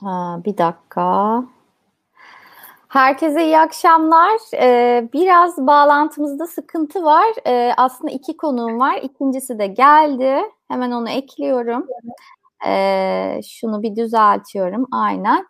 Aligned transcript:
Ha, 0.00 0.40
bir 0.44 0.58
dakika. 0.58 1.42
Herkese 2.88 3.44
iyi 3.44 3.58
akşamlar. 3.58 4.40
Ee, 4.54 5.08
biraz 5.12 5.66
bağlantımızda 5.66 6.46
sıkıntı 6.46 7.04
var. 7.04 7.26
Ee, 7.46 7.72
aslında 7.76 8.10
iki 8.12 8.36
konuğum 8.36 8.80
var. 8.80 8.98
İkincisi 9.02 9.58
de 9.58 9.66
geldi. 9.66 10.42
Hemen 10.68 10.90
onu 10.90 11.10
ekliyorum. 11.10 11.86
Ee, 12.66 13.40
şunu 13.48 13.82
bir 13.82 13.96
düzeltiyorum. 13.96 14.86
Aynen. 14.92 15.46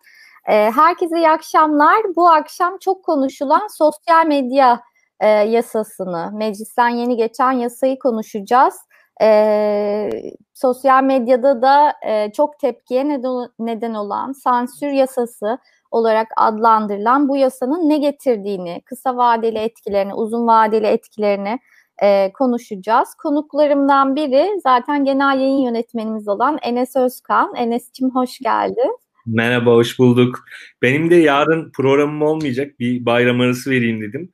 Ee, 0.48 0.70
herkese 0.74 1.16
iyi 1.16 1.30
akşamlar. 1.30 1.96
Bu 2.16 2.28
akşam 2.28 2.78
çok 2.78 3.04
konuşulan 3.04 3.66
sosyal 3.78 4.26
medya 4.26 4.80
e, 5.20 5.28
yasasını, 5.28 6.30
meclisten 6.32 6.88
yeni 6.88 7.16
geçen 7.16 7.52
yasayı 7.52 7.98
konuşacağız. 7.98 8.74
E, 9.22 10.10
sosyal 10.54 11.04
medyada 11.04 11.62
da 11.62 11.94
e, 12.06 12.32
çok 12.32 12.58
tepkiye 12.58 13.08
neden, 13.58 13.94
olan 13.94 14.32
sansür 14.32 14.88
yasası 14.88 15.58
olarak 15.90 16.28
adlandırılan 16.36 17.28
bu 17.28 17.36
yasanın 17.36 17.88
ne 17.88 17.98
getirdiğini, 17.98 18.82
kısa 18.84 19.16
vadeli 19.16 19.58
etkilerini, 19.58 20.14
uzun 20.14 20.46
vadeli 20.46 20.86
etkilerini 20.86 21.58
e, 22.02 22.32
konuşacağız. 22.32 23.14
Konuklarımdan 23.14 24.16
biri 24.16 24.60
zaten 24.62 25.04
genel 25.04 25.40
yayın 25.40 25.58
yönetmenimiz 25.58 26.28
olan 26.28 26.58
Enes 26.62 26.96
Özkan. 26.96 27.54
Enes'cim 27.54 28.10
hoş 28.10 28.38
geldin. 28.38 28.98
Merhaba, 29.26 29.70
hoş 29.70 29.98
bulduk. 29.98 30.44
Benim 30.82 31.10
de 31.10 31.14
yarın 31.14 31.70
programım 31.70 32.22
olmayacak. 32.22 32.78
Bir 32.78 33.06
bayram 33.06 33.40
arası 33.40 33.70
vereyim 33.70 34.00
dedim. 34.00 34.32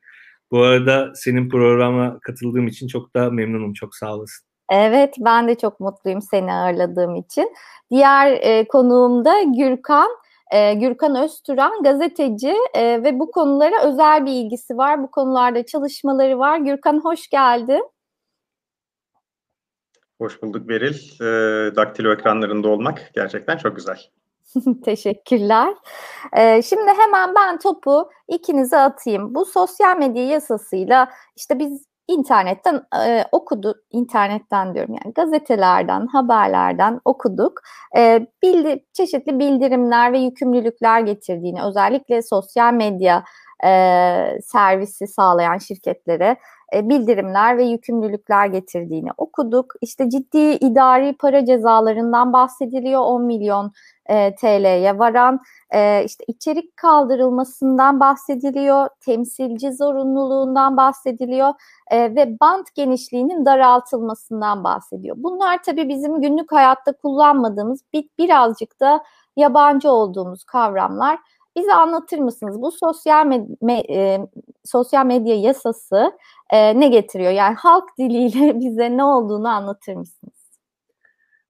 Bu 0.50 0.62
arada 0.62 1.12
senin 1.14 1.48
programa 1.48 2.18
katıldığım 2.20 2.66
için 2.66 2.88
çok 2.88 3.16
da 3.16 3.30
memnunum. 3.30 3.72
Çok 3.72 3.94
sağ 3.94 4.16
olasın. 4.16 4.53
Evet, 4.70 5.14
ben 5.18 5.48
de 5.48 5.54
çok 5.54 5.80
mutluyum 5.80 6.22
seni 6.22 6.52
ağırladığım 6.52 7.16
için. 7.16 7.54
Diğer 7.90 8.32
e, 8.32 8.68
konuğum 8.68 9.24
da 9.24 9.42
Gürkan. 9.42 10.08
E, 10.52 10.74
Gürkan 10.74 11.16
Öztüren 11.16 11.82
gazeteci 11.82 12.54
e, 12.74 13.02
ve 13.04 13.18
bu 13.20 13.30
konulara 13.30 13.82
özel 13.82 14.26
bir 14.26 14.32
ilgisi 14.32 14.76
var. 14.76 15.02
Bu 15.02 15.10
konularda 15.10 15.66
çalışmaları 15.66 16.38
var. 16.38 16.58
Gürkan 16.58 17.00
hoş 17.04 17.28
geldin. 17.28 17.90
Hoş 20.18 20.42
bulduk 20.42 20.68
Beril. 20.68 21.20
E, 21.20 21.76
daktilo 21.76 22.12
ekranlarında 22.12 22.68
olmak 22.68 23.10
gerçekten 23.14 23.56
çok 23.56 23.76
güzel. 23.76 23.98
Teşekkürler. 24.84 25.74
Ee, 26.36 26.62
şimdi 26.62 26.90
hemen 26.98 27.34
ben 27.34 27.58
topu 27.58 28.10
ikinize 28.28 28.76
atayım. 28.76 29.34
Bu 29.34 29.44
sosyal 29.44 29.96
medya 29.98 30.26
yasasıyla 30.26 31.10
işte 31.36 31.58
biz 31.58 31.86
internetten 32.08 32.82
e, 33.06 33.24
okudu, 33.32 33.74
internetten 33.90 34.74
diyorum 34.74 34.94
yani 35.04 35.14
gazetelerden, 35.14 36.06
haberlerden 36.06 37.00
okuduk. 37.04 37.60
E, 37.96 38.26
bildi, 38.42 38.84
çeşitli 38.92 39.38
bildirimler 39.38 40.12
ve 40.12 40.18
yükümlülükler 40.18 41.00
getirdiğini, 41.00 41.62
özellikle 41.62 42.22
sosyal 42.22 42.72
medya 42.72 43.24
e, 43.64 44.40
servisi 44.42 45.06
sağlayan 45.06 45.58
şirketlere 45.58 46.36
e, 46.74 46.88
bildirimler 46.88 47.58
ve 47.58 47.64
yükümlülükler 47.64 48.46
getirdiğini 48.46 49.10
okuduk. 49.16 49.72
İşte 49.80 50.10
ciddi 50.10 50.38
idari 50.38 51.16
para 51.16 51.44
cezalarından 51.44 52.32
bahsediliyor 52.32 53.00
10 53.00 53.24
milyon 53.24 53.72
e, 54.06 54.34
TL'ye 54.34 54.98
varan 54.98 55.40
e, 55.74 56.04
işte 56.04 56.24
içerik 56.28 56.76
kaldırılmasından 56.76 58.00
bahsediliyor, 58.00 58.88
temsilci 59.00 59.72
zorunluluğundan 59.72 60.76
bahsediliyor 60.76 61.52
e, 61.90 62.14
ve 62.14 62.36
bant 62.40 62.74
genişliğinin 62.74 63.46
daraltılmasından 63.46 64.64
bahsediyor. 64.64 65.16
Bunlar 65.18 65.62
tabii 65.62 65.88
bizim 65.88 66.20
günlük 66.20 66.52
hayatta 66.52 66.92
kullanmadığımız 66.92 67.80
bir, 67.92 68.08
birazcık 68.18 68.80
da 68.80 69.04
yabancı 69.36 69.90
olduğumuz 69.90 70.44
kavramlar. 70.44 71.18
Bize 71.56 71.74
anlatır 71.74 72.18
mısınız 72.18 72.62
bu 72.62 72.72
sosyal 72.72 73.26
med 73.26 73.48
me 73.62 73.82
e, 73.90 74.20
sosyal 74.64 75.06
medya 75.06 75.34
yasası 75.40 76.12
e, 76.50 76.80
ne 76.80 76.88
getiriyor? 76.88 77.32
Yani 77.32 77.54
halk 77.54 77.84
diliyle 77.98 78.60
bize 78.60 78.96
ne 78.96 79.04
olduğunu 79.04 79.48
anlatır 79.48 79.94
mısınız? 79.94 80.34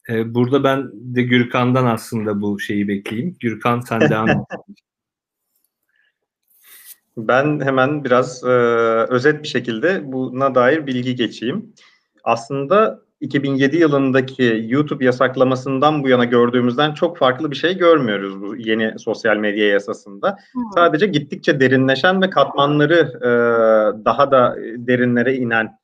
Ee, 0.08 0.34
burada 0.34 0.64
ben 0.64 0.90
de 0.92 1.22
Gürkan'dan 1.22 1.86
aslında 1.86 2.42
bu 2.42 2.60
şeyi 2.60 2.88
bekleyeyim. 2.88 3.36
Gürkan 3.40 3.80
sen 3.80 4.00
devam 4.10 4.28
et. 4.28 4.36
Ben 7.16 7.60
hemen 7.60 8.04
biraz 8.04 8.44
e, 8.44 8.48
özet 9.08 9.42
bir 9.42 9.48
şekilde 9.48 10.12
buna 10.12 10.54
dair 10.54 10.86
bilgi 10.86 11.14
geçeyim. 11.14 11.74
Aslında 12.24 13.03
2007 13.20 13.76
yılındaki 13.76 14.64
YouTube 14.68 15.04
yasaklamasından 15.04 16.02
bu 16.02 16.08
yana 16.08 16.24
gördüğümüzden 16.24 16.94
çok 16.94 17.18
farklı 17.18 17.50
bir 17.50 17.56
şey 17.56 17.78
görmüyoruz 17.78 18.40
bu 18.40 18.56
yeni 18.56 18.98
sosyal 18.98 19.36
medya 19.36 19.68
yasasında. 19.68 20.38
Hmm. 20.52 20.62
Sadece 20.74 21.06
gittikçe 21.06 21.60
derinleşen 21.60 22.22
ve 22.22 22.30
katmanları 22.30 23.12
e, 23.20 23.28
daha 24.04 24.30
da 24.30 24.56
derinlere 24.76 25.36
inen 25.36 25.78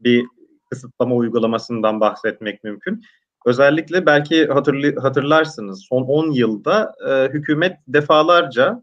bir 0.00 0.24
kısıtlama 0.70 1.14
uygulamasından 1.14 2.00
bahsetmek 2.00 2.64
mümkün. 2.64 3.02
Özellikle 3.46 4.06
belki 4.06 4.46
hatırlı, 4.46 5.00
hatırlarsınız 5.00 5.84
son 5.88 6.02
10 6.02 6.30
yılda 6.30 6.94
e, 7.08 7.32
hükümet 7.32 7.76
defalarca 7.88 8.82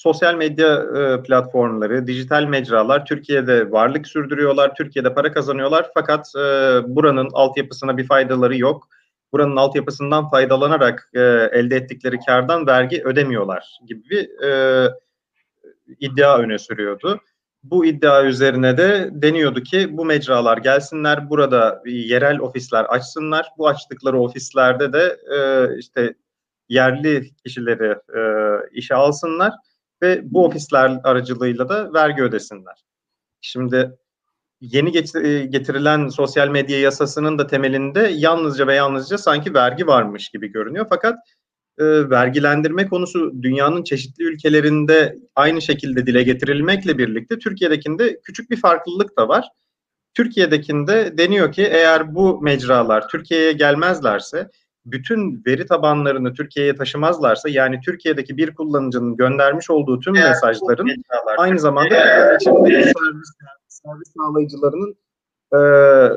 sosyal 0.00 0.34
medya 0.34 0.74
e, 0.96 1.22
platformları, 1.22 2.06
dijital 2.06 2.44
mecralar 2.44 3.06
Türkiye'de 3.06 3.70
varlık 3.70 4.06
sürdürüyorlar, 4.06 4.74
Türkiye'de 4.74 5.14
para 5.14 5.32
kazanıyorlar 5.32 5.90
fakat 5.94 6.26
e, 6.36 6.40
buranın 6.86 7.28
altyapısına 7.32 7.96
bir 7.96 8.06
faydaları 8.06 8.58
yok. 8.58 8.88
Buranın 9.32 9.56
altyapısından 9.56 10.30
faydalanarak 10.30 11.10
e, 11.14 11.20
elde 11.52 11.76
ettikleri 11.76 12.18
kardan 12.26 12.66
vergi 12.66 13.02
ödemiyorlar 13.04 13.78
gibi 13.86 14.02
bir 14.10 14.44
e, 14.44 14.90
iddia 16.00 16.38
öne 16.38 16.58
sürüyordu. 16.58 17.20
Bu 17.62 17.86
iddia 17.86 18.24
üzerine 18.24 18.78
de 18.78 19.10
deniyordu 19.12 19.62
ki 19.62 19.96
bu 19.96 20.04
mecralar 20.04 20.58
gelsinler, 20.58 21.30
burada 21.30 21.82
yerel 21.86 22.38
ofisler 22.38 22.84
açsınlar. 22.84 23.48
Bu 23.58 23.68
açtıkları 23.68 24.20
ofislerde 24.20 24.92
de 24.92 25.16
e, 25.36 25.38
işte 25.78 26.14
yerli 26.68 27.30
kişileri 27.44 27.96
e, 28.16 28.22
işe 28.72 28.94
alsınlar 28.94 29.52
ve 30.02 30.20
bu 30.24 30.46
ofisler 30.46 31.00
aracılığıyla 31.04 31.68
da 31.68 31.94
vergi 31.94 32.22
ödesinler. 32.22 32.84
Şimdi 33.40 33.98
yeni 34.60 34.98
e, 34.98 35.46
getirilen 35.46 36.08
sosyal 36.08 36.48
medya 36.48 36.80
yasasının 36.80 37.38
da 37.38 37.46
temelinde 37.46 38.00
yalnızca 38.00 38.66
ve 38.66 38.74
yalnızca 38.74 39.18
sanki 39.18 39.54
vergi 39.54 39.86
varmış 39.86 40.28
gibi 40.28 40.48
görünüyor. 40.48 40.86
Fakat 40.88 41.18
e, 41.78 42.10
vergilendirme 42.10 42.88
konusu 42.88 43.32
dünyanın 43.42 43.84
çeşitli 43.84 44.24
ülkelerinde 44.24 45.16
aynı 45.34 45.62
şekilde 45.62 46.06
dile 46.06 46.22
getirilmekle 46.22 46.98
birlikte 46.98 47.38
Türkiye'dekinde 47.38 48.20
küçük 48.24 48.50
bir 48.50 48.56
farklılık 48.56 49.18
da 49.18 49.28
var. 49.28 49.48
Türkiye'dekinde 50.14 51.18
deniyor 51.18 51.52
ki 51.52 51.62
eğer 51.62 52.14
bu 52.14 52.40
mecralar 52.42 53.08
Türkiye'ye 53.08 53.52
gelmezlerse 53.52 54.50
bütün 54.86 55.42
veri 55.46 55.66
tabanlarını 55.66 56.34
Türkiye'ye 56.34 56.74
taşımazlarsa 56.74 57.48
yani 57.48 57.80
Türkiye'deki 57.84 58.36
bir 58.36 58.54
kullanıcının 58.54 59.16
göndermiş 59.16 59.70
olduğu 59.70 60.00
tüm 60.00 60.12
mesajların 60.12 61.04
aynı 61.38 61.58
zamanda 61.58 62.34
içindeki 62.34 62.74
servis, 62.74 63.32
servis 63.68 64.12
sağlayıcılarının 64.16 64.96
e, 65.52 65.60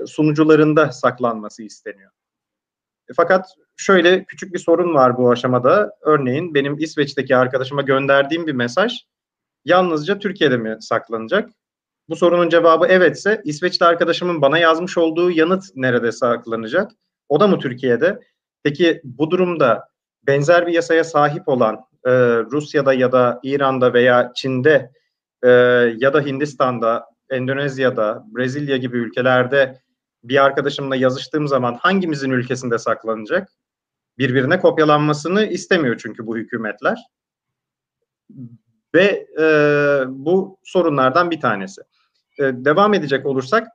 sunucularında 0.07 0.91
saklanması 0.91 1.63
isteniyor. 1.63 2.11
E, 3.09 3.13
fakat 3.15 3.45
şöyle 3.77 4.23
küçük 4.23 4.53
bir 4.53 4.59
sorun 4.59 4.93
var 4.93 5.17
bu 5.17 5.31
aşamada. 5.31 5.91
Örneğin 6.01 6.53
benim 6.53 6.77
İsveç'teki 6.79 7.35
arkadaşıma 7.35 7.81
gönderdiğim 7.81 8.47
bir 8.47 8.53
mesaj 8.53 8.99
yalnızca 9.65 10.19
Türkiye'de 10.19 10.57
mi 10.57 10.77
saklanacak? 10.79 11.49
Bu 12.09 12.15
sorunun 12.15 12.49
cevabı 12.49 12.85
evetse 12.85 13.41
İsveçli 13.43 13.85
arkadaşımın 13.85 14.41
bana 14.41 14.57
yazmış 14.57 14.97
olduğu 14.97 15.31
yanıt 15.31 15.63
nerede 15.75 16.11
saklanacak? 16.11 16.91
O 17.29 17.39
da 17.39 17.47
mı 17.47 17.59
Türkiye'de? 17.59 18.19
Peki 18.63 19.01
bu 19.03 19.31
durumda 19.31 19.89
benzer 20.27 20.67
bir 20.67 20.73
yasaya 20.73 21.03
sahip 21.03 21.47
olan 21.47 21.75
e, 22.05 22.11
Rusya'da 22.37 22.93
ya 22.93 23.11
da 23.11 23.39
İran'da 23.43 23.93
veya 23.93 24.31
Çin'de 24.35 24.91
e, 25.43 25.49
ya 25.97 26.13
da 26.13 26.21
Hindistan'da, 26.21 27.05
Endonezya'da, 27.29 28.23
Brezilya 28.27 28.77
gibi 28.77 28.97
ülkelerde 28.97 29.81
bir 30.23 30.43
arkadaşımla 30.43 30.95
yazıştığım 30.95 31.47
zaman 31.47 31.73
hangimizin 31.81 32.29
ülkesinde 32.31 32.77
saklanacak? 32.77 33.49
Birbirine 34.17 34.59
kopyalanmasını 34.59 35.45
istemiyor 35.45 35.99
çünkü 36.03 36.27
bu 36.27 36.37
hükümetler. 36.37 36.99
Ve 38.95 39.27
e, 39.39 39.45
bu 40.07 40.57
sorunlardan 40.63 41.31
bir 41.31 41.39
tanesi. 41.39 41.81
E, 42.39 42.43
devam 42.43 42.93
edecek 42.93 43.25
olursak 43.25 43.67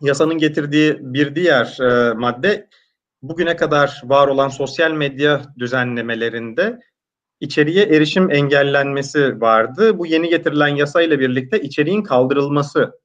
yasanın 0.00 0.38
getirdiği 0.38 0.96
bir 1.00 1.34
diğer 1.34 1.78
e, 1.80 2.14
madde 2.14 2.68
bugüne 3.22 3.56
kadar 3.56 4.02
var 4.04 4.28
olan 4.28 4.48
sosyal 4.48 4.92
medya 4.92 5.42
düzenlemelerinde 5.58 6.80
içeriye 7.40 7.84
erişim 7.84 8.30
engellenmesi 8.30 9.40
vardı. 9.40 9.98
Bu 9.98 10.06
yeni 10.06 10.28
getirilen 10.28 10.68
yasayla 10.68 11.20
birlikte 11.20 11.60
içeriğin 11.60 12.02
kaldırılması 12.02 13.00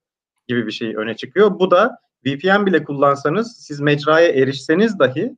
gibi 0.47 0.67
bir 0.67 0.71
şey 0.71 0.95
öne 0.95 1.15
çıkıyor. 1.15 1.59
Bu 1.59 1.71
da 1.71 1.97
VPN 2.25 2.65
bile 2.65 2.83
kullansanız 2.83 3.57
siz 3.59 3.79
mecraya 3.79 4.29
erişseniz 4.29 4.99
dahi 4.99 5.37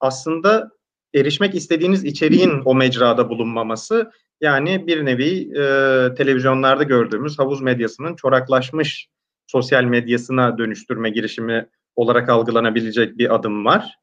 aslında 0.00 0.70
erişmek 1.14 1.54
istediğiniz 1.54 2.04
içeriğin 2.04 2.62
o 2.64 2.74
mecrada 2.74 3.28
bulunmaması 3.28 4.10
yani 4.40 4.86
bir 4.86 5.04
nevi 5.04 5.58
e, 5.58 6.14
televizyonlarda 6.14 6.82
gördüğümüz 6.82 7.38
havuz 7.38 7.62
medyasının 7.62 8.16
çoraklaşmış 8.16 9.08
sosyal 9.46 9.84
medyasına 9.84 10.58
dönüştürme 10.58 11.10
girişimi 11.10 11.68
olarak 11.96 12.28
algılanabilecek 12.28 13.18
bir 13.18 13.34
adım 13.34 13.64
var. 13.64 13.98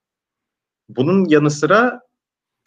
Bunun 0.90 1.26
yanı 1.26 1.52
sıra 1.52 2.02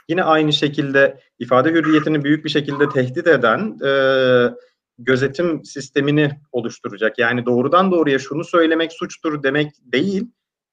yine 0.08 0.22
aynı 0.22 0.52
şekilde 0.52 1.20
ifade 1.38 1.70
hürriyetini 1.70 2.24
büyük 2.24 2.44
bir 2.44 2.50
şekilde 2.50 2.88
tehdit 2.88 3.26
eden 3.26 3.78
e, 3.84 3.90
gözetim 4.98 5.64
sistemini 5.64 6.30
oluşturacak. 6.52 7.18
Yani 7.18 7.46
doğrudan 7.46 7.90
doğruya 7.90 8.18
şunu 8.18 8.44
söylemek 8.44 8.92
suçtur 8.92 9.42
demek 9.42 9.72
değil. 9.80 10.26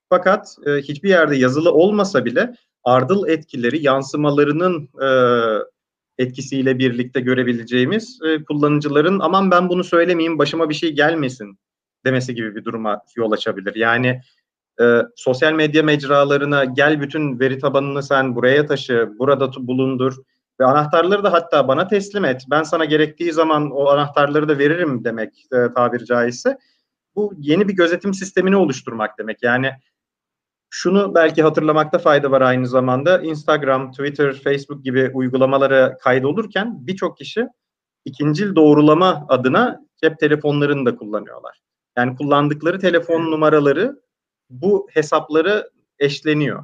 Fakat 0.09 0.57
e, 0.65 0.71
hiçbir 0.71 1.09
yerde 1.09 1.35
yazılı 1.35 1.71
olmasa 1.71 2.25
bile 2.25 2.55
ardıl 2.83 3.27
etkileri, 3.27 3.83
yansımalarının 3.83 4.89
e, 5.01 5.07
etkisiyle 6.17 6.79
birlikte 6.79 7.21
görebileceğimiz 7.21 8.19
e, 8.25 8.43
kullanıcıların 8.43 9.19
aman 9.19 9.51
ben 9.51 9.69
bunu 9.69 9.83
söylemeyeyim 9.83 10.39
başıma 10.39 10.69
bir 10.69 10.73
şey 10.73 10.91
gelmesin 10.91 11.59
demesi 12.05 12.35
gibi 12.35 12.55
bir 12.55 12.65
duruma 12.65 13.01
yol 13.15 13.31
açabilir. 13.31 13.75
Yani 13.75 14.21
e, 14.81 15.01
sosyal 15.15 15.53
medya 15.53 15.83
mecralarına 15.83 16.65
gel 16.65 17.01
bütün 17.01 17.39
veri 17.39 17.59
tabanını 17.59 18.03
sen 18.03 18.35
buraya 18.35 18.65
taşı, 18.65 19.09
burada 19.19 19.51
bulundur 19.67 20.15
ve 20.59 20.65
anahtarları 20.65 21.23
da 21.23 21.33
hatta 21.33 21.67
bana 21.67 21.87
teslim 21.87 22.25
et. 22.25 22.41
Ben 22.49 22.63
sana 22.63 22.85
gerektiği 22.85 23.33
zaman 23.33 23.71
o 23.71 23.89
anahtarları 23.89 24.49
da 24.49 24.57
veririm 24.57 25.03
demek 25.03 25.45
e, 25.53 25.73
tabiri 25.73 26.05
caizse. 26.05 26.57
Bu 27.15 27.33
yeni 27.37 27.67
bir 27.67 27.73
gözetim 27.73 28.13
sistemini 28.13 28.55
oluşturmak 28.55 29.17
demek. 29.17 29.43
Yani 29.43 29.71
şunu 30.69 31.15
belki 31.15 31.43
hatırlamakta 31.43 31.97
fayda 31.97 32.31
var 32.31 32.41
aynı 32.41 32.67
zamanda. 32.67 33.21
Instagram, 33.21 33.91
Twitter, 33.91 34.33
Facebook 34.33 34.83
gibi 34.83 35.11
uygulamalara 35.13 35.97
kaydolurken 35.97 36.87
birçok 36.87 37.17
kişi 37.17 37.47
ikincil 38.05 38.55
doğrulama 38.55 39.25
adına 39.29 39.79
cep 40.03 40.19
telefonlarını 40.19 40.85
da 40.85 40.95
kullanıyorlar. 40.95 41.61
Yani 41.97 42.15
kullandıkları 42.15 42.79
telefon 42.79 43.31
numaraları 43.31 44.02
bu 44.61 44.87
hesapları 44.91 45.69
eşleniyor. 45.99 46.63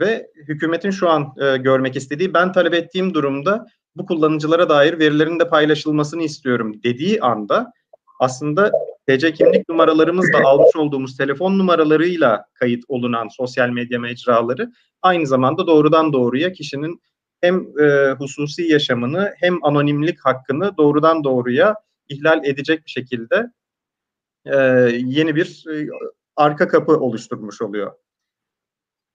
Ve 0.00 0.30
hükümetin 0.48 0.90
şu 0.90 1.10
an 1.10 1.34
e, 1.40 1.56
görmek 1.56 1.96
istediği 1.96 2.34
ben 2.34 2.52
talep 2.52 2.74
ettiğim 2.74 3.14
durumda 3.14 3.66
bu 3.96 4.06
kullanıcılara 4.06 4.68
dair 4.68 4.98
verilerin 4.98 5.40
de 5.40 5.48
paylaşılmasını 5.48 6.22
istiyorum 6.22 6.82
dediği 6.84 7.20
anda 7.20 7.72
aslında 8.20 8.72
TC 9.08 9.32
kimlik 9.32 9.68
numaralarımızla 9.68 10.48
almış 10.48 10.76
olduğumuz 10.76 11.16
telefon 11.16 11.58
numaralarıyla 11.58 12.44
kayıt 12.54 12.84
olunan 12.88 13.28
sosyal 13.28 13.68
medya 13.68 13.98
mecraları 13.98 14.72
aynı 15.02 15.26
zamanda 15.26 15.66
doğrudan 15.66 16.12
doğruya 16.12 16.52
kişinin 16.52 17.00
hem 17.40 17.78
e, 17.78 18.10
hususi 18.18 18.62
yaşamını 18.62 19.34
hem 19.36 19.64
anonimlik 19.64 20.18
hakkını 20.20 20.76
doğrudan 20.76 21.24
doğruya 21.24 21.74
ihlal 22.08 22.44
edecek 22.44 22.84
bir 22.86 22.90
şekilde 22.90 23.50
e, 24.44 24.56
yeni 25.04 25.36
bir 25.36 25.64
e, 25.72 25.88
arka 26.38 26.68
kapı 26.68 26.92
oluşturmuş 26.92 27.62
oluyor. 27.62 27.92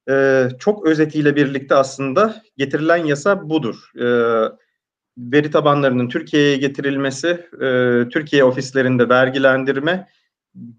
E, 0.09 0.47
çok 0.59 0.87
özetiyle 0.87 1.35
birlikte 1.35 1.75
aslında 1.75 2.43
getirilen 2.57 3.05
yasa 3.05 3.49
budur. 3.49 3.91
E, 3.95 4.07
veri 5.17 5.51
tabanlarının 5.51 6.09
Türkiye'ye 6.09 6.57
getirilmesi, 6.57 7.27
e, 7.61 7.69
Türkiye 8.09 8.43
ofislerinde 8.43 9.09
vergilendirme, 9.09 10.07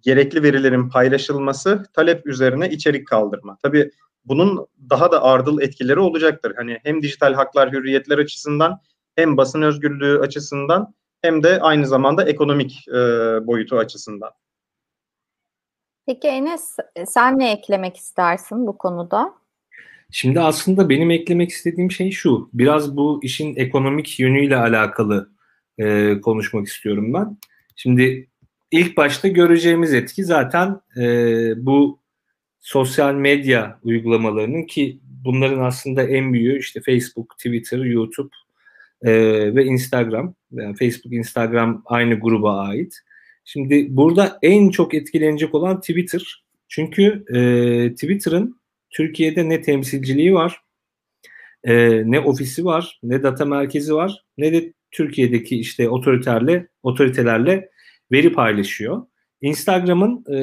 gerekli 0.02 0.42
verilerin 0.42 0.88
paylaşılması, 0.88 1.84
talep 1.92 2.26
üzerine 2.26 2.70
içerik 2.70 3.08
kaldırma. 3.08 3.58
Tabii 3.62 3.90
bunun 4.24 4.66
daha 4.90 5.12
da 5.12 5.22
ardıl 5.22 5.60
etkileri 5.60 6.00
olacaktır. 6.00 6.52
Hani 6.56 6.78
hem 6.82 7.02
dijital 7.02 7.34
haklar, 7.34 7.72
hürriyetler 7.72 8.18
açısından 8.18 8.80
hem 9.16 9.36
basın 9.36 9.62
özgürlüğü 9.62 10.18
açısından 10.18 10.94
hem 11.22 11.42
de 11.42 11.60
aynı 11.60 11.86
zamanda 11.86 12.24
ekonomik 12.24 12.88
e, 12.88 12.92
boyutu 13.46 13.78
açısından. 13.78 14.30
Peki 16.06 16.28
Enes 16.28 16.76
sen 17.06 17.38
ne 17.38 17.52
eklemek 17.52 17.96
istersin 17.96 18.66
bu 18.66 18.78
konuda? 18.78 19.34
Şimdi 20.10 20.40
aslında 20.40 20.88
benim 20.88 21.10
eklemek 21.10 21.50
istediğim 21.50 21.90
şey 21.90 22.10
şu. 22.10 22.50
Biraz 22.52 22.96
bu 22.96 23.20
işin 23.22 23.56
ekonomik 23.56 24.20
yönüyle 24.20 24.56
alakalı 24.56 25.30
e, 25.78 26.20
konuşmak 26.20 26.66
istiyorum 26.66 27.14
ben. 27.14 27.36
Şimdi 27.76 28.28
ilk 28.70 28.96
başta 28.96 29.28
göreceğimiz 29.28 29.94
etki 29.94 30.24
zaten 30.24 30.80
e, 30.96 31.06
bu 31.66 31.98
sosyal 32.60 33.14
medya 33.14 33.78
uygulamalarının 33.82 34.62
ki 34.62 35.00
bunların 35.24 35.60
aslında 35.60 36.02
en 36.02 36.32
büyüğü 36.32 36.58
işte 36.58 36.80
Facebook, 36.80 37.38
Twitter, 37.38 37.78
YouTube 37.78 38.30
e, 39.02 39.12
ve 39.54 39.64
Instagram. 39.64 40.34
Yani 40.52 40.76
Facebook, 40.76 41.12
Instagram 41.12 41.82
aynı 41.86 42.14
gruba 42.14 42.58
ait. 42.58 43.00
Şimdi 43.44 43.86
burada 43.96 44.38
en 44.42 44.70
çok 44.70 44.94
etkilenecek 44.94 45.54
olan 45.54 45.80
Twitter. 45.80 46.44
Çünkü 46.68 47.24
e, 47.34 47.38
Twitter'ın 47.94 48.60
Türkiye'de 48.90 49.48
ne 49.48 49.62
temsilciliği 49.62 50.34
var, 50.34 50.60
e, 51.64 52.02
ne 52.10 52.20
ofisi 52.20 52.64
var, 52.64 53.00
ne 53.02 53.22
data 53.22 53.44
merkezi 53.44 53.94
var, 53.94 54.24
ne 54.38 54.52
de 54.52 54.72
Türkiye'deki 54.90 55.60
işte 55.60 55.88
otoriterle 55.88 56.68
otoritelerle 56.82 57.70
veri 58.12 58.32
paylaşıyor. 58.32 59.06
Instagram'ın 59.40 60.24
e, 60.34 60.38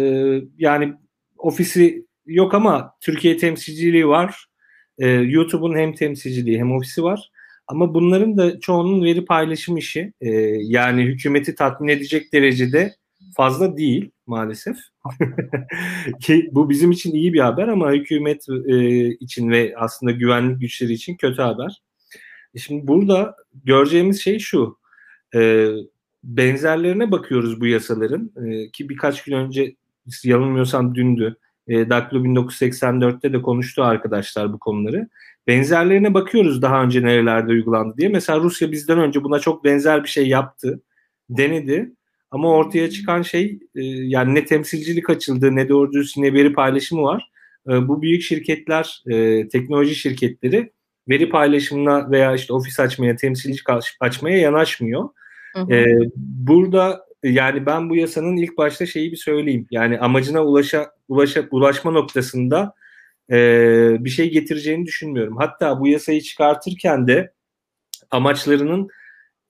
yani 0.58 0.94
ofisi 1.38 2.06
yok 2.26 2.54
ama 2.54 2.94
Türkiye 3.02 3.38
temsilciliği 3.38 4.08
var. 4.08 4.46
E, 4.98 5.08
YouTube'un 5.08 5.78
hem 5.78 5.94
temsilciliği 5.94 6.60
hem 6.60 6.72
ofisi 6.72 7.04
var. 7.04 7.32
Ama 7.72 7.94
bunların 7.94 8.38
da 8.38 8.60
çoğunun 8.60 9.04
veri 9.04 9.26
paylaşım 9.26 9.78
işi 9.78 10.14
e, 10.22 10.30
yani 10.62 11.04
hükümeti 11.04 11.56
tatmin 11.56 11.88
edecek 11.88 12.34
derecede 12.34 12.96
fazla 13.36 13.78
değil 13.78 14.12
maalesef. 14.28 14.78
Ki 16.22 16.50
bu 16.52 16.70
bizim 16.70 16.92
için 16.92 17.12
iyi 17.12 17.34
bir 17.34 17.40
haber 17.40 17.68
ama 17.68 17.92
hükümet 17.92 18.46
e, 18.68 19.08
için 19.10 19.50
ve 19.50 19.74
aslında 19.78 20.12
güvenlik 20.12 20.62
güçleri 20.62 20.94
için 20.94 21.16
kötü 21.16 21.42
haber. 21.42 21.82
E 22.54 22.60
şimdi 22.60 22.88
burada 22.88 23.36
göreceğimiz 23.64 24.22
şey 24.22 24.40
şu. 24.40 24.78
E, 25.36 25.70
benzerlerine 26.24 27.12
bakıyoruz 27.12 27.62
bu 27.62 27.68
yasaların 27.68 28.32
e, 28.46 28.72
ki 28.72 28.90
birkaç 28.90 29.24
gün 29.24 29.34
önce 29.34 29.76
yanılmıyorsam 30.24 30.96
dündü. 30.96 31.38
E, 31.68 31.90
Daklo 31.90 32.24
1984'te 32.24 33.34
de 33.34 33.42
konuştu 33.42 33.84
arkadaşlar 33.84 34.54
bu 34.54 34.60
konuları. 34.60 35.10
Benzerlerine 35.48 36.14
bakıyoruz 36.14 36.62
daha 36.62 36.84
önce 36.84 37.04
nerelerde 37.04 37.52
uygulandı 37.52 37.98
diye. 37.98 38.10
Mesela 38.10 38.40
Rusya 38.40 38.72
bizden 38.72 39.00
önce 39.00 39.24
buna 39.24 39.40
çok 39.40 39.64
benzer 39.64 40.04
bir 40.04 40.10
şey 40.10 40.28
yaptı. 40.28 40.82
Denedi 41.30 41.92
ama 42.32 42.54
ortaya 42.54 42.90
çıkan 42.90 43.22
şey 43.22 43.60
e, 43.76 43.84
yani 43.84 44.36
ne 44.36 44.46
temsilcilik 44.46 45.10
açıldı 45.10 45.56
ne 45.56 45.70
doğru 45.70 45.94
düz 45.94 46.18
ne 46.18 46.34
veri 46.34 46.54
paylaşımı 46.54 47.04
var. 47.04 47.32
E, 47.70 47.88
bu 47.88 48.02
büyük 48.02 48.22
şirketler, 48.22 49.04
e, 49.08 49.48
teknoloji 49.48 49.96
şirketleri 49.96 50.72
veri 51.10 51.30
paylaşımına 51.30 52.12
veya 52.12 52.36
işte 52.36 52.54
ofis 52.54 52.80
açmaya, 52.80 53.16
temsilcilik 53.16 53.66
açmaya 54.00 54.38
yanaşmıyor. 54.38 55.10
Hı 55.54 55.62
hı. 55.62 55.74
E, 55.74 55.86
burada 56.16 57.06
yani 57.24 57.66
ben 57.66 57.90
bu 57.90 57.96
yasanın 57.96 58.38
ilk 58.38 58.58
başta 58.58 58.86
şeyi 58.86 59.12
bir 59.12 59.18
söyleyeyim. 59.18 59.68
Yani 59.72 60.00
amacına 60.00 60.44
ulaşa, 60.44 60.92
ulaşa 61.10 61.48
ulaşma 61.52 61.92
noktasında 61.92 62.74
e, 63.32 63.38
bir 64.00 64.10
şey 64.10 64.32
getireceğini 64.32 64.86
düşünmüyorum. 64.86 65.38
Hatta 65.38 65.80
bu 65.80 65.88
yasayı 65.88 66.22
çıkartırken 66.22 67.08
de 67.08 67.34
amaçlarının 68.12 68.88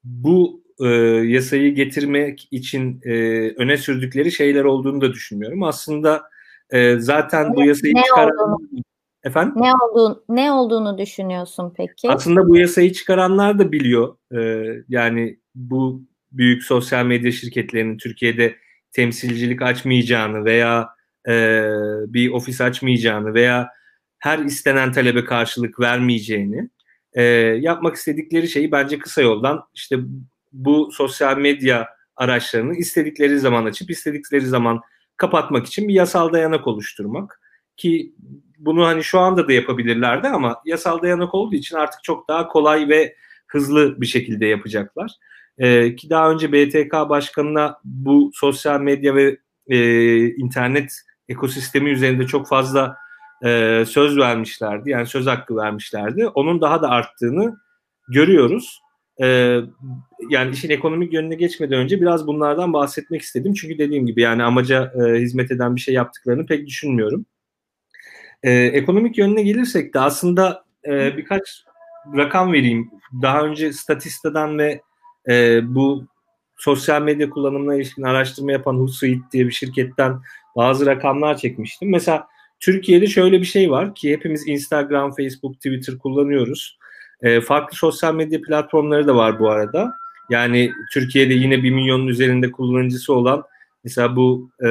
bu 0.04 0.64
e, 0.80 0.88
yasayı 1.26 1.76
getirmek 1.76 2.48
için 2.52 3.02
e, 3.04 3.14
öne 3.50 3.78
sürdükleri 3.78 4.32
şeyler 4.32 4.64
olduğunu 4.64 5.02
da 5.02 5.14
düşünmüyorum. 5.14 5.64
Aslında 5.64 6.22
e, 6.70 7.00
zaten 7.00 7.52
ne, 7.52 7.56
bu 7.56 7.64
yasayı 7.64 7.94
çıkaran 8.06 8.58
efendim 9.24 9.54
ne 9.56 9.72
olduğunu 9.84 10.24
ne 10.30 10.52
olduğunu 10.52 10.98
düşünüyorsun 10.98 11.74
peki? 11.78 12.10
Aslında 12.10 12.50
bu 12.50 12.58
yasayı 12.58 12.94
çıkaranlar 12.94 13.60
da 13.60 13.72
biliyor. 13.72 14.18
E, 14.36 14.66
yani 14.90 15.40
bu 15.56 16.04
büyük 16.32 16.64
sosyal 16.64 17.06
medya 17.06 17.32
şirketlerinin 17.32 17.98
Türkiye'de 17.98 18.56
temsilcilik 18.92 19.62
açmayacağını 19.62 20.46
veya 20.46 20.90
e, 21.28 21.64
bir 22.08 22.32
ofis 22.32 22.62
açmayacağını 22.62 23.34
veya 23.34 23.70
her 24.20 24.40
istenen 24.40 24.92
talebe 24.92 25.26
karşılık 25.26 25.80
vermeyeceğini 25.80 26.70
e, 27.14 27.24
yapmak 27.62 27.96
istedikleri 27.96 28.48
şeyi 28.48 28.72
bence 28.72 29.00
kısa 29.00 29.22
yoldan 29.22 29.64
işte 29.74 29.98
bu 30.52 30.92
sosyal 30.92 31.38
medya 31.38 31.88
araçlarını 32.16 32.76
istedikleri 32.76 33.40
zaman 33.40 33.66
açıp 33.66 33.92
istedikleri 33.92 34.46
zaman 34.46 34.82
kapatmak 35.18 35.66
için 35.68 35.88
bir 35.88 35.94
yasal 35.94 36.34
dayanak 36.34 36.68
oluşturmak 36.68 37.42
ki 37.78 38.14
bunu 38.58 38.86
hani 38.86 39.04
şu 39.04 39.20
anda 39.20 39.48
da 39.48 39.54
yapabilirlerdi 39.54 40.28
ama 40.28 40.62
yasal 40.66 41.02
dayanak 41.02 41.34
olduğu 41.34 41.56
için 41.56 41.76
artık 41.76 42.04
çok 42.04 42.28
daha 42.28 42.48
kolay 42.48 42.90
ve 42.90 43.16
hızlı 43.48 44.02
bir 44.02 44.06
şekilde 44.06 44.46
yapacaklar. 44.46 45.12
Ee, 45.58 45.96
ki 45.96 46.10
daha 46.10 46.32
önce 46.32 46.52
BTK 46.52 46.94
başkanına 46.94 47.78
bu 47.84 48.32
sosyal 48.34 48.82
medya 48.82 49.16
ve 49.16 49.38
e, 49.68 49.78
internet 50.28 50.94
ekosistemi 51.30 51.90
üzerinde 51.90 52.28
çok 52.28 52.48
fazla 52.48 52.98
e, 53.46 53.84
söz 53.88 54.18
vermişlerdi. 54.18 54.90
Yani 54.90 55.08
söz 55.08 55.28
hakkı 55.28 55.56
vermişlerdi. 55.56 56.28
Onun 56.28 56.62
daha 56.62 56.82
da 56.82 56.90
arttığını 56.90 57.58
görüyoruz. 58.08 58.82
E, 59.22 59.60
yani 60.30 60.52
işin 60.54 60.70
ekonomik 60.70 61.14
yönüne 61.14 61.36
geçmeden 61.36 61.80
önce 61.80 62.02
biraz 62.02 62.28
bunlardan 62.28 62.74
bahsetmek 62.74 63.22
istedim. 63.22 63.54
Çünkü 63.54 63.78
dediğim 63.78 64.06
gibi 64.06 64.22
yani 64.22 64.44
amaca 64.44 64.94
e, 64.96 65.20
hizmet 65.20 65.52
eden 65.52 65.76
bir 65.76 65.82
şey 65.82 65.94
yaptıklarını 65.94 66.46
pek 66.46 66.68
düşünmüyorum. 66.68 67.26
E, 68.44 68.52
ekonomik 68.52 69.18
yönüne 69.18 69.44
gelirsek 69.44 69.94
de 69.94 70.00
aslında 70.00 70.64
e, 70.88 71.18
birkaç 71.18 71.42
rakam 72.18 72.54
vereyim. 72.54 72.92
Daha 73.22 73.42
önce 73.42 73.74
Statista'dan 73.74 74.58
ve 74.58 74.82
e, 75.30 75.62
bu 75.76 76.08
sosyal 76.58 77.02
medya 77.02 77.30
kullanımına 77.30 77.76
ilişkin 77.76 78.04
araştırma 78.04 78.52
yapan 78.52 78.74
Hootsuite 78.74 79.32
diye 79.32 79.48
bir 79.48 79.52
şirketten 79.52 80.20
bazı 80.56 80.86
rakamlar 80.86 81.38
çekmiştim. 81.38 81.90
Mesela 81.90 82.28
Türkiye'de 82.60 83.08
şöyle 83.08 83.40
bir 83.40 83.46
şey 83.46 83.72
var 83.72 83.96
ki 83.96 84.12
hepimiz 84.12 84.48
Instagram, 84.48 85.16
Facebook, 85.16 85.56
Twitter 85.56 85.98
kullanıyoruz. 85.98 86.78
E, 87.22 87.42
farklı 87.42 87.78
sosyal 87.78 88.16
medya 88.16 88.42
platformları 88.42 89.08
da 89.08 89.16
var 89.16 89.40
bu 89.40 89.50
arada. 89.50 89.94
Yani 90.30 90.72
Türkiye'de 90.94 91.34
yine 91.34 91.64
bir 91.64 91.72
milyonun 91.72 92.08
üzerinde 92.08 92.52
kullanıcısı 92.52 93.14
olan 93.14 93.44
mesela 93.84 94.16
bu 94.16 94.50
e, 94.64 94.70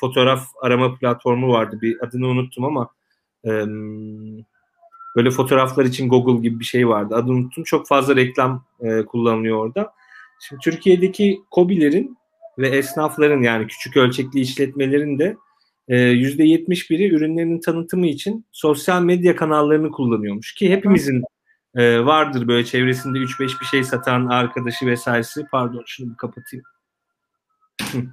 fotoğraf 0.00 0.46
arama 0.62 0.94
platformu 0.94 1.52
vardı. 1.52 1.78
Bir 1.82 2.04
adını 2.04 2.26
unuttum 2.26 2.64
ama 2.64 2.88
e, 3.44 3.50
böyle 5.16 5.30
fotoğraflar 5.30 5.84
için 5.84 6.08
Google 6.08 6.42
gibi 6.42 6.60
bir 6.60 6.64
şey 6.64 6.88
vardı. 6.88 7.14
Adını 7.14 7.32
unuttum. 7.32 7.64
Çok 7.64 7.88
fazla 7.88 8.16
reklam 8.16 8.64
e, 8.80 9.02
kullanılıyor 9.02 9.56
orada. 9.58 9.92
Şimdi 10.40 10.60
Türkiye'deki 10.60 11.40
COBİ'lerin 11.52 12.16
ve 12.58 12.68
esnafların 12.68 13.42
yani 13.42 13.66
küçük 13.66 13.96
ölçekli 13.96 14.40
işletmelerin 14.40 15.18
de 15.18 15.36
%71'i 15.88 17.14
ürünlerinin 17.14 17.60
tanıtımı 17.60 18.06
için 18.06 18.46
sosyal 18.52 19.02
medya 19.02 19.36
kanallarını 19.36 19.90
kullanıyormuş 19.90 20.54
ki 20.54 20.70
hepimizin 20.70 21.22
e, 21.76 22.04
vardır 22.04 22.48
böyle 22.48 22.64
çevresinde 22.64 23.18
3-5 23.18 23.60
bir 23.60 23.66
şey 23.66 23.84
satan 23.84 24.26
arkadaşı 24.26 24.86
vesairesi. 24.86 25.44
Pardon 25.50 25.82
şunu 25.86 26.10
bir 26.10 26.16
kapatayım. 26.16 26.64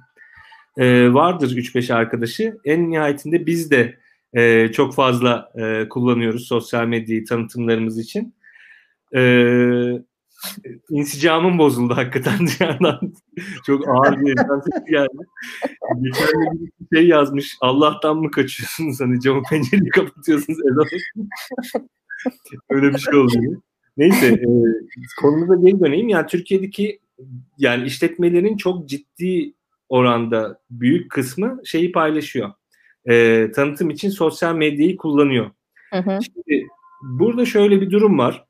e, 0.78 1.14
vardır 1.14 1.50
3-5 1.50 1.94
arkadaşı. 1.94 2.56
En 2.64 2.90
nihayetinde 2.90 3.46
biz 3.46 3.70
de 3.70 3.98
e, 4.34 4.72
çok 4.72 4.94
fazla 4.94 5.52
e, 5.54 5.88
kullanıyoruz 5.88 6.46
sosyal 6.46 6.86
medyayı 6.86 7.24
tanıtımlarımız 7.24 7.98
için. 7.98 8.34
E, 9.14 9.20
insicamım 10.90 11.58
bozuldu 11.58 11.96
hakikaten 11.96 12.38
dünyadan. 12.60 13.14
Çok 13.66 13.88
ağır 13.88 14.20
bir 14.20 14.26
yerden 14.26 14.60
geldi. 14.90 15.26
Geçen 16.02 16.28
bir 16.90 16.96
şey 16.96 17.08
yazmış. 17.08 17.56
Allah'tan 17.60 18.16
mı 18.16 18.30
kaçıyorsunuz? 18.30 19.00
Hani 19.00 19.20
camı 19.20 19.42
pencereyi 19.50 19.88
kapatıyorsunuz. 19.88 20.58
Öyle 22.70 22.92
bir 22.94 22.98
şey 22.98 23.14
oluyor. 23.14 23.62
Neyse 23.96 24.26
e, 24.26 24.48
konumuza 25.20 25.54
geri 25.54 25.80
döneyim. 25.80 26.08
Yani 26.08 26.26
Türkiye'deki 26.26 27.00
yani 27.58 27.86
işletmelerin 27.86 28.56
çok 28.56 28.88
ciddi 28.88 29.54
oranda 29.88 30.60
büyük 30.70 31.10
kısmı 31.10 31.60
şeyi 31.64 31.92
paylaşıyor. 31.92 32.52
E, 33.10 33.46
tanıtım 33.54 33.90
için 33.90 34.10
sosyal 34.10 34.54
medyayı 34.54 34.96
kullanıyor. 34.96 35.50
Hı 35.92 35.98
hı. 35.98 36.18
Şimdi 36.22 36.66
burada 37.02 37.46
şöyle 37.46 37.80
bir 37.80 37.90
durum 37.90 38.18
var. 38.18 38.44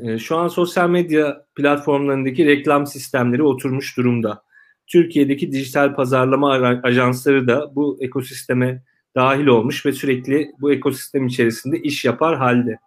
E, 0.00 0.18
şu 0.18 0.36
an 0.36 0.48
sosyal 0.48 0.90
medya 0.90 1.44
platformlarındaki 1.54 2.46
reklam 2.46 2.86
sistemleri 2.86 3.42
oturmuş 3.42 3.96
durumda. 3.96 4.42
Türkiye'deki 4.86 5.52
dijital 5.52 5.94
pazarlama 5.94 6.52
ajansları 6.82 7.46
da 7.46 7.74
bu 7.74 7.98
ekosisteme 8.00 8.82
dahil 9.16 9.46
olmuş 9.46 9.86
ve 9.86 9.92
sürekli 9.92 10.52
bu 10.60 10.72
ekosistem 10.72 11.26
içerisinde 11.26 11.78
iş 11.78 12.04
yapar 12.04 12.36
halde. 12.36 12.78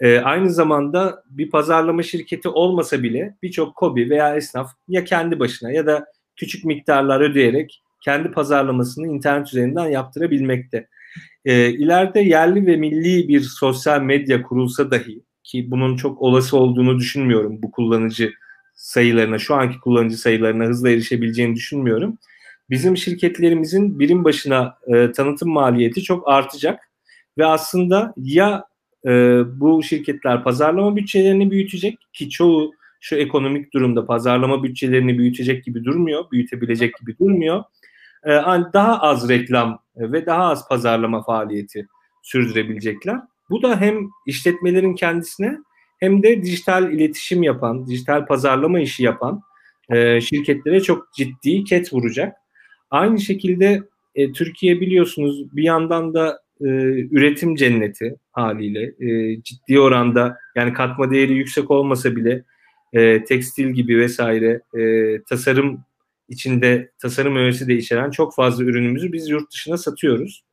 E, 0.00 0.18
aynı 0.18 0.50
zamanda 0.50 1.22
bir 1.30 1.50
pazarlama 1.50 2.02
şirketi 2.02 2.48
olmasa 2.48 3.02
bile 3.02 3.36
birçok 3.42 3.76
kobi 3.76 4.10
veya 4.10 4.36
esnaf 4.36 4.70
ya 4.88 5.04
kendi 5.04 5.38
başına 5.38 5.72
ya 5.72 5.86
da 5.86 6.06
küçük 6.36 6.64
miktarlar 6.64 7.20
ödeyerek 7.20 7.82
kendi 8.04 8.30
pazarlamasını 8.30 9.06
internet 9.06 9.48
üzerinden 9.48 9.88
yaptırabilmekte. 9.88 10.88
E, 11.44 11.70
ileride 11.70 12.20
yerli 12.20 12.66
ve 12.66 12.76
milli 12.76 13.28
bir 13.28 13.40
sosyal 13.40 14.02
medya 14.02 14.42
kurulsa 14.42 14.90
dahi 14.90 15.25
ki 15.46 15.70
bunun 15.70 15.96
çok 15.96 16.22
olası 16.22 16.56
olduğunu 16.56 16.98
düşünmüyorum 16.98 17.62
bu 17.62 17.70
kullanıcı 17.70 18.32
sayılarına, 18.74 19.38
şu 19.38 19.54
anki 19.54 19.80
kullanıcı 19.80 20.16
sayılarına 20.16 20.64
hızla 20.64 20.90
erişebileceğini 20.90 21.54
düşünmüyorum. 21.54 22.18
Bizim 22.70 22.96
şirketlerimizin 22.96 23.98
birim 23.98 24.24
başına 24.24 24.78
e, 24.86 25.12
tanıtım 25.12 25.50
maliyeti 25.50 26.02
çok 26.02 26.28
artacak 26.28 26.90
ve 27.38 27.46
aslında 27.46 28.14
ya 28.16 28.64
e, 29.06 29.10
bu 29.60 29.82
şirketler 29.82 30.44
pazarlama 30.44 30.96
bütçelerini 30.96 31.50
büyütecek 31.50 31.98
ki 32.12 32.30
çoğu 32.30 32.72
şu 33.00 33.16
ekonomik 33.16 33.74
durumda 33.74 34.06
pazarlama 34.06 34.62
bütçelerini 34.62 35.18
büyütecek 35.18 35.64
gibi 35.64 35.84
durmuyor, 35.84 36.30
büyütebilecek 36.30 36.94
gibi 37.00 37.18
durmuyor. 37.18 37.64
E, 38.24 38.30
daha 38.72 39.00
az 39.00 39.28
reklam 39.28 39.82
ve 39.96 40.26
daha 40.26 40.44
az 40.44 40.68
pazarlama 40.68 41.22
faaliyeti 41.22 41.86
sürdürebilecekler. 42.22 43.20
Bu 43.50 43.62
da 43.62 43.80
hem 43.80 44.08
işletmelerin 44.26 44.94
kendisine 44.94 45.58
hem 46.00 46.22
de 46.22 46.42
dijital 46.42 46.92
iletişim 46.92 47.42
yapan, 47.42 47.86
dijital 47.86 48.26
pazarlama 48.26 48.80
işi 48.80 49.02
yapan 49.04 49.42
e, 49.90 50.20
şirketlere 50.20 50.80
çok 50.80 51.12
ciddi 51.14 51.64
ket 51.64 51.92
vuracak. 51.92 52.36
Aynı 52.90 53.20
şekilde 53.20 53.82
e, 54.14 54.32
Türkiye 54.32 54.80
biliyorsunuz 54.80 55.56
bir 55.56 55.62
yandan 55.62 56.14
da 56.14 56.40
e, 56.60 56.66
üretim 57.10 57.56
cenneti 57.56 58.16
haliyle 58.32 58.92
e, 59.00 59.42
ciddi 59.42 59.80
oranda 59.80 60.38
yani 60.56 60.72
katma 60.72 61.10
değeri 61.10 61.32
yüksek 61.32 61.70
olmasa 61.70 62.16
bile 62.16 62.44
e, 62.92 63.24
tekstil 63.24 63.70
gibi 63.70 63.98
vesaire 63.98 64.60
e, 64.78 64.82
tasarım 65.22 65.84
içinde 66.28 66.90
tasarım 66.98 67.36
öğesi 67.36 67.68
de 67.68 67.74
içeren 67.74 68.10
çok 68.10 68.34
fazla 68.34 68.64
ürünümüzü 68.64 69.12
biz 69.12 69.28
yurt 69.28 69.50
dışına 69.52 69.76
satıyoruz. 69.76 70.44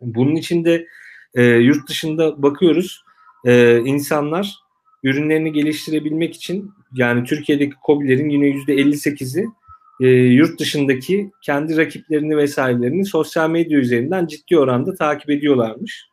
Bunun 0.00 0.34
içinde 0.34 0.86
e, 1.34 1.42
yurt 1.44 1.88
dışında 1.88 2.42
bakıyoruz 2.42 3.02
e, 3.44 3.78
insanlar 3.78 4.54
ürünlerini 5.02 5.52
geliştirebilmek 5.52 6.34
için 6.34 6.70
yani 6.94 7.24
Türkiye'deki 7.24 7.74
COBİ'lerin 7.86 8.28
yine 8.28 8.48
%58'i 8.48 9.46
e, 10.00 10.08
yurt 10.08 10.60
dışındaki 10.60 11.30
kendi 11.42 11.76
rakiplerini 11.76 12.36
vesairelerini 12.36 13.04
sosyal 13.04 13.50
medya 13.50 13.78
üzerinden 13.78 14.26
ciddi 14.26 14.58
oranda 14.58 14.94
takip 14.94 15.30
ediyorlarmış. 15.30 16.08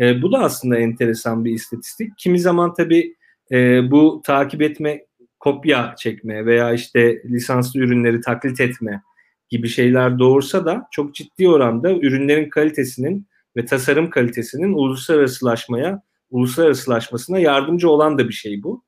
E, 0.00 0.22
bu 0.22 0.32
da 0.32 0.38
aslında 0.38 0.78
enteresan 0.78 1.44
bir 1.44 1.52
istatistik. 1.52 2.18
Kimi 2.18 2.40
zaman 2.40 2.74
tabii 2.74 3.14
e, 3.52 3.90
bu 3.90 4.22
takip 4.24 4.62
etme, 4.62 5.04
kopya 5.40 5.94
çekme 5.98 6.46
veya 6.46 6.72
işte 6.72 7.22
lisanslı 7.24 7.80
ürünleri 7.80 8.20
taklit 8.20 8.60
etme 8.60 9.02
gibi 9.48 9.68
şeyler 9.68 10.18
doğursa 10.18 10.64
da 10.64 10.88
çok 10.90 11.14
ciddi 11.14 11.48
oranda 11.48 11.92
ürünlerin 11.92 12.48
kalitesinin 12.48 13.26
ve 13.56 13.64
tasarım 13.64 14.10
kalitesinin 14.10 14.72
uluslararasılaşmaya, 14.72 16.02
uluslararasılaşmasına 16.30 17.38
yardımcı 17.38 17.90
olan 17.90 18.18
da 18.18 18.28
bir 18.28 18.34
şey 18.34 18.62
bu. 18.62 18.84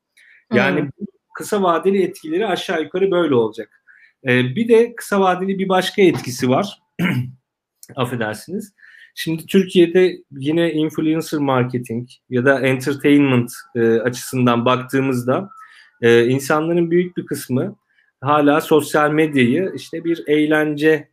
Yani 0.53 0.81
hmm. 0.81 0.89
kısa 1.33 1.63
vadeli 1.63 2.03
etkileri 2.03 2.47
aşağı 2.47 2.81
yukarı 2.81 3.11
böyle 3.11 3.35
olacak. 3.35 3.83
E, 4.27 4.55
bir 4.55 4.67
de 4.67 4.95
kısa 4.95 5.19
vadeli 5.19 5.59
bir 5.59 5.69
başka 5.69 6.01
etkisi 6.01 6.49
var. 6.49 6.79
Affedersiniz. 7.95 8.73
Şimdi 9.15 9.45
Türkiye'de 9.45 10.17
yine 10.31 10.73
influencer 10.73 11.39
marketing 11.39 12.09
ya 12.29 12.45
da 12.45 12.59
entertainment 12.59 13.51
e, 13.75 13.99
açısından 13.99 14.65
baktığımızda 14.65 15.49
e, 16.01 16.25
insanların 16.25 16.91
büyük 16.91 17.17
bir 17.17 17.25
kısmı 17.25 17.75
hala 18.21 18.61
sosyal 18.61 19.11
medyayı 19.11 19.71
işte 19.75 20.03
bir 20.03 20.23
eğlence 20.27 21.10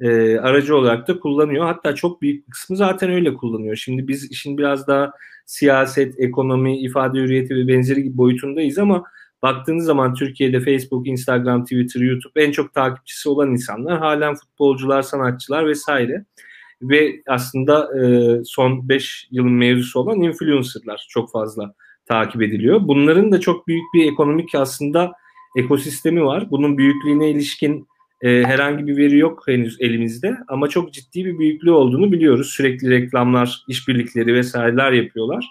e, 0.00 0.38
aracı 0.38 0.76
olarak 0.76 1.08
da 1.08 1.20
kullanıyor. 1.20 1.64
Hatta 1.64 1.94
çok 1.94 2.22
büyük 2.22 2.46
bir 2.46 2.52
kısmı 2.52 2.76
zaten 2.76 3.10
öyle 3.10 3.34
kullanıyor. 3.34 3.76
Şimdi 3.76 4.08
biz 4.08 4.30
işin 4.30 4.58
biraz 4.58 4.86
daha 4.86 5.12
siyaset, 5.46 6.20
ekonomi, 6.20 6.80
ifade 6.80 7.18
hürriyeti 7.18 7.54
ve 7.56 7.68
benzeri 7.68 8.02
gibi 8.02 8.16
boyutundayız 8.16 8.78
ama 8.78 9.04
baktığınız 9.42 9.84
zaman 9.84 10.14
Türkiye'de 10.14 10.60
Facebook, 10.60 11.06
Instagram, 11.06 11.64
Twitter, 11.64 12.00
YouTube 12.00 12.42
en 12.42 12.50
çok 12.50 12.74
takipçisi 12.74 13.28
olan 13.28 13.50
insanlar 13.50 13.98
halen 13.98 14.34
futbolcular, 14.34 15.02
sanatçılar 15.02 15.66
vesaire. 15.66 16.24
Ve 16.82 17.22
aslında 17.28 18.00
e, 18.00 18.44
son 18.44 18.88
5 18.88 19.28
yılın 19.30 19.52
mevzusu 19.52 20.00
olan 20.00 20.20
influencerlar 20.20 21.06
çok 21.08 21.30
fazla 21.30 21.74
takip 22.06 22.42
ediliyor. 22.42 22.80
Bunların 22.82 23.32
da 23.32 23.40
çok 23.40 23.66
büyük 23.66 23.84
bir 23.94 24.12
ekonomik 24.12 24.54
aslında 24.54 25.12
ekosistemi 25.56 26.24
var. 26.24 26.50
Bunun 26.50 26.78
büyüklüğüne 26.78 27.30
ilişkin 27.30 27.88
e, 28.22 28.42
herhangi 28.44 28.86
bir 28.86 28.96
veri 28.96 29.18
yok 29.18 29.42
henüz 29.46 29.80
elimizde 29.80 30.36
ama 30.48 30.68
çok 30.68 30.92
ciddi 30.92 31.24
bir 31.24 31.38
büyüklüğü 31.38 31.70
olduğunu 31.70 32.12
biliyoruz. 32.12 32.52
Sürekli 32.56 32.90
reklamlar, 32.90 33.64
işbirlikleri 33.68 34.34
vesaireler 34.34 34.92
yapıyorlar. 34.92 35.46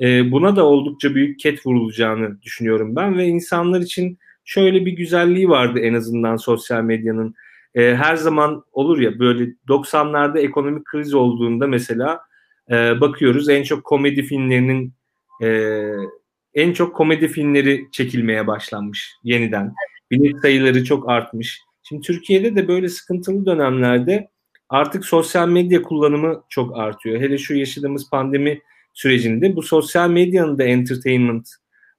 E, 0.00 0.32
buna 0.32 0.56
da 0.56 0.66
oldukça 0.66 1.14
büyük 1.14 1.40
ket 1.40 1.66
vurulacağını 1.66 2.42
düşünüyorum 2.42 2.96
ben 2.96 3.18
ve 3.18 3.26
insanlar 3.26 3.80
için 3.80 4.18
şöyle 4.44 4.86
bir 4.86 4.92
güzelliği 4.92 5.48
vardı 5.48 5.78
en 5.80 5.94
azından 5.94 6.36
sosyal 6.36 6.82
medyanın. 6.82 7.34
E, 7.74 7.94
her 7.94 8.16
zaman 8.16 8.64
olur 8.72 8.98
ya 8.98 9.18
böyle 9.18 9.44
90'larda 9.68 10.38
ekonomik 10.38 10.84
kriz 10.84 11.14
olduğunda 11.14 11.66
mesela 11.66 12.20
e, 12.70 13.00
bakıyoruz 13.00 13.48
en 13.48 13.62
çok 13.62 13.84
komedi 13.84 14.22
filmlerinin 14.22 14.92
e, 15.42 15.80
en 16.54 16.72
çok 16.72 16.96
komedi 16.96 17.28
filmleri 17.28 17.86
çekilmeye 17.92 18.46
başlanmış 18.46 19.12
yeniden. 19.24 19.74
Bilet 20.10 20.40
sayıları 20.42 20.84
çok 20.84 21.10
artmış. 21.10 21.60
Şimdi 21.88 22.02
Türkiye'de 22.02 22.56
de 22.56 22.68
böyle 22.68 22.88
sıkıntılı 22.88 23.46
dönemlerde 23.46 24.30
artık 24.68 25.04
sosyal 25.04 25.48
medya 25.48 25.82
kullanımı 25.82 26.42
çok 26.48 26.78
artıyor. 26.78 27.20
Hele 27.20 27.38
şu 27.38 27.54
yaşadığımız 27.54 28.10
pandemi 28.10 28.60
sürecinde 28.94 29.56
bu 29.56 29.62
sosyal 29.62 30.10
medyanın 30.10 30.58
da 30.58 30.64
entertainment 30.64 31.48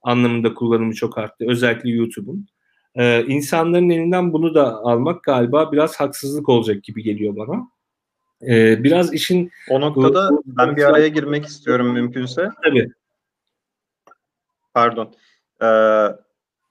anlamında 0.02 0.54
kullanımı 0.54 0.94
çok 0.94 1.18
arttı. 1.18 1.46
Özellikle 1.48 1.90
YouTube'un. 1.90 2.48
Ee, 2.96 3.26
insanların 3.28 3.90
elinden 3.90 4.34
bunu 4.34 4.56
da 4.56 4.76
almak 4.76 5.24
galiba 5.24 5.72
biraz 5.72 6.00
haksızlık 6.00 6.50
olacak 6.50 6.84
gibi 6.84 7.04
geliyor 7.04 7.36
bana. 7.36 7.68
Ee, 8.42 8.84
biraz 8.84 9.14
işin... 9.14 9.52
O 9.70 9.82
noktada 9.82 10.30
bu, 10.32 10.44
ben 10.46 10.76
bir 10.76 10.84
araya 10.84 11.08
girmek 11.08 11.46
istiyorum 11.46 11.94
mümkünse. 11.94 12.50
Tabii. 12.64 12.92
Pardon. 14.74 15.14
Ee, 15.62 15.68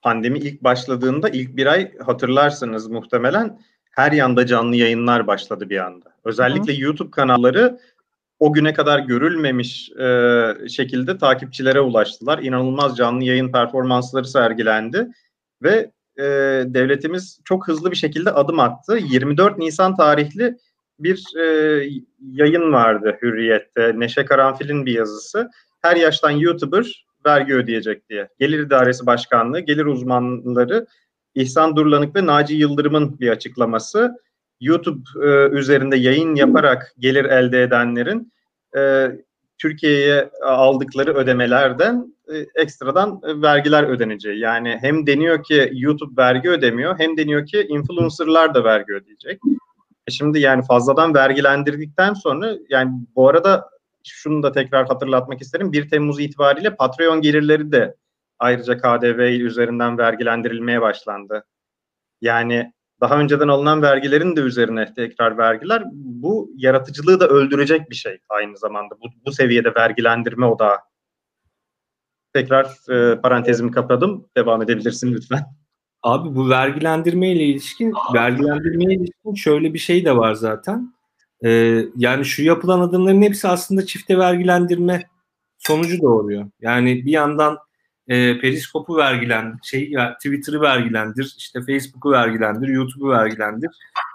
pandemi 0.04 0.38
ilk 0.38 0.64
başladığında 0.64 1.28
ilk 1.28 1.56
bir 1.56 1.66
ay 1.66 1.98
hatırlarsınız 1.98 2.86
muhtemelen 2.86 3.58
her 3.90 4.12
yanda 4.12 4.46
canlı 4.46 4.76
yayınlar 4.76 5.26
başladı 5.26 5.70
bir 5.70 5.78
anda. 5.78 6.14
Özellikle 6.24 6.76
Hı. 6.76 6.80
YouTube 6.80 7.10
kanalları 7.10 7.78
o 8.38 8.52
güne 8.52 8.72
kadar 8.72 8.98
görülmemiş 8.98 9.90
e, 9.90 10.68
şekilde 10.68 11.18
takipçilere 11.18 11.80
ulaştılar. 11.80 12.38
İnanılmaz 12.38 12.96
canlı 12.96 13.24
yayın 13.24 13.52
performansları 13.52 14.24
sergilendi 14.24 15.08
ve 15.62 15.90
e, 16.18 16.22
devletimiz 16.66 17.40
çok 17.44 17.68
hızlı 17.68 17.90
bir 17.90 17.96
şekilde 17.96 18.30
adım 18.30 18.60
attı. 18.60 18.98
24 19.10 19.58
Nisan 19.58 19.96
tarihli 19.96 20.56
bir 20.98 21.36
e, 21.38 21.44
yayın 22.32 22.72
vardı 22.72 23.18
Hürriyet'te. 23.22 23.92
Neşe 24.00 24.24
Karanfil'in 24.24 24.86
bir 24.86 24.94
yazısı. 24.94 25.50
Her 25.82 25.96
yaştan 25.96 26.30
YouTuber 26.30 27.06
vergi 27.26 27.54
ödeyecek 27.54 28.08
diye. 28.08 28.28
Gelir 28.38 28.58
İdaresi 28.58 29.06
Başkanlığı, 29.06 29.60
gelir 29.60 29.84
uzmanları 29.84 30.86
İhsan 31.34 31.76
Durlanık 31.76 32.16
ve 32.16 32.26
Naci 32.26 32.54
Yıldırım'ın 32.54 33.20
bir 33.20 33.28
açıklaması. 33.28 34.14
YouTube 34.60 35.00
e, 35.22 35.48
üzerinde 35.48 35.96
yayın 35.96 36.34
yaparak 36.34 36.94
gelir 36.98 37.24
elde 37.24 37.62
edenlerin 37.62 38.32
e, 38.76 39.10
Türkiye'ye 39.58 40.30
aldıkları 40.42 41.14
ödemelerden 41.14 42.14
e, 42.32 42.62
ekstradan 42.62 43.20
e, 43.24 43.42
vergiler 43.42 43.84
ödeneceği. 43.84 44.38
Yani 44.38 44.78
hem 44.80 45.06
deniyor 45.06 45.42
ki 45.42 45.70
YouTube 45.72 46.22
vergi 46.22 46.50
ödemiyor 46.50 46.98
hem 46.98 47.16
deniyor 47.16 47.46
ki 47.46 47.66
influencerlar 47.68 48.54
da 48.54 48.64
vergi 48.64 48.92
ödeyecek. 48.92 49.40
E 50.06 50.10
şimdi 50.10 50.40
yani 50.40 50.62
fazladan 50.68 51.14
vergilendirdikten 51.14 52.14
sonra 52.14 52.54
yani 52.68 52.90
bu 53.16 53.28
arada 53.28 53.68
şunu 54.04 54.42
da 54.42 54.52
tekrar 54.52 54.86
hatırlatmak 54.86 55.40
isterim. 55.40 55.72
1 55.72 55.88
Temmuz 55.88 56.20
itibariyle 56.20 56.76
Patreon 56.76 57.20
gelirleri 57.20 57.72
de 57.72 57.96
ayrıca 58.38 58.78
KDV 58.78 59.20
üzerinden 59.20 59.98
vergilendirilmeye 59.98 60.80
başlandı. 60.80 61.44
Yani 62.20 62.72
daha 63.00 63.20
önceden 63.20 63.48
alınan 63.48 63.82
vergilerin 63.82 64.36
de 64.36 64.40
üzerine 64.40 64.94
tekrar 64.94 65.38
vergiler 65.38 65.82
bu 65.92 66.50
yaratıcılığı 66.56 67.20
da 67.20 67.28
öldürecek 67.28 67.90
bir 67.90 67.94
şey 67.94 68.18
aynı 68.28 68.58
zamanda. 68.58 68.94
Bu, 69.00 69.06
bu 69.26 69.32
seviyede 69.32 69.74
vergilendirme 69.74 70.46
odağı. 70.46 70.76
Tekrar 72.32 72.90
e, 72.90 73.20
parantezimi 73.20 73.70
kapadım. 73.70 74.28
Devam 74.36 74.62
edebilirsin 74.62 75.12
lütfen. 75.12 75.44
Abi 76.02 76.36
bu 76.36 76.50
vergilendirme 76.50 77.32
ile 77.32 77.44
ilişkin 77.44 77.92
vergilendirmeye 78.14 78.96
ilişkin 78.96 79.34
şöyle 79.34 79.74
bir 79.74 79.78
şey 79.78 80.04
de 80.04 80.16
var 80.16 80.34
zaten. 80.34 80.93
Ee, 81.44 81.84
yani 81.96 82.24
şu 82.24 82.42
yapılan 82.42 82.80
adımların 82.80 83.22
hepsi 83.22 83.48
aslında 83.48 83.86
çifte 83.86 84.18
vergilendirme 84.18 85.08
sonucu 85.58 86.02
doğuruyor. 86.02 86.50
Yani 86.60 87.06
bir 87.06 87.12
yandan 87.12 87.58
e, 88.08 88.40
Periskop'u 88.40 88.96
vergilendir, 88.96 89.58
şey 89.62 89.92
Twitter'ı 90.16 90.60
vergilendir, 90.60 91.34
işte 91.38 91.60
Facebook'u 91.60 92.10
vergilendir, 92.10 92.68
YouTube'u 92.68 93.10
vergilendir. 93.10 93.70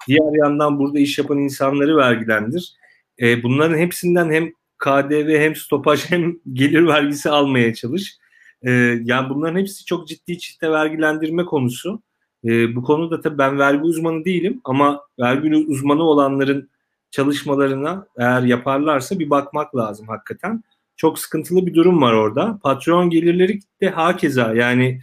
Diğer 0.07 0.43
yandan 0.43 0.79
burada 0.79 0.99
iş 0.99 1.17
yapan 1.17 1.37
insanları 1.37 1.97
vergilendir. 1.97 2.73
E, 3.21 3.43
bunların 3.43 3.77
hepsinden 3.77 4.31
hem 4.31 4.51
KDV 4.77 5.39
hem 5.39 5.55
stopaj 5.55 6.05
hem 6.09 6.35
gelir 6.53 6.87
vergisi 6.87 7.29
almaya 7.29 7.73
çalış. 7.73 8.17
E, 8.61 8.71
yani 9.03 9.29
bunların 9.29 9.59
hepsi 9.59 9.85
çok 9.85 10.07
ciddi 10.07 10.37
çifte 10.39 10.71
vergilendirme 10.71 11.45
konusu. 11.45 12.01
E, 12.45 12.75
bu 12.75 12.83
konuda 12.83 13.21
tabii 13.21 13.37
ben 13.37 13.59
vergi 13.59 13.81
uzmanı 13.81 14.25
değilim 14.25 14.61
ama 14.63 15.01
vergi 15.19 15.55
uzmanı 15.55 16.03
olanların 16.03 16.69
çalışmalarına 17.11 18.07
eğer 18.17 18.41
yaparlarsa 18.41 19.19
bir 19.19 19.29
bakmak 19.29 19.75
lazım 19.75 20.07
hakikaten 20.07 20.63
çok 20.97 21.19
sıkıntılı 21.19 21.65
bir 21.65 21.73
durum 21.73 22.01
var 22.01 22.13
orada. 22.13 22.59
Patreon 22.63 23.09
gelirleri 23.09 23.59
de 23.81 23.89
hakeza 23.89 24.53
yani 24.53 25.01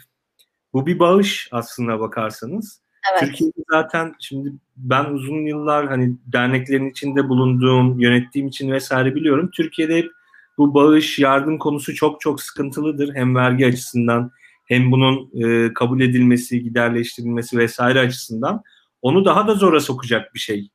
bu 0.72 0.86
bir 0.86 0.98
bağış 0.98 1.48
aslına 1.52 2.00
bakarsanız. 2.00 2.80
Evet. 3.12 3.20
Türkiye'de 3.20 3.62
zaten 3.70 4.14
şimdi 4.20 4.52
ben 4.76 5.04
uzun 5.04 5.46
yıllar 5.46 5.88
hani 5.88 6.16
derneklerin 6.26 6.90
içinde 6.90 7.28
bulunduğum, 7.28 8.00
yönettiğim 8.00 8.48
için 8.48 8.72
vesaire 8.72 9.14
biliyorum. 9.14 9.50
Türkiye'de 9.54 9.96
hep 9.96 10.10
bu 10.58 10.74
bağış, 10.74 11.18
yardım 11.18 11.58
konusu 11.58 11.94
çok 11.94 12.20
çok 12.20 12.42
sıkıntılıdır. 12.42 13.14
Hem 13.14 13.34
vergi 13.34 13.66
açısından 13.66 14.30
hem 14.64 14.92
bunun 14.92 15.30
e, 15.34 15.72
kabul 15.72 16.00
edilmesi, 16.00 16.62
giderleştirilmesi 16.62 17.58
vesaire 17.58 18.00
açısından. 18.00 18.62
Onu 19.02 19.24
daha 19.24 19.48
da 19.48 19.54
zora 19.54 19.80
sokacak 19.80 20.34
bir 20.34 20.38
şey 20.38 20.68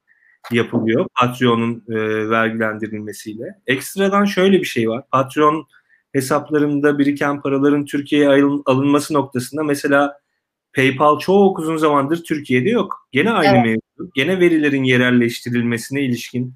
yapılıyor 0.51 1.07
Patreon'un 1.19 1.83
e, 1.89 2.29
vergilendirilmesiyle. 2.29 3.45
Ekstradan 3.67 4.25
şöyle 4.25 4.59
bir 4.59 4.65
şey 4.65 4.89
var. 4.89 5.03
Patreon 5.11 5.67
hesaplarında 6.13 6.99
biriken 6.99 7.41
paraların 7.41 7.85
Türkiye'ye 7.85 8.43
alınması 8.65 9.13
noktasında 9.13 9.63
mesela 9.63 10.17
PayPal 10.73 11.19
çok 11.19 11.59
uzun 11.59 11.77
zamandır 11.77 12.23
Türkiye'de 12.23 12.69
yok. 12.69 13.07
Gene 13.11 13.31
aynı 13.31 13.57
evet. 13.57 13.65
mevzu. 13.65 14.11
Gene 14.13 14.39
verilerin 14.39 14.83
yerelleştirilmesine 14.83 16.01
ilişkin 16.01 16.53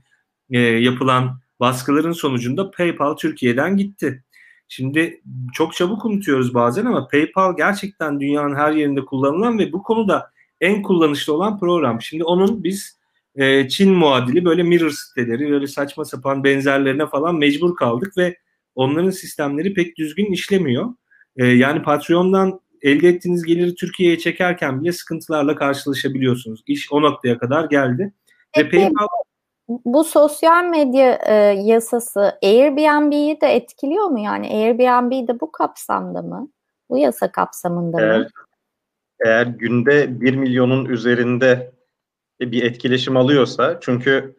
e, 0.50 0.60
yapılan 0.60 1.40
baskıların 1.60 2.12
sonucunda 2.12 2.72
PayPal 2.72 3.16
Türkiye'den 3.16 3.78
gitti. 3.78 4.24
Şimdi 4.68 5.22
çok 5.54 5.74
çabuk 5.74 6.06
unutuyoruz 6.06 6.54
bazen 6.54 6.86
ama 6.86 7.08
PayPal 7.08 7.58
gerçekten 7.58 8.20
dünyanın 8.20 8.56
her 8.56 8.72
yerinde 8.72 9.06
kullanılan 9.06 9.60
ve 9.60 9.72
bu 9.72 9.84
konuda 9.84 10.32
en 10.62 10.82
kullanışlı 10.82 11.34
olan 11.34 11.60
program. 11.60 12.02
Şimdi 12.02 12.24
onun 12.24 12.64
biz 12.64 12.95
e, 13.36 13.70
Çin 13.70 13.94
muadili 13.94 14.46
böyle 14.46 14.64
mirror 14.64 14.90
siteleri 14.90 15.52
böyle 15.52 15.68
saçma 15.68 16.06
sapan 16.06 16.44
benzerlerine 16.44 17.08
falan 17.08 17.36
mecbur 17.36 17.76
kaldık 17.76 18.18
ve 18.18 18.38
onların 18.76 19.10
sistemleri 19.10 19.74
pek 19.74 19.98
düzgün 19.98 20.32
işlemiyor. 20.32 20.94
E, 21.38 21.46
yani 21.46 21.82
Patreon'dan 21.82 22.60
elde 22.82 23.10
ettiğiniz 23.10 23.44
geliri 23.44 23.76
Türkiye'ye 23.76 24.18
çekerken 24.18 24.82
bile 24.82 24.92
sıkıntılarla 24.92 25.56
karşılaşabiliyorsunuz. 25.56 26.64
İş 26.68 26.92
o 26.92 27.02
noktaya 27.02 27.38
kadar 27.38 27.66
geldi. 27.66 28.14
Peki, 28.54 28.78
ve 28.78 28.82
PayPal 28.82 29.08
bu 29.68 30.04
sosyal 30.04 30.64
medya 30.64 31.20
e, 31.26 31.34
yasası 31.64 32.40
Airbnb'yi 32.44 33.42
de 33.42 33.48
etkiliyor 33.48 34.06
mu 34.06 34.20
yani? 34.20 34.48
Airbnb 34.48 35.28
de 35.28 35.40
bu 35.40 35.52
kapsamda 35.52 36.22
mı? 36.22 36.50
Bu 36.90 36.98
yasa 36.98 37.32
kapsamında 37.32 38.02
eğer, 38.02 38.20
mı? 38.20 38.28
Eğer 39.26 39.46
günde 39.46 40.22
1 40.22 40.36
milyonun 40.36 40.86
üzerinde 40.86 41.72
bir 42.40 42.64
etkileşim 42.64 43.18
alıyorsa 43.18 43.78
çünkü 43.82 44.36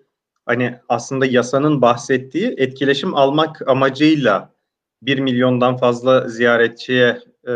hani 0.47 0.79
aslında 0.89 1.27
yasanın 1.27 1.83
bahsettiği 1.83 2.55
etkileşim 2.57 3.15
almak 3.15 3.69
amacıyla 3.69 4.57
bir 5.03 5.19
milyondan 5.19 5.77
fazla 5.77 6.29
ziyaretçiye 6.29 7.19
e, 7.49 7.53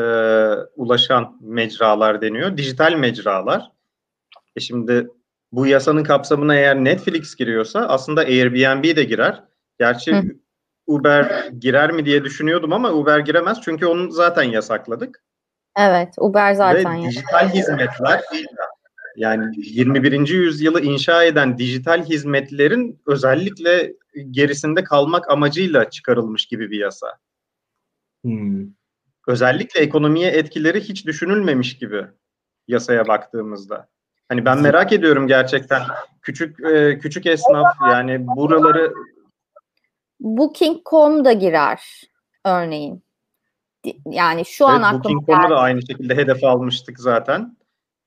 ulaşan 0.77 1.39
mecralar 1.41 2.23
deniyor. 2.23 2.57
Dijital 2.57 2.93
mecralar. 2.93 3.73
E 4.57 4.61
şimdi 4.61 5.09
bu 5.53 5.67
yasanın 5.67 6.05
kapsamına 6.05 6.55
eğer 6.55 6.77
Netflix 6.77 7.37
giriyorsa 7.37 7.81
aslında 7.81 8.21
Airbnb 8.21 8.97
de 8.97 9.05
girer. 9.05 9.45
Gerçi 9.79 10.17
Hı. 10.17 10.23
Uber 10.87 11.49
girer 11.59 11.93
mi 11.93 12.05
diye 12.05 12.25
düşünüyordum 12.25 12.73
ama 12.73 12.93
Uber 12.93 13.19
giremez 13.19 13.61
çünkü 13.65 13.87
onu 13.87 14.11
zaten 14.11 14.43
yasakladık. 14.43 15.23
Evet, 15.79 16.15
Uber 16.19 16.55
zaten 16.55 17.03
Ve 17.03 17.09
dijital 17.09 17.49
hizmetler 17.49 18.21
yani 19.21 19.55
21. 19.57 20.29
yüzyılı 20.29 20.81
inşa 20.81 21.25
eden 21.25 21.59
dijital 21.59 22.05
hizmetlerin 22.05 23.03
özellikle 23.07 23.93
gerisinde 24.31 24.85
kalmak 24.85 25.31
amacıyla 25.31 25.91
çıkarılmış 25.91 26.47
gibi 26.47 26.71
bir 26.71 26.79
yasa. 26.79 27.19
Hmm. 28.25 28.67
Özellikle 29.27 29.81
ekonomiye 29.81 30.31
etkileri 30.31 30.81
hiç 30.81 31.07
düşünülmemiş 31.07 31.79
gibi 31.79 32.07
yasaya 32.69 33.09
baktığımızda. 33.09 33.89
Hani 34.29 34.45
ben 34.45 34.61
merak 34.61 34.93
ediyorum 34.93 35.27
gerçekten 35.27 35.83
küçük 36.23 36.65
e, 36.65 36.99
küçük 36.99 37.27
esnaf 37.27 37.77
yani 37.81 38.27
buraları 38.27 38.93
Booking.com 40.21 41.25
da 41.25 41.33
girer 41.33 41.81
örneğin. 42.45 43.03
Yani 44.07 44.45
şu 44.45 44.65
evet, 44.65 44.75
an 44.75 44.83
aklıma 44.83 45.05
Booking.com'u 45.05 45.51
da 45.51 45.59
aynı 45.59 45.87
şekilde 45.87 46.17
hedef 46.17 46.45
almıştık 46.45 47.01
zaten. 47.01 47.60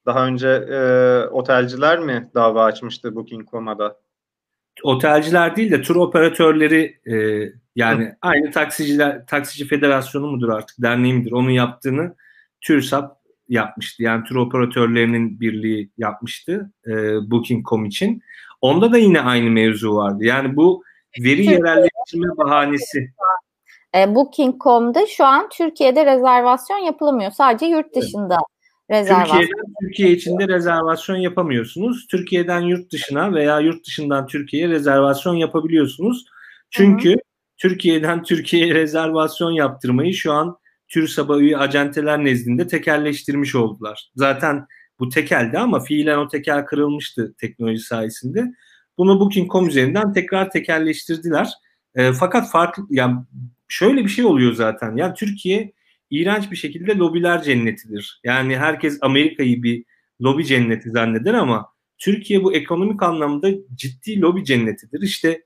Daha 0.05 0.27
önce 0.27 0.47
e, 0.47 0.79
otelciler 1.27 1.99
mi 1.99 2.29
dava 2.35 2.63
açmıştı 2.63 3.15
Booking.com'a 3.15 3.79
da? 3.79 3.97
otelciler 4.83 5.55
değil 5.55 5.71
de 5.71 5.81
tur 5.81 5.95
operatörleri 5.95 6.99
e, 7.05 7.15
yani 7.75 8.05
Hı. 8.05 8.15
aynı 8.21 8.51
taksiciler 8.51 9.25
taksici 9.25 9.67
federasyonu 9.67 10.27
mudur 10.27 10.49
artık 10.49 10.81
derneği 10.81 11.13
midir 11.13 11.31
onun 11.31 11.49
yaptığını 11.49 12.15
TÜRSAP 12.61 13.11
yapmıştı. 13.49 14.03
Yani 14.03 14.23
tur 14.23 14.35
operatörlerinin 14.35 15.39
birliği 15.39 15.89
yapmıştı 15.97 16.71
e, 16.87 16.91
Booking.com 17.31 17.85
için. 17.85 18.21
Onda 18.61 18.91
da 18.91 18.97
yine 18.97 19.21
aynı 19.21 19.49
mevzu 19.49 19.95
vardı. 19.95 20.23
Yani 20.23 20.55
bu 20.55 20.83
veri 21.19 21.45
yerelleştirme 21.45 22.37
bahanesi. 22.37 23.13
E, 23.95 24.15
Booking.com'da 24.15 25.07
şu 25.07 25.25
an 25.25 25.49
Türkiye'de 25.49 26.05
rezervasyon 26.05 26.77
yapılamıyor. 26.77 27.31
Sadece 27.31 27.65
yurt 27.65 27.95
dışında 27.95 28.37
rezervasyon. 28.93 29.39
Türkiye'den 29.39 29.73
Türkiye 29.81 30.11
içinde 30.11 30.47
rezervasyon 30.47 31.15
yapamıyorsunuz. 31.15 32.07
Türkiye'den 32.07 32.61
yurt 32.61 32.91
dışına 32.91 33.33
veya 33.33 33.59
yurt 33.59 33.87
dışından 33.87 34.27
Türkiye'ye 34.27 34.69
rezervasyon 34.69 35.35
yapabiliyorsunuz. 35.35 36.25
Çünkü 36.69 37.09
Hı-hı. 37.09 37.17
Türkiye'den 37.57 38.23
Türkiye'ye 38.23 38.73
rezervasyon 38.73 39.51
yaptırmayı 39.51 40.13
şu 40.13 40.33
an 40.33 40.57
TÜRSAB'a 40.87 41.39
üye 41.39 41.57
acenteler 41.57 42.25
nezdinde 42.25 42.67
tekelleştirmiş 42.67 43.55
oldular. 43.55 44.09
Zaten 44.15 44.67
bu 44.99 45.09
tekeldi 45.09 45.57
ama 45.57 45.79
fiilen 45.79 46.17
o 46.17 46.27
tekel 46.27 46.65
kırılmıştı 46.65 47.33
teknoloji 47.37 47.79
sayesinde. 47.79 48.45
Bunu 48.97 49.19
Booking.com 49.19 49.67
üzerinden 49.67 50.13
tekrar 50.13 50.51
tekelleştirdiler. 50.51 51.49
E, 51.95 52.13
fakat 52.13 52.51
farklı 52.51 52.83
yani 52.89 53.15
şöyle 53.67 54.03
bir 54.03 54.09
şey 54.09 54.25
oluyor 54.25 54.53
zaten. 54.53 54.95
Yani 54.95 55.13
Türkiye 55.13 55.73
iğrenç 56.19 56.51
bir 56.51 56.55
şekilde 56.55 56.95
lobiler 56.95 57.43
cennetidir. 57.43 58.21
Yani 58.23 58.57
herkes 58.57 58.97
Amerika'yı 59.01 59.63
bir 59.63 59.83
lobi 60.21 60.45
cenneti 60.45 60.89
zanneder 60.89 61.33
ama 61.33 61.67
Türkiye 61.97 62.43
bu 62.43 62.53
ekonomik 62.53 63.03
anlamda 63.03 63.49
ciddi 63.75 64.21
lobi 64.21 64.45
cennetidir. 64.45 65.01
İşte 65.01 65.43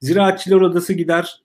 Ziraatçılar 0.00 0.60
Odası 0.60 0.92
gider 0.92 1.42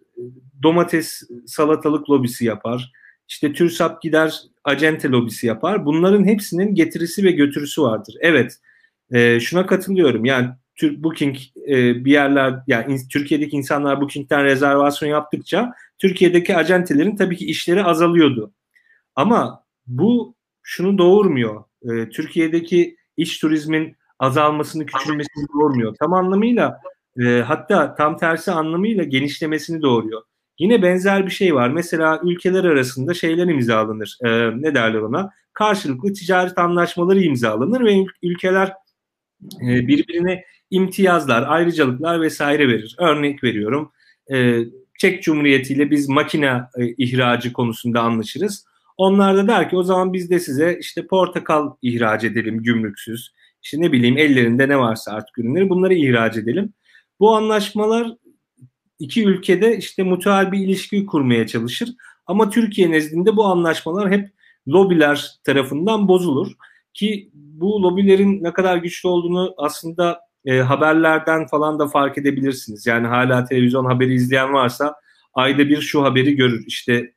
domates 0.63 1.21
salatalık 1.45 2.09
lobisi 2.09 2.45
yapar. 2.45 2.91
İşte 3.27 3.53
TÜRSAP 3.53 4.01
gider 4.01 4.33
acente 4.63 5.09
lobisi 5.09 5.47
yapar. 5.47 5.85
Bunların 5.85 6.25
hepsinin 6.25 6.75
getirisi 6.75 7.23
ve 7.23 7.31
götürüsü 7.31 7.81
vardır. 7.81 8.15
Evet 8.19 8.57
e, 9.11 9.39
şuna 9.39 9.65
katılıyorum. 9.65 10.25
Yani 10.25 10.49
Booking 10.83 11.37
e, 11.67 12.05
bir 12.05 12.11
yerler 12.11 12.53
yani 12.67 12.93
in, 12.93 12.99
Türkiye'deki 13.11 13.55
insanlar 13.55 14.01
Booking'den 14.01 14.43
rezervasyon 14.43 15.09
yaptıkça 15.09 15.73
Türkiye'deki 15.99 16.55
acentelerin 16.55 17.15
tabii 17.15 17.37
ki 17.37 17.45
işleri 17.45 17.83
azalıyordu. 17.83 18.53
Ama 19.19 19.63
bu 19.87 20.35
şunu 20.63 20.97
doğurmuyor. 20.97 21.63
E, 21.81 22.09
Türkiye'deki 22.09 22.97
iç 23.17 23.39
turizmin 23.39 23.95
azalmasını, 24.19 24.85
küçülmesini 24.85 25.47
doğurmuyor. 25.53 25.95
Tam 25.99 26.13
anlamıyla 26.13 26.79
e, 27.19 27.23
hatta 27.41 27.95
tam 27.95 28.17
tersi 28.17 28.51
anlamıyla 28.51 29.03
genişlemesini 29.03 29.81
doğuruyor. 29.81 30.21
Yine 30.59 30.81
benzer 30.81 31.25
bir 31.25 31.31
şey 31.31 31.55
var. 31.55 31.69
Mesela 31.69 32.21
ülkeler 32.23 32.63
arasında 32.63 33.13
şeyler 33.13 33.47
imzalanır. 33.47 34.17
E, 34.25 34.29
ne 34.61 34.75
derler 34.75 34.99
ona? 34.99 35.31
Karşılıklı 35.53 36.13
ticaret 36.13 36.57
anlaşmaları 36.57 37.21
imzalanır 37.21 37.85
ve 37.85 38.05
ülkeler 38.23 38.73
e, 39.43 39.87
birbirine 39.87 40.43
imtiyazlar, 40.69 41.45
ayrıcalıklar 41.47 42.21
vesaire 42.21 42.67
verir. 42.67 42.95
Örnek 42.99 43.43
veriyorum. 43.43 43.91
E, 44.31 44.59
Çek 44.97 45.23
Cumhuriyeti 45.23 45.73
ile 45.73 45.91
biz 45.91 46.09
makine 46.09 46.61
e, 46.77 46.87
ihracı 46.97 47.53
konusunda 47.53 48.01
anlaşırız. 48.01 48.68
Onlar 48.99 49.37
da 49.37 49.47
der 49.47 49.69
ki 49.69 49.77
o 49.77 49.83
zaman 49.83 50.13
biz 50.13 50.29
de 50.29 50.39
size 50.39 50.77
işte 50.79 51.07
portakal 51.07 51.69
ihraç 51.81 52.23
edelim 52.23 52.63
gümrüksüz. 52.63 53.33
İşte 53.63 53.81
ne 53.81 53.91
bileyim 53.91 54.17
ellerinde 54.17 54.69
ne 54.69 54.79
varsa 54.79 55.11
artık 55.11 55.39
ürünleri 55.39 55.69
bunları 55.69 55.93
ihraç 55.93 56.37
edelim. 56.37 56.73
Bu 57.19 57.35
anlaşmalar 57.35 58.07
iki 58.99 59.25
ülkede 59.25 59.77
işte 59.77 60.03
mutual 60.03 60.51
bir 60.51 60.59
ilişki 60.59 61.05
kurmaya 61.05 61.47
çalışır. 61.47 61.89
Ama 62.25 62.49
Türkiye 62.49 62.91
nezdinde 62.91 63.35
bu 63.35 63.45
anlaşmalar 63.45 64.11
hep 64.11 64.29
lobiler 64.67 65.27
tarafından 65.43 66.07
bozulur. 66.07 66.51
Ki 66.93 67.29
bu 67.33 67.83
lobilerin 67.83 68.43
ne 68.43 68.53
kadar 68.53 68.77
güçlü 68.77 69.09
olduğunu 69.09 69.53
aslında 69.57 70.19
e, 70.45 70.59
haberlerden 70.59 71.47
falan 71.47 71.79
da 71.79 71.87
fark 71.87 72.17
edebilirsiniz. 72.17 72.87
Yani 72.87 73.07
hala 73.07 73.45
televizyon 73.45 73.85
haberi 73.85 74.13
izleyen 74.13 74.53
varsa 74.53 74.95
ayda 75.33 75.69
bir 75.69 75.81
şu 75.81 76.03
haberi 76.03 76.35
görür. 76.35 76.63
İşte 76.67 77.13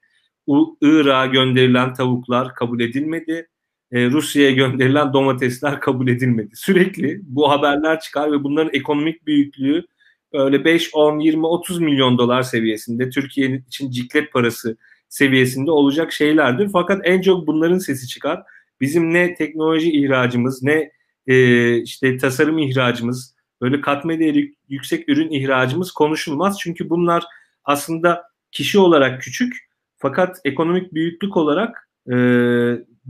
Irak'a 0.80 1.26
gönderilen 1.26 1.94
tavuklar 1.94 2.54
kabul 2.54 2.80
edilmedi. 2.80 3.48
E, 3.92 4.10
Rusya'ya 4.10 4.50
gönderilen 4.50 5.12
domatesler 5.12 5.80
kabul 5.80 6.08
edilmedi. 6.08 6.50
Sürekli 6.54 7.20
bu 7.22 7.50
haberler 7.50 8.00
çıkar 8.00 8.32
ve 8.32 8.44
bunların 8.44 8.74
ekonomik 8.74 9.26
büyüklüğü 9.26 9.84
böyle 10.32 10.64
5, 10.64 10.90
10, 10.94 11.18
20, 11.18 11.46
30 11.46 11.78
milyon 11.80 12.18
dolar 12.18 12.42
seviyesinde 12.42 13.10
Türkiye 13.10 13.62
için 13.68 13.90
ciklet 13.90 14.32
parası 14.32 14.76
seviyesinde 15.08 15.70
olacak 15.70 16.12
şeylerdir. 16.12 16.68
Fakat 16.72 17.00
en 17.04 17.20
çok 17.20 17.46
bunların 17.46 17.78
sesi 17.78 18.08
çıkar. 18.08 18.42
Bizim 18.80 19.14
ne 19.14 19.34
teknoloji 19.34 19.92
ihracımız 19.92 20.62
ne 20.62 20.90
e, 21.26 21.76
işte 21.82 22.16
tasarım 22.16 22.58
ihracımız 22.58 23.34
böyle 23.60 23.80
katma 23.80 24.18
değeri 24.18 24.54
yüksek 24.68 25.08
ürün 25.08 25.30
ihracımız 25.30 25.92
konuşulmaz. 25.92 26.58
Çünkü 26.60 26.90
bunlar 26.90 27.24
aslında 27.64 28.22
kişi 28.52 28.78
olarak 28.78 29.22
küçük 29.22 29.71
fakat 30.02 30.40
ekonomik 30.44 30.94
büyüklük 30.94 31.36
olarak 31.36 31.88
e, 32.12 32.16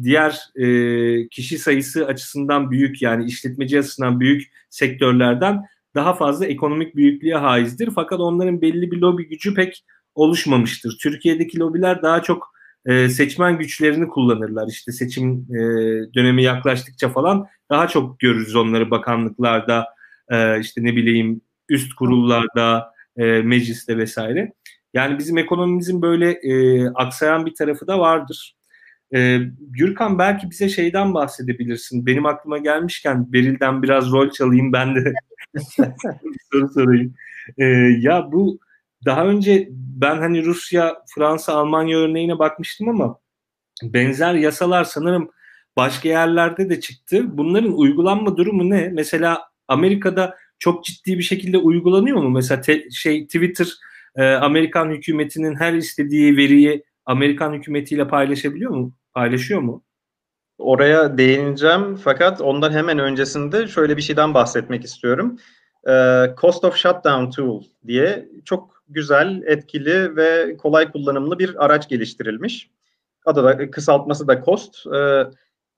diğer 0.03 0.41
e, 0.57 1.29
kişi 1.29 1.59
sayısı 1.59 2.07
açısından 2.07 2.71
büyük 2.71 3.03
yani 3.03 3.25
işletmeci 3.25 3.79
açısından 3.79 4.21
büyük 4.21 4.43
sektörlerden 4.71 5.63
daha 5.95 6.15
fazla 6.15 6.47
ekonomik 6.47 6.97
büyüklüğe 6.97 7.35
haizdir. 7.35 7.91
Fakat 7.95 8.21
onların 8.21 8.63
belli 8.63 8.91
bir 8.91 8.99
lobi 8.99 9.29
gücü 9.29 9.55
pek 9.55 9.85
oluşmamıştır. 10.15 10.99
Türkiye'deki 11.03 11.59
lobiler 11.59 12.03
daha 12.03 12.23
çok 12.23 12.53
e, 12.87 13.09
seçmen 13.09 13.59
güçlerini 13.59 14.09
kullanırlar. 14.09 14.69
İşte 14.69 14.93
seçim 14.93 15.47
e, 15.51 15.59
dönemi 16.15 16.43
yaklaştıkça 16.43 17.09
falan 17.09 17.47
daha 17.71 17.89
çok 17.89 18.21
görürüz 18.21 18.57
onları 18.57 18.91
bakanlıklarda, 18.91 19.87
e, 20.29 20.61
işte 20.61 20.85
ne 20.85 20.97
bileyim 20.97 21.41
üst 21.69 21.95
kurullarda, 21.95 22.93
e, 23.17 23.25
mecliste 23.25 23.99
vesaire. 23.99 24.53
Yani 24.95 25.19
bizim 25.19 25.39
ekonomimizin 25.39 26.03
böyle 26.03 26.31
e, 26.31 26.87
aksayan 26.89 27.47
bir 27.47 27.55
tarafı 27.55 27.87
da 27.87 27.99
vardır. 27.99 28.57
E, 29.15 29.39
Gürkan 29.61 30.19
belki 30.19 30.51
bize 30.51 30.69
şeyden 30.69 31.15
bahsedebilirsin. 31.15 32.07
Benim 32.07 32.27
aklıma 32.27 32.59
gelmişken 32.59 33.33
Beril'den 33.33 33.83
biraz 33.83 34.13
rol 34.13 34.31
çalayım 34.31 34.73
ben 34.73 34.95
de 34.95 35.13
soru 36.53 36.69
sorayım. 36.69 37.15
E, 37.59 37.65
ya 38.01 38.33
bu 38.33 38.59
daha 39.05 39.27
önce 39.27 39.69
ben 39.73 40.17
hani 40.17 40.45
Rusya, 40.45 40.97
Fransa, 41.15 41.53
Almanya 41.53 41.99
örneğine 41.99 42.39
bakmıştım 42.39 42.89
ama 42.89 43.19
benzer 43.83 44.35
yasalar 44.35 44.85
sanırım 44.85 45.31
başka 45.77 46.09
yerlerde 46.09 46.71
de 46.71 46.81
çıktı. 46.81 47.39
Bunların 47.39 47.79
uygulanma 47.79 48.37
durumu 48.37 48.71
ne? 48.71 48.89
Mesela 48.89 49.43
Amerika'da 49.69 50.37
çok 50.59 50.85
ciddi 50.85 51.19
bir 51.19 51.23
şekilde 51.23 51.59
uygulanıyor 51.59 52.23
mu? 52.23 52.31
Mesela 52.31 52.61
te, 52.61 52.91
şey 52.91 53.27
Twitter 53.27 53.69
e, 54.17 54.25
Amerikan 54.25 54.91
hükümetinin 54.91 55.55
her 55.55 55.73
istediği 55.73 56.37
veriyi 56.37 56.85
Amerikan 57.07 57.53
hükümetiyle 57.53 58.09
paylaşabiliyor 58.09 58.71
mu? 58.71 58.93
Paylaşıyor 59.15 59.61
mu? 59.61 59.85
Oraya 60.59 61.19
değineceğim 61.19 61.97
fakat 61.97 62.41
ondan 62.41 62.73
hemen 62.73 62.99
öncesinde 62.99 63.69
şöyle 63.69 63.97
bir 63.97 64.03
şeyden 64.03 64.35
bahsetmek 64.35 64.85
istiyorum. 64.85 65.39
E, 65.89 66.25
Cost 66.41 66.65
of 66.65 66.77
Shutdown 66.77 67.31
Tool 67.31 67.63
diye 67.87 68.29
çok 68.45 68.83
güzel, 68.89 69.43
etkili 69.47 70.17
ve 70.17 70.57
kolay 70.57 70.93
kullanımlı 70.93 71.39
bir 71.39 71.65
araç 71.65 71.89
geliştirilmiş. 71.89 72.71
Adı 73.27 73.45
da 73.45 73.71
kısaltması 73.71 74.29
da 74.29 74.45
COST. 74.45 74.87
E, 74.87 75.25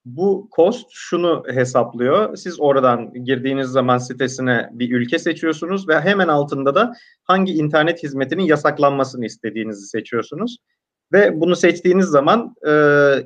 bu 0.05 0.49
cost 0.57 0.87
şunu 0.91 1.45
hesaplıyor. 1.55 2.37
Siz 2.37 2.61
oradan 2.61 3.25
girdiğiniz 3.25 3.69
zaman 3.69 3.99
sitesine 3.99 4.69
bir 4.73 4.91
ülke 4.95 5.19
seçiyorsunuz 5.19 5.89
ve 5.89 6.01
hemen 6.01 6.29
altında 6.29 6.75
da 6.75 6.93
hangi 7.25 7.53
internet 7.53 8.03
hizmetinin 8.03 8.43
yasaklanmasını 8.43 9.27
istediğinizi 9.27 9.87
seçiyorsunuz. 9.87 10.59
Ve 11.13 11.41
bunu 11.41 11.57
seçtiğiniz 11.57 12.07
zaman 12.07 12.55
e, 12.69 12.73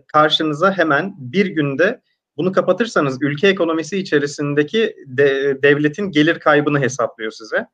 karşınıza 0.07 0.73
hemen 0.73 1.15
bir 1.19 1.47
günde 1.47 2.01
bunu 2.37 2.53
kapatırsanız 2.53 3.19
ülke 3.21 3.49
ekonomisi 3.49 3.99
içerisindeki 3.99 4.97
de, 5.07 5.59
devletin 5.63 6.11
gelir 6.11 6.41
kaybını 6.41 6.81
hesaplıyor 6.81 7.31
size. 7.31 7.67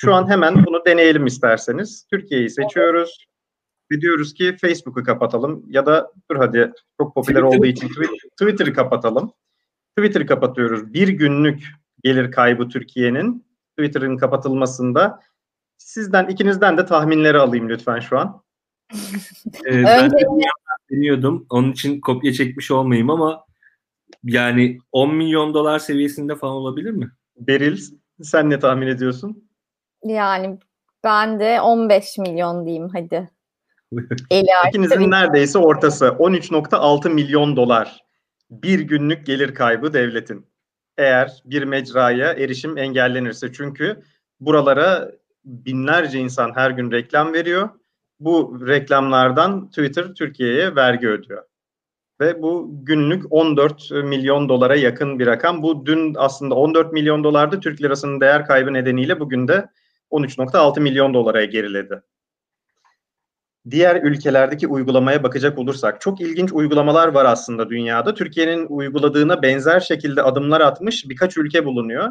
Şu 0.00 0.14
an 0.14 0.30
hemen 0.30 0.66
bunu 0.66 0.84
deneyelim 0.86 1.26
isterseniz. 1.26 2.06
Türkiye'yi 2.10 2.50
seçiyoruz 2.50 3.29
ve 3.92 4.00
diyoruz 4.00 4.34
ki 4.34 4.56
Facebook'u 4.60 5.04
kapatalım 5.04 5.64
ya 5.68 5.86
da 5.86 6.12
dur 6.30 6.36
hadi 6.36 6.72
çok 7.00 7.14
popüler 7.14 7.40
Twitter. 7.40 7.58
olduğu 7.58 7.66
için 7.66 7.90
Twitter'ı 8.40 8.72
kapatalım. 8.72 9.32
Twitter'ı 9.98 10.26
kapatıyoruz. 10.26 10.94
Bir 10.94 11.08
günlük 11.08 11.62
gelir 12.04 12.32
kaybı 12.32 12.68
Türkiye'nin 12.68 13.46
Twitter'ın 13.78 14.16
kapatılmasında 14.16 15.20
sizden 15.78 16.28
ikinizden 16.28 16.78
de 16.78 16.86
tahminleri 16.86 17.38
alayım 17.38 17.68
lütfen 17.68 18.00
şu 18.00 18.18
an. 18.18 18.42
ee, 19.66 19.84
ben 19.84 20.10
deniyordum. 20.90 21.46
Onun 21.50 21.72
için 21.72 22.00
kopya 22.00 22.32
çekmiş 22.32 22.70
olmayayım 22.70 23.10
ama 23.10 23.44
yani 24.24 24.78
10 24.92 25.14
milyon 25.14 25.54
dolar 25.54 25.78
seviyesinde 25.78 26.36
falan 26.36 26.54
olabilir 26.54 26.90
mi? 26.90 27.10
Beril 27.36 27.80
sen 28.22 28.50
ne 28.50 28.58
tahmin 28.58 28.86
ediyorsun? 28.86 29.50
Yani 30.04 30.58
ben 31.04 31.40
de 31.40 31.60
15 31.60 32.18
milyon 32.18 32.66
diyeyim 32.66 32.88
hadi. 32.88 33.30
İkinizin 34.68 35.10
neredeyse 35.10 35.58
ortası 35.58 36.04
13.6 36.06 37.08
milyon 37.08 37.56
dolar 37.56 38.00
bir 38.50 38.80
günlük 38.80 39.26
gelir 39.26 39.54
kaybı 39.54 39.92
devletin. 39.92 40.46
Eğer 40.98 41.42
bir 41.44 41.62
mecraya 41.62 42.32
erişim 42.32 42.78
engellenirse 42.78 43.52
çünkü 43.52 44.02
buralara 44.40 45.10
binlerce 45.44 46.18
insan 46.18 46.52
her 46.54 46.70
gün 46.70 46.90
reklam 46.90 47.32
veriyor. 47.32 47.68
Bu 48.20 48.66
reklamlardan 48.66 49.68
Twitter 49.68 50.14
Türkiye'ye 50.14 50.76
vergi 50.76 51.08
ödüyor. 51.08 51.42
Ve 52.20 52.42
bu 52.42 52.70
günlük 52.84 53.32
14 53.32 53.90
milyon 53.90 54.48
dolara 54.48 54.76
yakın 54.76 55.18
bir 55.18 55.26
rakam. 55.26 55.62
Bu 55.62 55.86
dün 55.86 56.14
aslında 56.18 56.54
14 56.54 56.92
milyon 56.92 57.24
dolardı. 57.24 57.60
Türk 57.60 57.82
lirasının 57.82 58.20
değer 58.20 58.46
kaybı 58.46 58.72
nedeniyle 58.72 59.20
bugün 59.20 59.48
de 59.48 59.68
13.6 60.10 60.80
milyon 60.80 61.14
dolara 61.14 61.44
geriledi. 61.44 62.02
Diğer 63.70 64.02
ülkelerdeki 64.02 64.66
uygulamaya 64.66 65.22
bakacak 65.22 65.58
olursak 65.58 66.00
çok 66.00 66.20
ilginç 66.20 66.52
uygulamalar 66.52 67.08
var 67.08 67.24
aslında 67.24 67.70
dünyada. 67.70 68.14
Türkiye'nin 68.14 68.66
uyguladığına 68.68 69.42
benzer 69.42 69.80
şekilde 69.80 70.22
adımlar 70.22 70.60
atmış 70.60 71.08
birkaç 71.08 71.36
ülke 71.36 71.64
bulunuyor. 71.64 72.08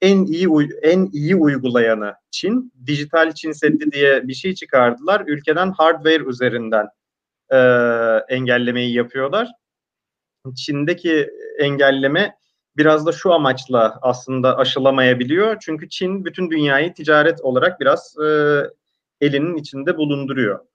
En 0.00 0.24
iyi 0.24 0.48
en 0.82 1.08
iyi 1.12 1.36
uygulayanı 1.36 2.14
Çin. 2.30 2.72
Dijital 2.86 3.32
Çin 3.32 3.52
Seddi 3.52 3.92
diye 3.92 4.28
bir 4.28 4.34
şey 4.34 4.54
çıkardılar. 4.54 5.22
Ülkeden 5.26 5.70
hardware 5.70 6.24
üzerinden 6.24 6.88
e, 7.50 7.58
engellemeyi 8.28 8.94
yapıyorlar. 8.94 9.48
Çin'deki 10.56 11.30
engelleme 11.58 12.36
biraz 12.76 13.06
da 13.06 13.12
şu 13.12 13.32
amaçla 13.32 13.98
aslında 14.02 14.58
aşılamayabiliyor. 14.58 15.56
Çünkü 15.60 15.88
Çin 15.88 16.24
bütün 16.24 16.50
dünyayı 16.50 16.94
ticaret 16.94 17.40
olarak 17.40 17.80
biraz 17.80 18.16
e, 18.24 18.26
elinin 19.20 19.56
içinde 19.56 19.96
bulunduruyor. 19.96 20.71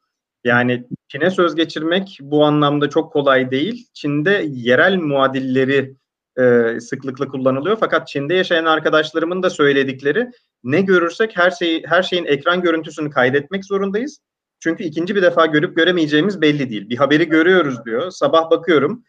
Yani 0.48 0.88
Çin'e 1.08 1.32
söz 1.32 1.56
geçirmek 1.56 2.20
bu 2.22 2.46
anlamda 2.46 2.90
çok 2.90 3.14
kolay 3.14 3.52
değil. 3.52 3.88
Çin'de 3.94 4.46
yerel 4.50 4.98
muadilleri 4.98 5.96
e, 6.40 6.80
sıklıkla 6.80 7.28
kullanılıyor. 7.28 7.78
Fakat 7.80 8.08
Çin'de 8.08 8.34
yaşayan 8.34 8.66
arkadaşlarımın 8.66 9.44
da 9.44 9.50
söyledikleri 9.50 10.32
ne 10.64 10.82
görürsek 10.82 11.38
her 11.38 11.52
şeyi 11.52 11.84
her 11.88 12.04
şeyin 12.04 12.26
ekran 12.26 12.62
görüntüsünü 12.62 13.10
kaydetmek 13.10 13.66
zorundayız. 13.66 14.20
Çünkü 14.60 14.84
ikinci 14.84 15.16
bir 15.16 15.22
defa 15.22 15.46
görüp 15.46 15.76
göremeyeceğimiz 15.76 16.42
belli 16.42 16.70
değil. 16.70 16.90
Bir 16.90 16.98
haberi 16.98 17.30
görüyoruz 17.30 17.86
diyor. 17.86 18.12
Sabah 18.12 18.50
bakıyorum, 18.50 19.04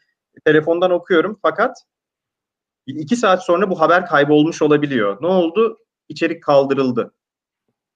telefondan 0.44 0.90
okuyorum 0.90 1.38
fakat 1.42 1.76
iki 2.86 3.16
saat 3.16 3.44
sonra 3.44 3.70
bu 3.70 3.80
haber 3.80 4.06
kaybolmuş 4.06 4.62
olabiliyor. 4.62 5.18
Ne 5.20 5.26
oldu? 5.26 5.78
İçerik 6.08 6.42
kaldırıldı. 6.42 7.14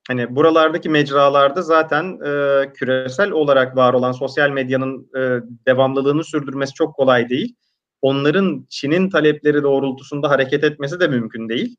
Hani 0.09 0.37
buralardaki 0.37 0.89
mecralarda 0.89 1.63
zaten 1.63 2.19
e, 2.25 2.73
küresel 2.73 3.31
olarak 3.31 3.77
var 3.77 3.95
olan 3.95 4.13
sosyal 4.13 4.51
medyanın 4.51 5.11
e, 5.17 5.21
devamlılığını 5.67 6.25
sürdürmesi 6.25 6.75
çok 6.75 6.95
kolay 6.95 7.29
değil. 7.29 7.55
Onların 8.03 8.67
Çin'in 8.71 9.11
talepleri 9.11 9.63
doğrultusunda 9.63 10.31
hareket 10.31 10.65
etmesi 10.65 11.01
de 11.01 11.09
mümkün 11.09 11.49
değil. 11.49 11.77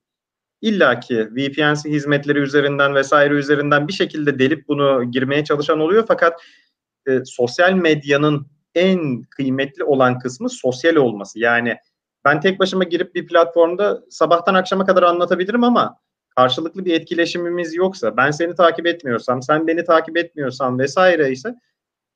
İlla 0.61 0.99
ki 0.99 1.27
VPN 1.31 1.89
hizmetleri 1.89 2.39
üzerinden 2.39 2.95
vesaire 2.95 3.33
üzerinden 3.33 3.87
bir 3.87 3.93
şekilde 3.93 4.39
delip 4.39 4.67
bunu 4.67 5.11
girmeye 5.11 5.43
çalışan 5.43 5.79
oluyor. 5.79 6.05
Fakat 6.07 6.41
e, 7.07 7.19
sosyal 7.25 7.73
medyanın 7.73 8.47
en 8.75 9.21
kıymetli 9.23 9.83
olan 9.83 10.19
kısmı 10.19 10.49
sosyal 10.49 10.95
olması. 10.95 11.39
Yani 11.39 11.77
ben 12.25 12.41
tek 12.41 12.59
başıma 12.59 12.83
girip 12.83 13.15
bir 13.15 13.27
platformda 13.27 14.03
sabahtan 14.09 14.53
akşama 14.53 14.85
kadar 14.85 15.03
anlatabilirim 15.03 15.63
ama 15.63 15.97
karşılıklı 16.35 16.85
bir 16.85 16.93
etkileşimimiz 16.93 17.75
yoksa, 17.75 18.17
ben 18.17 18.31
seni 18.31 18.55
takip 18.55 18.87
etmiyorsam, 18.87 19.41
sen 19.41 19.67
beni 19.67 19.83
takip 19.83 20.17
etmiyorsan 20.17 20.79
vesaire 20.79 21.31
ise 21.31 21.55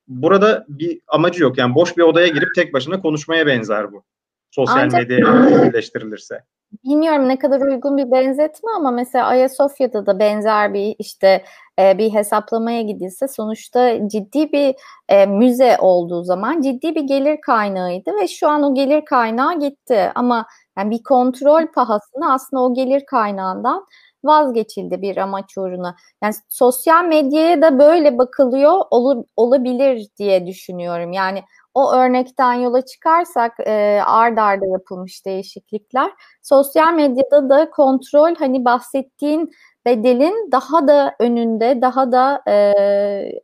burada 0.08 0.66
bir 0.68 1.02
amacı 1.08 1.44
yok. 1.44 1.58
Yani 1.58 1.76
boş 1.76 1.98
bir 1.98 2.04
odaya 2.04 2.28
girip 2.28 2.56
tek 2.56 2.74
başına 2.74 3.02
konuşmaya 3.02 3.48
benzer 3.48 3.92
bu. 3.92 4.04
Sosyal 4.52 4.78
Ancak... 4.84 5.10
birleştirilirse. 5.10 6.44
Bilmiyorum 6.84 7.30
ne 7.30 7.40
kadar 7.40 7.62
uygun 7.62 7.98
bir 7.98 8.12
benzetme 8.12 8.72
ama 8.76 8.92
mesela 8.92 9.26
Ayasofya'da 9.26 10.06
da 10.06 10.20
benzer 10.20 10.74
bir 10.74 10.96
işte 11.00 11.44
e, 11.80 11.98
bir 11.98 12.14
hesaplamaya 12.14 12.82
gidilse 12.82 13.28
sonuçta 13.28 14.10
ciddi 14.10 14.52
bir 14.52 14.76
e, 15.10 15.26
müze 15.26 15.78
olduğu 15.80 16.24
zaman 16.24 16.62
ciddi 16.62 16.96
bir 16.96 17.02
gelir 17.02 17.42
kaynağıydı 17.42 18.12
ve 18.22 18.28
şu 18.28 18.48
an 18.48 18.64
o 18.64 18.76
gelir 18.76 19.06
kaynağı 19.06 19.60
gitti 19.60 20.12
ama 20.16 20.46
yani 20.78 20.92
bir 20.92 21.04
kontrol 21.04 21.68
pahasına 21.68 22.34
aslında 22.34 22.64
o 22.64 22.74
gelir 22.74 23.06
kaynağından 23.06 23.86
vazgeçildi 24.24 25.02
bir 25.02 25.18
amaç 25.18 25.58
uğruna. 25.58 25.96
Yani 26.24 26.34
sosyal 26.50 27.06
medyaya 27.06 27.62
da 27.62 27.80
böyle 27.80 28.18
bakılıyor 28.18 28.82
ol, 28.92 29.24
olabilir 29.36 30.08
diye 30.18 30.48
düşünüyorum. 30.48 31.12
Yani 31.12 31.44
o 31.74 31.94
örnekten 31.94 32.54
yola 32.54 32.86
çıkarsak 32.86 33.54
e, 33.60 34.02
ard 34.06 34.38
arda 34.38 34.66
yapılmış 34.66 35.26
değişiklikler. 35.26 36.12
Sosyal 36.42 36.94
medyada 36.94 37.50
da 37.50 37.70
kontrol 37.70 38.36
hani 38.36 38.66
bahsettiğin 38.66 39.52
bedelin 39.86 40.52
daha 40.52 40.88
da 40.88 41.16
önünde, 41.20 41.82
daha 41.82 42.12
da 42.12 42.42
e, 42.48 42.74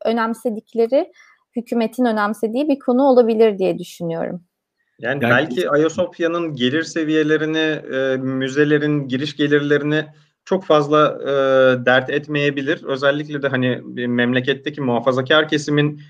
önemsedikleri, 0.05 1.11
hükümetin 1.55 2.05
önemsediği 2.05 2.69
bir 2.69 2.79
konu 2.79 3.03
olabilir 3.03 3.59
diye 3.59 3.77
düşünüyorum. 3.77 4.43
Yani, 4.99 5.23
yani 5.23 5.31
belki 5.31 5.69
Ayasofya'nın 5.69 6.55
gelir 6.55 6.83
seviyelerini, 6.83 7.95
e, 7.95 8.17
müzelerin 8.17 9.07
giriş 9.07 9.35
gelirlerini 9.35 10.05
çok 10.45 10.65
fazla 10.65 11.17
e, 11.21 11.31
dert 11.85 12.09
etmeyebilir. 12.09 12.83
Özellikle 12.83 13.41
de 13.41 13.47
hani 13.47 13.81
memleketteki 14.07 14.81
muhafazakar 14.81 15.47
kesimin 15.47 16.01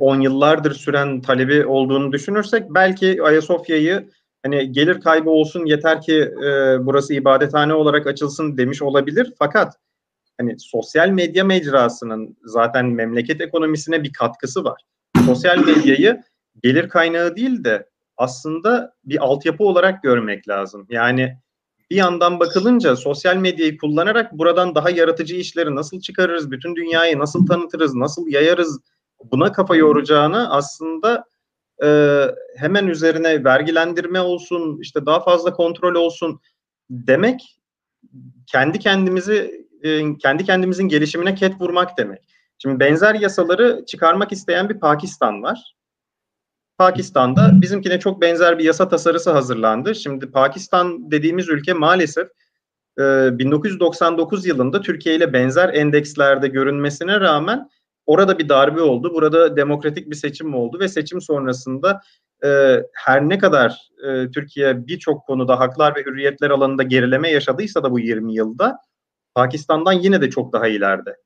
10 0.00 0.20
e, 0.20 0.22
yıllardır 0.22 0.74
süren 0.74 1.20
talebi 1.20 1.66
olduğunu 1.66 2.12
düşünürsek 2.12 2.64
belki 2.70 3.22
Ayasofya'yı 3.22 4.10
hani 4.42 4.72
gelir 4.72 5.00
kaybı 5.00 5.30
olsun 5.30 5.66
yeter 5.66 6.02
ki 6.02 6.32
e, 6.44 6.76
burası 6.86 7.14
ibadethane 7.14 7.74
olarak 7.74 8.06
açılsın 8.06 8.58
demiş 8.58 8.82
olabilir. 8.82 9.32
Fakat 9.38 9.74
hani 10.40 10.54
sosyal 10.58 11.08
medya 11.08 11.44
mecrasının 11.44 12.36
zaten 12.44 12.86
memleket 12.86 13.40
ekonomisine 13.40 14.02
bir 14.02 14.12
katkısı 14.12 14.64
var. 14.64 14.82
Sosyal 15.26 15.58
medyayı 15.58 16.22
gelir 16.62 16.88
kaynağı 16.88 17.36
değil 17.36 17.64
de 17.64 17.88
aslında 18.16 18.92
bir 19.04 19.24
altyapı 19.24 19.64
olarak 19.64 20.02
görmek 20.02 20.48
lazım. 20.48 20.86
Yani 20.90 21.38
bir 21.90 21.96
yandan 21.96 22.40
bakılınca 22.40 22.96
sosyal 22.96 23.36
medyayı 23.36 23.78
kullanarak 23.78 24.32
buradan 24.32 24.74
daha 24.74 24.90
yaratıcı 24.90 25.36
işleri 25.36 25.74
nasıl 25.74 26.00
çıkarırız, 26.00 26.50
bütün 26.50 26.76
dünyayı 26.76 27.18
nasıl 27.18 27.46
tanıtırız, 27.46 27.94
nasıl 27.94 28.28
yayarız 28.28 28.80
buna 29.32 29.52
kafa 29.52 29.76
yoracağını 29.76 30.52
aslında 30.52 31.24
e, 31.84 32.20
hemen 32.56 32.86
üzerine 32.86 33.44
vergilendirme 33.44 34.20
olsun, 34.20 34.78
işte 34.80 35.06
daha 35.06 35.20
fazla 35.20 35.52
kontrol 35.52 35.94
olsun 35.94 36.40
demek 36.90 37.58
kendi 38.46 38.78
kendimizi 38.78 39.66
e, 39.82 40.18
kendi 40.18 40.44
kendimizin 40.44 40.88
gelişimine 40.88 41.34
ket 41.34 41.60
vurmak 41.60 41.98
demek. 41.98 42.22
Şimdi 42.58 42.80
benzer 42.80 43.14
yasaları 43.14 43.84
çıkarmak 43.86 44.32
isteyen 44.32 44.68
bir 44.68 44.80
Pakistan 44.80 45.42
var. 45.42 45.74
Pakistan'da 46.78 47.50
bizimkine 47.62 48.00
çok 48.00 48.22
benzer 48.22 48.58
bir 48.58 48.64
yasa 48.64 48.88
tasarısı 48.88 49.30
hazırlandı. 49.30 49.94
Şimdi 49.94 50.30
Pakistan 50.30 51.10
dediğimiz 51.10 51.48
ülke 51.48 51.72
maalesef 51.72 52.28
1999 52.98 54.46
yılında 54.46 54.80
Türkiye 54.80 55.14
ile 55.14 55.32
benzer 55.32 55.74
endekslerde 55.74 56.48
görünmesine 56.48 57.20
rağmen 57.20 57.70
orada 58.06 58.38
bir 58.38 58.48
darbe 58.48 58.80
oldu. 58.80 59.14
Burada 59.14 59.56
demokratik 59.56 60.10
bir 60.10 60.16
seçim 60.16 60.54
oldu 60.54 60.78
ve 60.80 60.88
seçim 60.88 61.20
sonrasında 61.20 62.00
her 62.94 63.28
ne 63.28 63.38
kadar 63.38 63.90
Türkiye 64.34 64.86
birçok 64.86 65.26
konuda 65.26 65.60
haklar 65.60 65.96
ve 65.96 66.02
hürriyetler 66.02 66.50
alanında 66.50 66.82
gerileme 66.82 67.30
yaşadıysa 67.30 67.82
da 67.82 67.90
bu 67.90 68.00
20 68.00 68.34
yılda 68.34 68.78
Pakistan'dan 69.34 69.92
yine 69.92 70.20
de 70.20 70.30
çok 70.30 70.52
daha 70.52 70.68
ileride. 70.68 71.16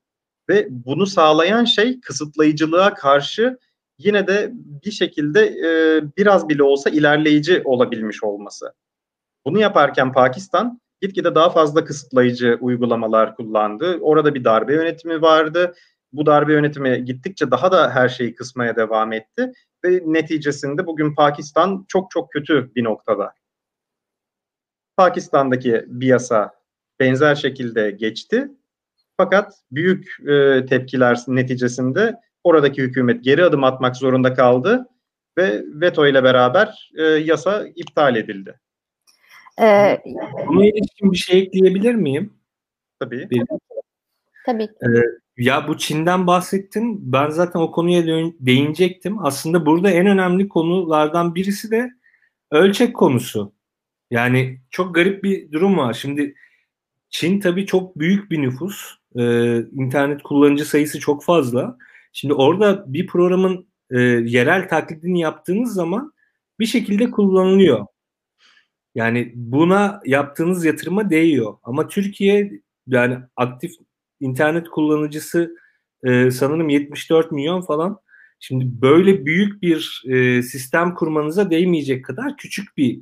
Ve 0.49 0.67
bunu 0.71 1.07
sağlayan 1.07 1.65
şey 1.65 2.01
kısıtlayıcılığa 2.01 2.95
karşı 2.95 3.59
yine 4.05 4.27
de 4.27 4.51
bir 4.55 4.91
şekilde 4.91 5.41
e, 5.47 6.03
biraz 6.17 6.49
bile 6.49 6.63
olsa 6.63 6.91
ilerleyici 6.91 7.63
olabilmiş 7.65 8.25
olması. 8.25 8.73
Bunu 9.47 9.61
yaparken 9.61 10.13
Pakistan 10.13 10.81
gitgide 11.01 11.35
daha 11.35 11.51
fazla 11.51 11.85
kısıtlayıcı 11.85 12.59
uygulamalar 12.61 13.37
kullandı. 13.37 13.99
Orada 14.01 14.35
bir 14.35 14.45
darbe 14.45 14.75
yönetimi 14.75 15.23
vardı. 15.23 15.75
Bu 16.13 16.27
darbe 16.27 16.53
yönetimi 16.53 17.05
gittikçe 17.05 17.51
daha 17.51 17.73
da 17.73 17.91
her 17.91 18.09
şeyi 18.09 18.35
kısmaya 18.35 18.77
devam 18.77 19.13
etti 19.13 19.53
ve 19.85 20.03
neticesinde 20.05 20.87
bugün 20.87 21.15
Pakistan 21.15 21.85
çok 21.89 22.11
çok 22.11 22.33
kötü 22.33 22.75
bir 22.75 22.85
noktada. 22.85 23.35
Pakistan'daki 24.97 25.85
bir 25.87 26.07
yasa 26.07 26.53
benzer 27.01 27.35
şekilde 27.35 27.91
geçti. 27.91 28.49
Fakat 29.17 29.55
büyük 29.71 30.17
e, 30.29 30.67
tepkiler 30.67 31.19
neticesinde 31.29 32.21
oradaki 32.45 32.83
hükümet 32.83 33.25
geri 33.25 33.45
adım 33.45 33.65
atmak 33.65 33.97
zorunda 33.97 34.35
kaldı 34.35 34.89
ve 35.39 35.63
veto 35.67 36.07
ile 36.07 36.25
beraber 36.25 36.91
e, 36.99 37.03
yasa 37.03 37.67
iptal 37.75 38.17
edildi. 38.17 38.61
Ee, 39.61 39.99
Buna 40.47 40.67
ilişkin 40.67 41.13
bir 41.13 41.17
şey 41.17 41.41
ekleyebilir 41.41 41.95
miyim? 41.95 42.33
Tabii. 43.01 43.31
Bir, 43.31 43.43
Tabii. 44.47 44.63
Ee, 44.63 44.89
ya 45.37 45.69
bu 45.69 45.79
Çin'den 45.79 46.27
bahsettin. 46.27 47.13
Ben 47.13 47.31
zaten 47.31 47.61
o 47.61 47.71
konuya 47.71 48.07
değinecektim. 48.41 49.25
Aslında 49.25 49.67
burada 49.67 49.91
en 49.91 50.07
önemli 50.07 50.49
konulardan 50.49 51.35
birisi 51.35 51.71
de 51.71 51.91
ölçek 52.51 52.97
konusu. 52.97 53.53
Yani 54.11 54.61
çok 54.71 54.95
garip 54.95 55.25
bir 55.25 55.53
durum 55.53 55.79
var. 55.79 55.93
Şimdi 55.93 56.35
Çin 57.11 57.41
tabii 57.41 57.67
çok 57.67 57.99
büyük 57.99 58.31
bir 58.31 58.43
nüfus. 58.43 58.95
Ee, 59.19 59.59
internet 59.59 60.23
kullanıcı 60.23 60.65
sayısı 60.65 61.01
çok 61.01 61.25
fazla. 61.25 61.79
Şimdi 62.13 62.35
orada 62.35 62.93
bir 62.93 63.07
programın 63.07 63.67
e, 63.91 64.01
yerel 64.01 64.69
taklidini 64.69 65.21
yaptığınız 65.21 65.75
zaman 65.75 66.13
bir 66.61 66.67
şekilde 66.67 67.11
kullanılıyor. 67.11 67.87
Yani 68.95 69.33
buna 69.35 70.01
yaptığınız 70.07 70.65
yatırıma 70.65 71.11
değiyor. 71.11 71.55
Ama 71.63 71.89
Türkiye 71.89 72.53
yani 72.87 73.19
aktif 73.37 73.73
internet 74.21 74.69
kullanıcısı 74.69 75.57
e, 76.05 76.31
sanırım 76.31 76.69
74 76.69 77.33
milyon 77.33 77.61
falan. 77.61 78.01
Şimdi 78.41 78.83
böyle 78.83 79.27
büyük 79.27 79.63
bir 79.63 80.03
e, 80.09 80.43
sistem 80.43 80.95
kurmanıza 80.95 81.51
değmeyecek 81.51 82.05
kadar 82.05 82.37
küçük 82.37 82.77
bir 82.77 83.01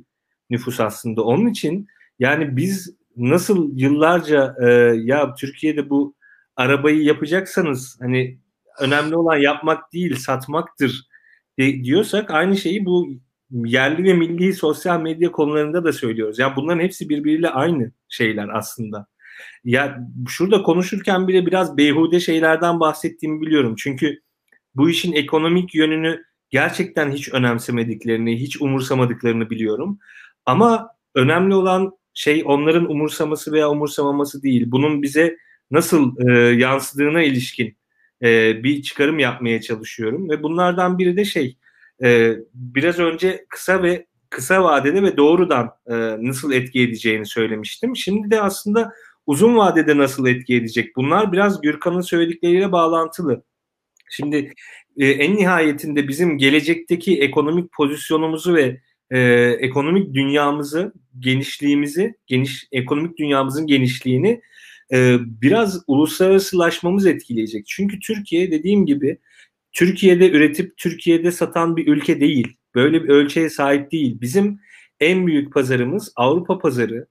nüfus 0.49 0.79
aslında. 0.79 1.23
Onun 1.23 1.47
için 1.47 1.87
yani 2.19 2.57
biz 2.57 2.95
nasıl 3.17 3.77
yıllarca 3.77 4.55
e, 4.61 4.67
ya 5.03 5.35
Türkiye'de 5.35 5.89
bu 5.89 6.15
arabayı 6.55 7.03
yapacaksanız 7.03 7.97
hani 8.01 8.39
önemli 8.79 9.15
olan 9.15 9.37
yapmak 9.37 9.93
değil 9.93 10.15
satmaktır 10.15 11.07
diyorsak 11.57 12.31
aynı 12.31 12.57
şeyi 12.57 12.85
bu 12.85 13.09
yerli 13.51 14.03
ve 14.03 14.13
milli 14.13 14.53
sosyal 14.53 15.01
medya 15.01 15.31
konularında 15.31 15.83
da 15.83 15.93
söylüyoruz. 15.93 16.39
Yani 16.39 16.55
bunların 16.55 16.79
hepsi 16.79 17.09
birbiriyle 17.09 17.49
aynı 17.49 17.91
şeyler 18.09 18.49
aslında. 18.49 19.07
Ya 19.63 20.07
şurada 20.27 20.63
konuşurken 20.63 21.27
bile 21.27 21.45
biraz 21.45 21.77
beyhude 21.77 22.19
şeylerden 22.19 22.79
bahsettiğimi 22.79 23.41
biliyorum. 23.41 23.75
Çünkü 23.77 24.21
bu 24.75 24.89
işin 24.89 25.13
ekonomik 25.13 25.75
yönünü 25.75 26.23
gerçekten 26.49 27.11
hiç 27.11 27.33
önemsemediklerini, 27.33 28.39
hiç 28.39 28.61
umursamadıklarını 28.61 29.49
biliyorum. 29.49 29.99
Ama 30.45 30.89
önemli 31.15 31.55
olan 31.55 31.91
şey 32.13 32.43
onların 32.45 32.91
umursaması 32.91 33.51
veya 33.51 33.69
umursamaması 33.69 34.43
değil. 34.43 34.63
Bunun 34.67 35.01
bize 35.01 35.37
nasıl 35.71 36.29
e, 36.29 36.33
yansıdığına 36.55 37.23
ilişkin 37.23 37.77
e, 38.23 38.63
bir 38.63 38.81
çıkarım 38.81 39.19
yapmaya 39.19 39.61
çalışıyorum 39.61 40.29
ve 40.29 40.43
bunlardan 40.43 40.97
biri 40.97 41.17
de 41.17 41.25
şey 41.25 41.57
e, 42.03 42.35
biraz 42.53 42.99
önce 42.99 43.45
kısa 43.49 43.83
ve 43.83 44.05
kısa 44.29 44.63
vadede 44.63 45.03
ve 45.03 45.17
doğrudan 45.17 45.71
e, 45.87 45.95
nasıl 46.27 46.51
etki 46.51 46.81
edeceğini 46.81 47.25
söylemiştim. 47.25 47.95
Şimdi 47.95 48.31
de 48.31 48.41
aslında 48.41 48.93
uzun 49.27 49.57
vadede 49.57 49.97
nasıl 49.97 50.27
etki 50.27 50.55
edecek? 50.55 50.95
Bunlar 50.95 51.31
biraz 51.31 51.61
Gürkan'ın 51.61 52.01
söyledikleriyle 52.01 52.71
bağlantılı. 52.71 53.43
Şimdi 54.09 54.53
e, 54.97 55.07
en 55.07 55.35
nihayetinde 55.35 56.07
bizim 56.07 56.37
gelecekteki 56.37 57.21
ekonomik 57.21 57.71
pozisyonumuzu 57.71 58.55
ve 58.55 58.81
e, 59.11 59.19
ekonomik 59.59 60.13
dünyamızı, 60.13 60.93
genişliğimizi, 61.19 62.15
geniş 62.27 62.67
ekonomik 62.71 63.17
dünyamızın 63.17 63.67
genişliğini 63.67 64.41
e, 64.93 65.17
biraz 65.41 65.83
uluslararasılaşmamız 65.87 67.05
etkileyecek. 67.05 67.65
Çünkü 67.67 67.99
Türkiye 67.99 68.51
dediğim 68.51 68.85
gibi 68.85 69.17
Türkiye'de 69.71 70.31
üretip 70.31 70.77
Türkiye'de 70.77 71.31
satan 71.31 71.77
bir 71.77 71.87
ülke 71.87 72.19
değil. 72.19 72.57
Böyle 72.75 73.03
bir 73.03 73.09
ölçeğe 73.09 73.49
sahip 73.49 73.91
değil. 73.91 74.21
Bizim 74.21 74.59
en 74.99 75.27
büyük 75.27 75.53
pazarımız 75.53 76.13
Avrupa 76.15 76.59
pazarı. 76.59 77.07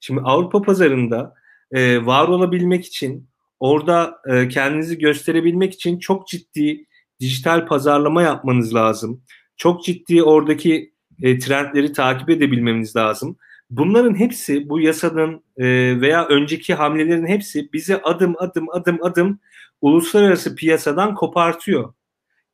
Şimdi 0.00 0.20
Avrupa 0.20 0.62
pazarında 0.62 1.34
e, 1.72 2.06
var 2.06 2.28
olabilmek 2.28 2.84
için, 2.84 3.28
orada 3.60 4.20
e, 4.28 4.48
kendinizi 4.48 4.98
gösterebilmek 4.98 5.74
için 5.74 5.98
çok 5.98 6.28
ciddi 6.28 6.86
dijital 7.20 7.66
pazarlama 7.66 8.22
yapmanız 8.22 8.74
lazım. 8.74 9.22
Çok 9.56 9.84
ciddi 9.84 10.22
oradaki 10.22 10.94
e, 11.22 11.38
trendleri 11.38 11.92
takip 11.92 12.30
edebilmemiz 12.30 12.96
lazım. 12.96 13.36
Bunların 13.70 14.14
hepsi 14.14 14.68
bu 14.68 14.80
yasanın 14.80 15.44
e, 15.56 15.66
veya 16.00 16.26
önceki 16.28 16.74
hamlelerin 16.74 17.26
hepsi 17.26 17.72
bizi 17.72 17.96
adım 17.96 18.34
adım 18.38 18.66
adım 18.70 18.98
adım 19.02 19.40
uluslararası 19.80 20.54
piyasadan 20.54 21.14
kopartıyor. 21.14 21.94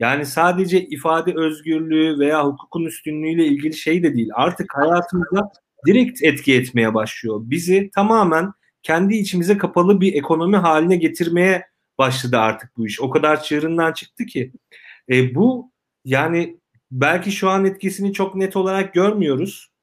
Yani 0.00 0.26
sadece 0.26 0.86
ifade 0.86 1.34
özgürlüğü 1.34 2.18
veya 2.18 2.46
hukukun 2.46 2.84
üstünlüğüyle 2.84 3.46
ilgili 3.46 3.74
şey 3.74 4.02
de 4.02 4.14
değil. 4.14 4.28
Artık 4.34 4.74
hayatımıza 4.76 5.50
direkt 5.86 6.22
etki 6.22 6.54
etmeye 6.54 6.94
başlıyor. 6.94 7.40
Bizi 7.44 7.90
tamamen 7.94 8.52
kendi 8.82 9.14
içimize 9.14 9.58
kapalı 9.58 10.00
bir 10.00 10.14
ekonomi 10.14 10.56
haline 10.56 10.96
getirmeye 10.96 11.66
başladı 11.98 12.38
artık 12.38 12.76
bu 12.76 12.86
iş. 12.86 13.00
O 13.00 13.10
kadar 13.10 13.42
çığırından 13.42 13.92
çıktı 13.92 14.26
ki. 14.26 14.52
E, 15.10 15.34
bu 15.34 15.72
yani 16.04 16.60
belki 16.90 17.32
şu 17.32 17.48
an 17.48 17.64
etkisini 17.64 18.12
çok 18.12 18.34
net 18.34 18.56
olarak 18.56 18.94
görmüyoruz. 18.94 19.75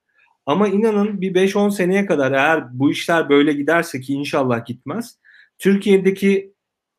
Ama 0.46 0.68
inanın 0.68 1.22
bir 1.22 1.34
5-10 1.34 1.72
seneye 1.72 2.06
kadar 2.06 2.32
eğer 2.32 2.80
bu 2.80 2.92
işler 2.92 3.30
böyle 3.30 3.54
giderse 3.54 4.02
ki 4.02 4.14
inşallah 4.14 4.66
gitmez. 4.66 5.18
Türkiye'deki 5.60 6.54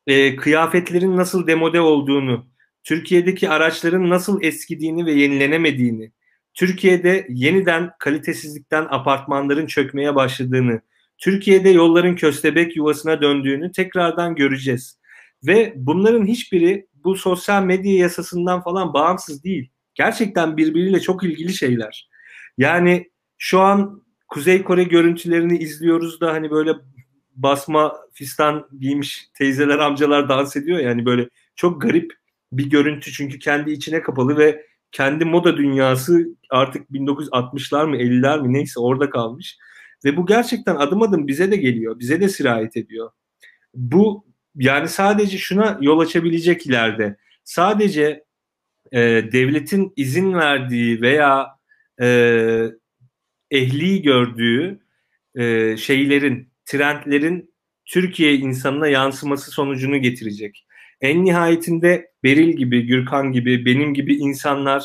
e, 0.07 0.35
kıyafetlerin 0.35 1.17
nasıl 1.17 1.47
demode 1.47 1.81
olduğunu, 1.81 2.47
Türkiye'deki 2.83 3.49
araçların 3.49 4.09
nasıl 4.09 4.43
eskidiğini 4.43 5.05
ve 5.05 5.11
yenilenemediğini, 5.11 6.11
Türkiye'de 6.53 7.27
yeniden 7.29 7.91
kalitesizlikten 7.99 8.87
apartmanların 8.89 9.67
çökmeye 9.67 10.15
başladığını, 10.15 10.81
Türkiye'de 11.17 11.69
yolların 11.69 12.15
köstebek 12.15 12.77
yuvasına 12.77 13.21
döndüğünü 13.21 13.71
tekrardan 13.71 14.35
göreceğiz. 14.35 14.99
Ve 15.47 15.73
bunların 15.75 16.25
hiçbiri 16.25 16.87
bu 17.03 17.15
sosyal 17.15 17.63
medya 17.63 17.93
yasasından 17.93 18.61
falan 18.61 18.93
bağımsız 18.93 19.43
değil. 19.43 19.71
Gerçekten 19.95 20.57
birbiriyle 20.57 20.99
çok 20.99 21.23
ilgili 21.23 21.53
şeyler. 21.53 22.09
Yani 22.57 23.09
şu 23.37 23.59
an 23.59 24.03
Kuzey 24.27 24.63
Kore 24.63 24.83
görüntülerini 24.83 25.57
izliyoruz 25.57 26.21
da 26.21 26.33
hani 26.33 26.51
böyle 26.51 26.71
basma 27.35 27.95
fistan 28.13 28.67
giymiş 28.79 29.27
teyzeler 29.33 29.79
amcalar 29.79 30.29
dans 30.29 30.55
ediyor 30.55 30.79
yani 30.79 31.05
böyle 31.05 31.29
çok 31.55 31.81
garip 31.81 32.13
bir 32.51 32.69
görüntü 32.69 33.11
çünkü 33.11 33.39
kendi 33.39 33.71
içine 33.71 34.01
kapalı 34.01 34.37
ve 34.37 34.65
kendi 34.91 35.25
moda 35.25 35.57
dünyası 35.57 36.27
artık 36.49 36.89
1960'lar 36.89 37.89
mı 37.89 37.97
50'ler 37.97 38.41
mi 38.41 38.53
neyse 38.53 38.79
orada 38.79 39.09
kalmış. 39.09 39.57
Ve 40.05 40.17
bu 40.17 40.25
gerçekten 40.25 40.75
adım 40.75 41.01
adım 41.01 41.27
bize 41.27 41.51
de 41.51 41.57
geliyor. 41.57 41.99
Bize 41.99 42.21
de 42.21 42.29
sirayet 42.29 42.77
ediyor. 42.77 43.09
Bu 43.73 44.25
yani 44.55 44.87
sadece 44.87 45.37
şuna 45.37 45.77
yol 45.81 45.99
açabilecek 45.99 46.67
ileride. 46.67 47.17
Sadece 47.43 48.23
e, 48.91 48.99
devletin 49.31 49.93
izin 49.95 50.33
verdiği 50.33 51.01
veya 51.01 51.47
e, 52.01 52.07
ehli 53.51 54.01
gördüğü 54.01 54.79
e, 55.35 55.77
şeylerin, 55.77 56.49
trendlerin 56.65 57.55
Türkiye 57.85 58.35
insanına 58.35 58.87
yansıması 58.87 59.51
sonucunu 59.51 59.97
getirecek. 59.97 60.65
En 61.01 61.25
nihayetinde 61.25 62.11
Beril 62.23 62.57
gibi, 62.57 62.85
Gürkan 62.85 63.31
gibi, 63.31 63.65
benim 63.65 63.93
gibi 63.93 64.15
insanlar 64.15 64.83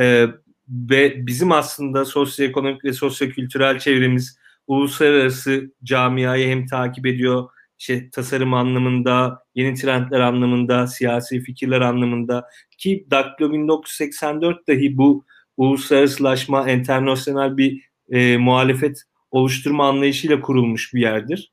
e, 0.00 0.26
ve 0.68 1.26
bizim 1.26 1.52
aslında 1.52 2.04
sosyoekonomik 2.04 2.84
ve 2.84 2.92
sosyokültürel 2.92 3.78
çevremiz 3.78 4.38
uluslararası 4.66 5.72
camiayı 5.84 6.48
hem 6.48 6.66
takip 6.66 7.06
ediyor, 7.06 7.48
işte 7.78 8.10
tasarım 8.10 8.54
anlamında, 8.54 9.42
yeni 9.54 9.74
trendler 9.74 10.20
anlamında, 10.20 10.86
siyasi 10.86 11.40
fikirler 11.40 11.80
anlamında 11.80 12.48
ki 12.78 13.06
Daktilo 13.10 13.52
1984 13.52 14.68
dahi 14.68 14.96
bu 14.96 15.24
uluslararasılaşma, 15.56 16.70
internasyonel 16.70 17.56
bir 17.56 17.87
e, 18.10 18.36
muhalefet 18.36 19.02
oluşturma 19.30 19.88
anlayışıyla 19.88 20.40
kurulmuş 20.40 20.94
bir 20.94 21.00
yerdir. 21.00 21.52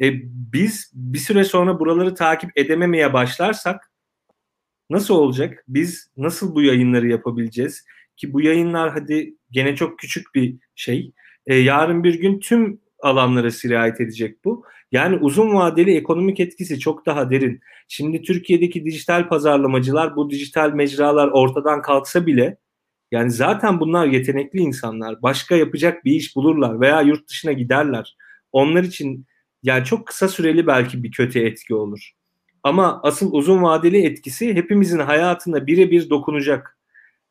E, 0.00 0.12
biz 0.52 0.90
bir 0.94 1.18
süre 1.18 1.44
sonra 1.44 1.80
buraları 1.80 2.14
takip 2.14 2.50
edememeye 2.56 3.12
başlarsak 3.12 3.92
nasıl 4.90 5.14
olacak? 5.14 5.64
Biz 5.68 6.10
nasıl 6.16 6.54
bu 6.54 6.62
yayınları 6.62 7.08
yapabileceğiz? 7.08 7.84
Ki 8.16 8.32
bu 8.32 8.40
yayınlar 8.40 8.92
hadi 8.92 9.34
gene 9.50 9.76
çok 9.76 9.98
küçük 9.98 10.34
bir 10.34 10.56
şey. 10.74 11.12
E, 11.46 11.54
yarın 11.54 12.04
bir 12.04 12.14
gün 12.14 12.40
tüm 12.40 12.80
alanlara 13.02 13.50
sirayet 13.50 14.00
edecek 14.00 14.44
bu. 14.44 14.64
Yani 14.92 15.16
uzun 15.16 15.54
vadeli 15.54 15.96
ekonomik 15.96 16.40
etkisi 16.40 16.78
çok 16.78 17.06
daha 17.06 17.30
derin. 17.30 17.60
Şimdi 17.88 18.22
Türkiye'deki 18.22 18.84
dijital 18.84 19.28
pazarlamacılar 19.28 20.16
bu 20.16 20.30
dijital 20.30 20.72
mecralar 20.72 21.28
ortadan 21.28 21.82
kalksa 21.82 22.26
bile 22.26 22.56
yani 23.12 23.30
zaten 23.30 23.80
bunlar 23.80 24.06
yetenekli 24.06 24.58
insanlar. 24.60 25.22
Başka 25.22 25.56
yapacak 25.56 26.04
bir 26.04 26.12
iş 26.12 26.36
bulurlar 26.36 26.80
veya 26.80 27.00
yurt 27.00 27.28
dışına 27.28 27.52
giderler. 27.52 28.16
Onlar 28.52 28.82
için 28.82 29.26
yani 29.62 29.84
çok 29.84 30.06
kısa 30.06 30.28
süreli 30.28 30.66
belki 30.66 31.02
bir 31.02 31.12
kötü 31.12 31.38
etki 31.38 31.74
olur. 31.74 32.10
Ama 32.62 33.00
asıl 33.02 33.32
uzun 33.32 33.62
vadeli 33.62 34.06
etkisi 34.06 34.54
hepimizin 34.54 34.98
hayatına 34.98 35.66
birebir 35.66 36.10
dokunacak. 36.10 36.78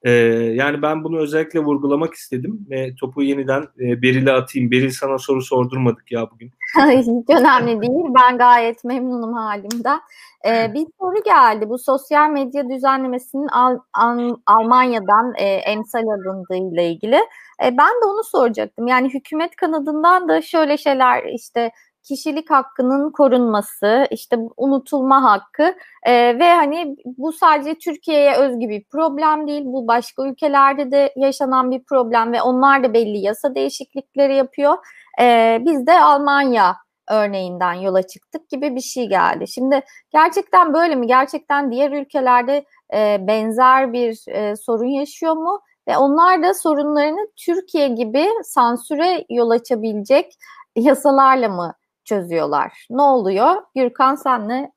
E, 0.04 0.12
yani 0.56 0.82
ben 0.82 1.04
bunu 1.04 1.20
özellikle 1.20 1.60
vurgulamak 1.60 2.14
istedim 2.14 2.68
ve 2.70 2.96
topu 2.96 3.24
yeniden 3.24 3.62
e, 3.80 4.02
Beril'e 4.02 4.32
atayım. 4.32 4.72
Beril 4.72 4.90
sana 4.90 5.18
soru 5.18 5.42
sordurmadık 5.42 6.12
ya 6.12 6.32
bugün. 6.32 6.52
Hiç 6.76 7.30
önemli 7.30 7.82
değil. 7.82 8.06
Ben 8.16 8.38
gayet 8.38 8.84
memnunum 8.84 9.34
halimden. 9.34 10.00
Ee, 10.46 10.74
bir 10.74 10.86
soru 11.00 11.24
geldi. 11.26 11.70
Bu 11.70 11.78
sosyal 11.78 12.30
medya 12.30 12.70
düzenlemesinin 12.70 13.48
Al 13.48 13.78
Al 13.94 14.36
Almanya'dan 14.46 15.34
e, 15.38 15.46
emsal 15.46 16.04
alındığı 16.04 16.74
ile 16.74 16.90
ilgili. 16.90 17.16
E, 17.64 17.78
ben 17.78 18.02
de 18.02 18.06
onu 18.06 18.24
soracaktım. 18.24 18.88
Yani 18.88 19.14
hükümet 19.14 19.56
kanadından 19.56 20.30
da 20.30 20.42
şöyle 20.42 20.78
şeyler 20.78 21.24
işte 21.24 21.72
kişilik 22.04 22.50
hakkının 22.50 23.12
korunması, 23.12 24.08
işte 24.12 24.38
unutulma 24.58 25.24
hakkı 25.24 25.76
e, 26.04 26.40
ve 26.40 26.54
hani 26.54 26.96
bu 27.06 27.34
sadece 27.34 27.76
Türkiye'ye 27.76 28.36
özgü 28.36 28.70
bir 28.70 28.84
problem 28.84 29.48
değil. 29.48 29.64
Bu 29.66 29.88
başka 29.88 30.28
ülkelerde 30.28 30.92
de 30.92 31.14
yaşanan 31.16 31.72
bir 31.72 31.84
problem 31.84 32.34
ve 32.34 32.42
onlar 32.42 32.84
da 32.84 32.94
belli 32.94 33.18
yasa 33.18 33.56
değişiklikleri 33.56 34.36
yapıyor. 34.36 34.78
E, 35.22 35.58
biz 35.66 35.88
de 35.88 36.00
Almanya 36.00 36.76
örneğinden 37.10 37.74
yola 37.74 38.04
çıktık 38.04 38.50
gibi 38.50 38.76
bir 38.76 38.82
şey 38.82 39.10
geldi. 39.10 39.48
Şimdi 39.48 39.82
gerçekten 40.12 40.74
böyle 40.74 40.96
mi? 40.96 41.08
Gerçekten 41.08 41.72
diğer 41.72 41.92
ülkelerde 41.92 42.66
e, 42.94 43.18
benzer 43.28 43.94
bir 43.94 44.24
e, 44.28 44.56
sorun 44.56 44.86
yaşıyor 44.86 45.34
mu? 45.34 45.62
Ve 45.88 45.98
onlar 45.98 46.44
da 46.44 46.54
sorunlarını 46.54 47.28
Türkiye 47.46 47.88
gibi 47.88 48.28
sansüre 48.44 49.26
yol 49.30 49.50
açabilecek 49.50 50.34
yasalarla 50.76 51.50
mı 51.50 51.74
çözüyorlar? 52.06 52.86
Ne 52.90 53.02
oluyor? 53.02 53.56
Gürkan 53.76 54.16
senle 54.16 54.72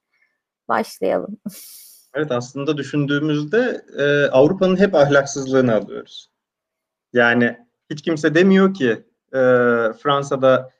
başlayalım. 0.69 1.39
Evet 2.17 2.33
aslında 2.33 2.77
düşündüğümüzde 2.77 3.83
e, 3.99 4.31
Avrupa'nın 4.31 4.77
hep 4.77 4.95
ahlaksızlığını 4.95 5.75
alıyoruz. 5.75 6.31
Yani 7.13 7.57
hiç 7.91 8.03
kimse 8.03 8.35
demiyor 8.35 8.75
ki 8.75 8.91
e, 9.33 9.39
Fransa'da 10.03 10.71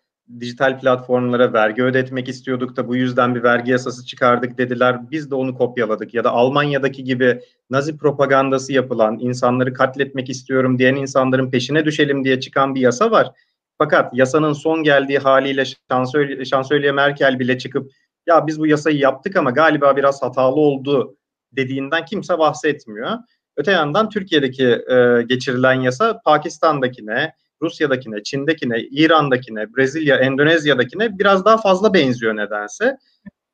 dijital 0.41 0.81
platformlara 0.81 1.53
vergi 1.53 1.83
ödetmek 1.83 2.29
istiyorduk 2.29 2.77
da 2.77 2.89
bu 2.89 2.97
yüzden 2.97 3.35
bir 3.35 3.43
vergi 3.43 3.71
yasası 3.71 4.07
çıkardık 4.07 4.59
dediler. 4.59 5.11
Biz 5.11 5.31
de 5.31 5.35
onu 5.35 5.55
kopyaladık. 5.55 6.15
Ya 6.15 6.25
da 6.25 6.31
Almanya'daki 6.31 7.05
gibi 7.05 7.41
Nazi 7.71 7.97
propagandası 7.97 8.73
yapılan, 8.73 9.19
insanları 9.19 9.73
katletmek 9.73 10.31
istiyorum 10.31 10.79
diyen 10.79 10.95
insanların 10.95 11.51
peşine 11.51 11.85
düşelim 11.85 12.25
diye 12.25 12.41
çıkan 12.41 12.75
bir 12.75 12.81
yasa 12.81 13.11
var. 13.11 13.31
Fakat 13.79 14.15
yasanın 14.15 14.53
son 14.53 14.83
geldiği 14.83 15.19
haliyle 15.19 15.65
şansölye, 15.91 16.45
şansölye 16.45 16.93
Merkel 16.93 17.39
bile 17.39 17.59
çıkıp 17.59 17.91
ya 18.27 18.47
biz 18.47 18.61
bu 18.61 18.67
yasayı 18.67 18.99
yaptık 18.99 19.37
ama 19.37 19.51
galiba 19.51 19.97
biraz 19.97 20.23
hatalı 20.23 20.55
oldu 20.55 21.17
dediğinden 21.53 22.05
kimse 22.05 22.39
bahsetmiyor. 22.39 23.11
Öte 23.57 23.73
yandan 23.73 24.09
Türkiye'deki 24.09 24.65
e, 24.67 25.23
geçirilen 25.27 25.81
yasa 25.81 26.21
Pakistan'dakine, 26.25 27.33
Rusya'dakine, 27.63 28.23
Çin'dekine, 28.23 28.81
İran'dakine, 28.81 29.75
Brezilya, 29.77 30.17
Endonezya'dakine 30.17 31.19
biraz 31.19 31.45
daha 31.45 31.59
fazla 31.59 31.95
benziyor 31.95 32.37
nedense. 32.37 32.99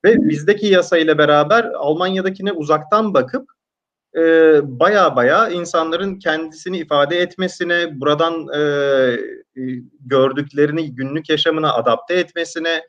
Ve 0.05 0.29
bizdeki 0.29 0.67
yasa 0.67 0.99
ile 0.99 1.19
beraber 1.19 1.65
Almanya'dakine 1.65 2.53
uzaktan 2.53 3.15
bakıp 3.15 3.51
e, 4.17 4.23
baya 4.63 5.17
baya 5.17 5.49
insanların 5.49 6.19
kendisini 6.19 6.79
ifade 6.79 7.19
etmesine, 7.19 8.01
buradan 8.01 8.49
e, 8.49 8.61
gördüklerini 10.01 10.95
günlük 10.95 11.29
yaşamına 11.29 11.75
adapte 11.75 12.15
etmesine, 12.15 12.83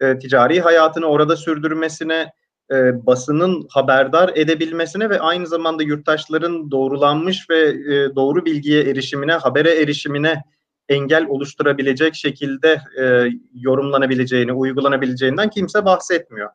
e, 0.00 0.18
ticari 0.18 0.60
hayatını 0.60 1.06
orada 1.06 1.36
sürdürmesine, 1.36 2.32
e, 2.72 3.06
basının 3.06 3.66
haberdar 3.70 4.30
edebilmesine 4.34 5.10
ve 5.10 5.20
aynı 5.20 5.46
zamanda 5.46 5.82
yurttaşların 5.82 6.70
doğrulanmış 6.70 7.50
ve 7.50 7.58
e, 7.68 8.16
doğru 8.16 8.44
bilgiye 8.44 8.82
erişimine, 8.82 9.32
habere 9.32 9.82
erişimine 9.82 10.42
engel 10.88 11.26
oluşturabilecek 11.26 12.14
şekilde 12.14 12.80
e, 13.00 13.28
yorumlanabileceğini, 13.54 14.52
uygulanabileceğinden 14.52 15.50
kimse 15.50 15.84
bahsetmiyor. 15.84 16.50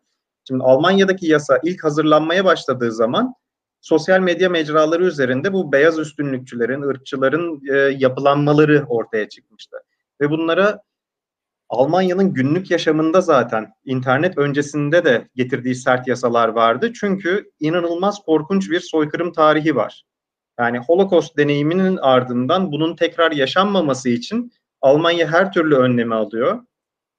Şimdi 0.47 0.63
Almanya'daki 0.63 1.27
yasa 1.27 1.59
ilk 1.63 1.83
hazırlanmaya 1.83 2.45
başladığı 2.45 2.91
zaman 2.91 3.33
sosyal 3.83 4.19
medya 4.19 4.49
mecraları 4.49 5.05
üzerinde 5.05 5.53
bu 5.53 5.71
beyaz 5.71 5.99
üstünlükçülerin, 5.99 6.81
ırkçıların 6.81 7.61
e, 7.73 7.77
yapılanmaları 7.77 8.85
ortaya 8.87 9.29
çıkmıştı. 9.29 9.77
Ve 10.21 10.29
bunlara 10.29 10.81
Almanya'nın 11.69 12.33
günlük 12.33 12.71
yaşamında 12.71 13.21
zaten 13.21 13.73
internet 13.85 14.37
öncesinde 14.37 15.05
de 15.05 15.27
getirdiği 15.35 15.75
sert 15.75 16.07
yasalar 16.07 16.47
vardı. 16.47 16.93
Çünkü 16.93 17.51
inanılmaz 17.59 18.19
korkunç 18.25 18.71
bir 18.71 18.79
soykırım 18.79 19.33
tarihi 19.33 19.75
var. 19.75 20.03
Yani 20.59 20.79
Holocaust 20.79 21.37
deneyiminin 21.37 21.97
ardından 21.97 22.71
bunun 22.71 22.95
tekrar 22.95 23.31
yaşanmaması 23.31 24.09
için 24.09 24.51
Almanya 24.81 25.31
her 25.31 25.51
türlü 25.51 25.75
önlemi 25.75 26.15
alıyor. 26.15 26.61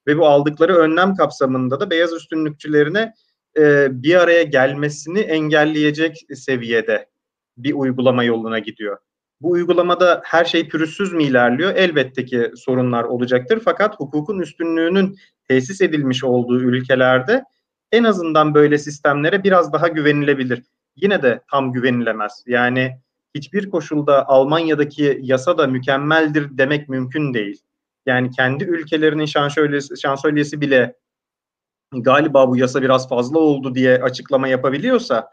Ve 0.07 0.19
bu 0.19 0.27
aldıkları 0.27 0.77
önlem 0.77 1.15
kapsamında 1.15 1.81
da 1.81 1.91
beyaz 1.91 2.13
üstünlükçülerine 2.13 3.15
e, 3.59 3.89
bir 4.03 4.15
araya 4.15 4.43
gelmesini 4.43 5.21
engelleyecek 5.21 6.27
seviyede 6.35 7.07
bir 7.57 7.75
uygulama 7.75 8.25
yoluna 8.25 8.59
gidiyor. 8.59 8.99
Bu 9.41 9.51
uygulamada 9.51 10.23
her 10.25 10.45
şey 10.45 10.69
pürüzsüz 10.69 11.13
mü 11.13 11.23
ilerliyor? 11.23 11.75
Elbette 11.77 12.25
ki 12.25 12.51
sorunlar 12.57 13.05
olacaktır. 13.05 13.61
Fakat 13.65 14.01
hukukun 14.01 14.39
üstünlüğünün 14.39 15.19
tesis 15.49 15.81
edilmiş 15.81 16.25
olduğu 16.25 16.61
ülkelerde 16.61 17.45
en 17.93 18.05
azından 18.05 18.55
böyle 18.55 18.79
sistemlere 18.79 19.45
biraz 19.45 19.73
daha 19.73 19.89
güvenilebilir. 19.89 20.63
Yine 20.97 21.23
de 21.23 21.41
tam 21.51 21.73
güvenilemez. 21.73 22.45
Yani 22.47 22.99
hiçbir 23.35 23.71
koşulda 23.71 24.29
Almanya'daki 24.29 25.19
yasa 25.23 25.59
da 25.59 25.67
mükemmeldir 25.67 26.59
demek 26.59 26.89
mümkün 26.89 27.35
değil. 27.35 27.63
Yani 28.07 28.31
kendi 28.31 28.65
ülkelerinin 28.65 29.27
şansölyesi, 29.27 30.01
şansölyesi 30.01 30.61
bile 30.61 30.95
galiba 32.03 32.49
bu 32.49 32.57
yasa 32.57 32.83
biraz 32.83 33.09
fazla 33.09 33.39
oldu 33.39 33.75
diye 33.75 34.03
açıklama 34.03 34.49
yapabiliyorsa 34.49 35.29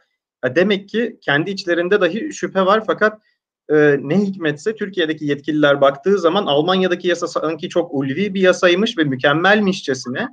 demek 0.56 0.90
ki 0.90 1.18
kendi 1.22 1.52
içlerinde 1.52 2.02
dahi 2.02 2.34
şüphe 2.34 2.66
var 2.66 2.84
fakat 2.88 3.22
e, 3.70 3.98
ne 4.02 4.20
hikmetse 4.20 4.76
Türkiye'deki 4.76 5.26
yetkililer 5.26 5.82
baktığı 5.82 6.20
zaman 6.20 6.46
Almanya'daki 6.46 7.08
yasa 7.08 7.28
sanki 7.28 7.70
çok 7.70 7.94
ulvi 7.94 8.34
bir 8.34 8.42
yasaymış 8.42 8.98
ve 8.98 9.04
mükemmelmişçesine 9.04 10.28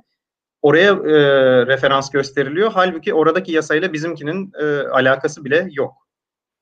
oraya 0.61 0.91
e, 0.91 1.13
referans 1.67 2.09
gösteriliyor. 2.09 2.71
Halbuki 2.73 3.13
oradaki 3.13 3.51
yasayla 3.51 3.93
bizimkinin 3.93 4.51
e, 4.61 4.65
alakası 4.87 5.45
bile 5.45 5.67
yok. 5.71 5.93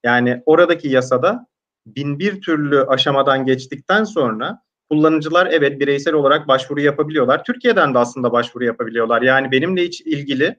Yani 0.03 0.43
oradaki 0.45 0.89
yasada 0.89 1.47
bin 1.85 2.19
bir 2.19 2.41
türlü 2.41 2.83
aşamadan 2.83 3.45
geçtikten 3.45 4.03
sonra 4.03 4.61
kullanıcılar 4.89 5.47
evet 5.51 5.79
bireysel 5.79 6.13
olarak 6.13 6.47
başvuru 6.47 6.81
yapabiliyorlar. 6.81 7.43
Türkiye'den 7.43 7.93
de 7.93 7.97
aslında 7.97 8.31
başvuru 8.31 8.63
yapabiliyorlar. 8.63 9.21
Yani 9.21 9.51
benimle 9.51 9.83
hiç 9.83 10.01
ilgili 10.01 10.55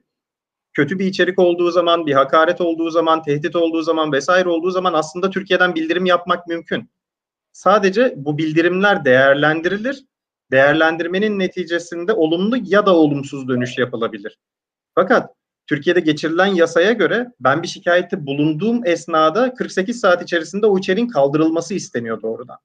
kötü 0.72 0.98
bir 0.98 1.06
içerik 1.06 1.38
olduğu 1.38 1.70
zaman, 1.70 2.06
bir 2.06 2.12
hakaret 2.12 2.60
olduğu 2.60 2.90
zaman, 2.90 3.22
tehdit 3.22 3.56
olduğu 3.56 3.82
zaman 3.82 4.12
vesaire 4.12 4.48
olduğu 4.48 4.70
zaman 4.70 4.92
aslında 4.92 5.30
Türkiye'den 5.30 5.74
bildirim 5.74 6.06
yapmak 6.06 6.46
mümkün. 6.46 6.90
Sadece 7.52 8.14
bu 8.16 8.38
bildirimler 8.38 9.04
değerlendirilir. 9.04 10.04
Değerlendirmenin 10.50 11.38
neticesinde 11.38 12.12
olumlu 12.12 12.56
ya 12.64 12.86
da 12.86 12.96
olumsuz 12.96 13.48
dönüş 13.48 13.78
yapılabilir. 13.78 14.38
Fakat 14.94 15.30
Türkiye'de 15.66 16.00
geçirilen 16.00 16.46
yasaya 16.46 16.92
göre 16.92 17.32
ben 17.40 17.62
bir 17.62 17.68
şikayette 17.68 18.26
bulunduğum 18.26 18.86
esnada 18.86 19.54
48 19.54 20.00
saat 20.00 20.22
içerisinde 20.22 20.66
o 20.66 20.78
içeriğin 20.78 21.08
kaldırılması 21.08 21.74
isteniyor 21.74 22.22
doğrudan. 22.22 22.56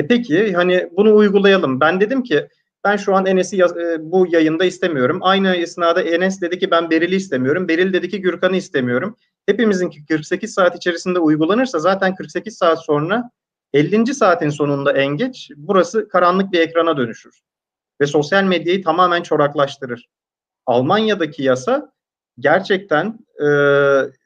E 0.00 0.06
peki 0.06 0.52
hani 0.52 0.88
bunu 0.96 1.16
uygulayalım. 1.16 1.80
Ben 1.80 2.00
dedim 2.00 2.22
ki 2.22 2.48
ben 2.84 2.96
şu 2.96 3.14
an 3.14 3.26
Enes'i 3.26 3.62
e, 3.62 3.66
bu 4.00 4.26
yayında 4.30 4.64
istemiyorum. 4.64 5.18
Aynı 5.22 5.54
esnada 5.56 6.02
Enes 6.02 6.40
dedi 6.40 6.58
ki 6.58 6.70
ben 6.70 6.90
Beril'i 6.90 7.14
istemiyorum. 7.14 7.68
Beril 7.68 7.92
dedi 7.92 8.08
ki 8.08 8.20
Gürkan'ı 8.20 8.56
istemiyorum. 8.56 9.16
Hepimizin 9.46 9.90
48 10.08 10.54
saat 10.54 10.76
içerisinde 10.76 11.18
uygulanırsa 11.18 11.78
zaten 11.78 12.14
48 12.14 12.56
saat 12.56 12.84
sonra 12.84 13.30
50. 13.72 14.14
saatin 14.14 14.48
sonunda 14.48 14.92
en 14.92 15.16
geç 15.16 15.50
burası 15.56 16.08
karanlık 16.08 16.52
bir 16.52 16.60
ekrana 16.60 16.96
dönüşür. 16.96 17.40
Ve 18.00 18.06
sosyal 18.06 18.44
medyayı 18.44 18.84
tamamen 18.84 19.22
çoraklaştırır. 19.22 20.08
Almanya'daki 20.66 21.42
yasa 21.42 21.92
gerçekten 22.38 23.18
e, 23.40 23.48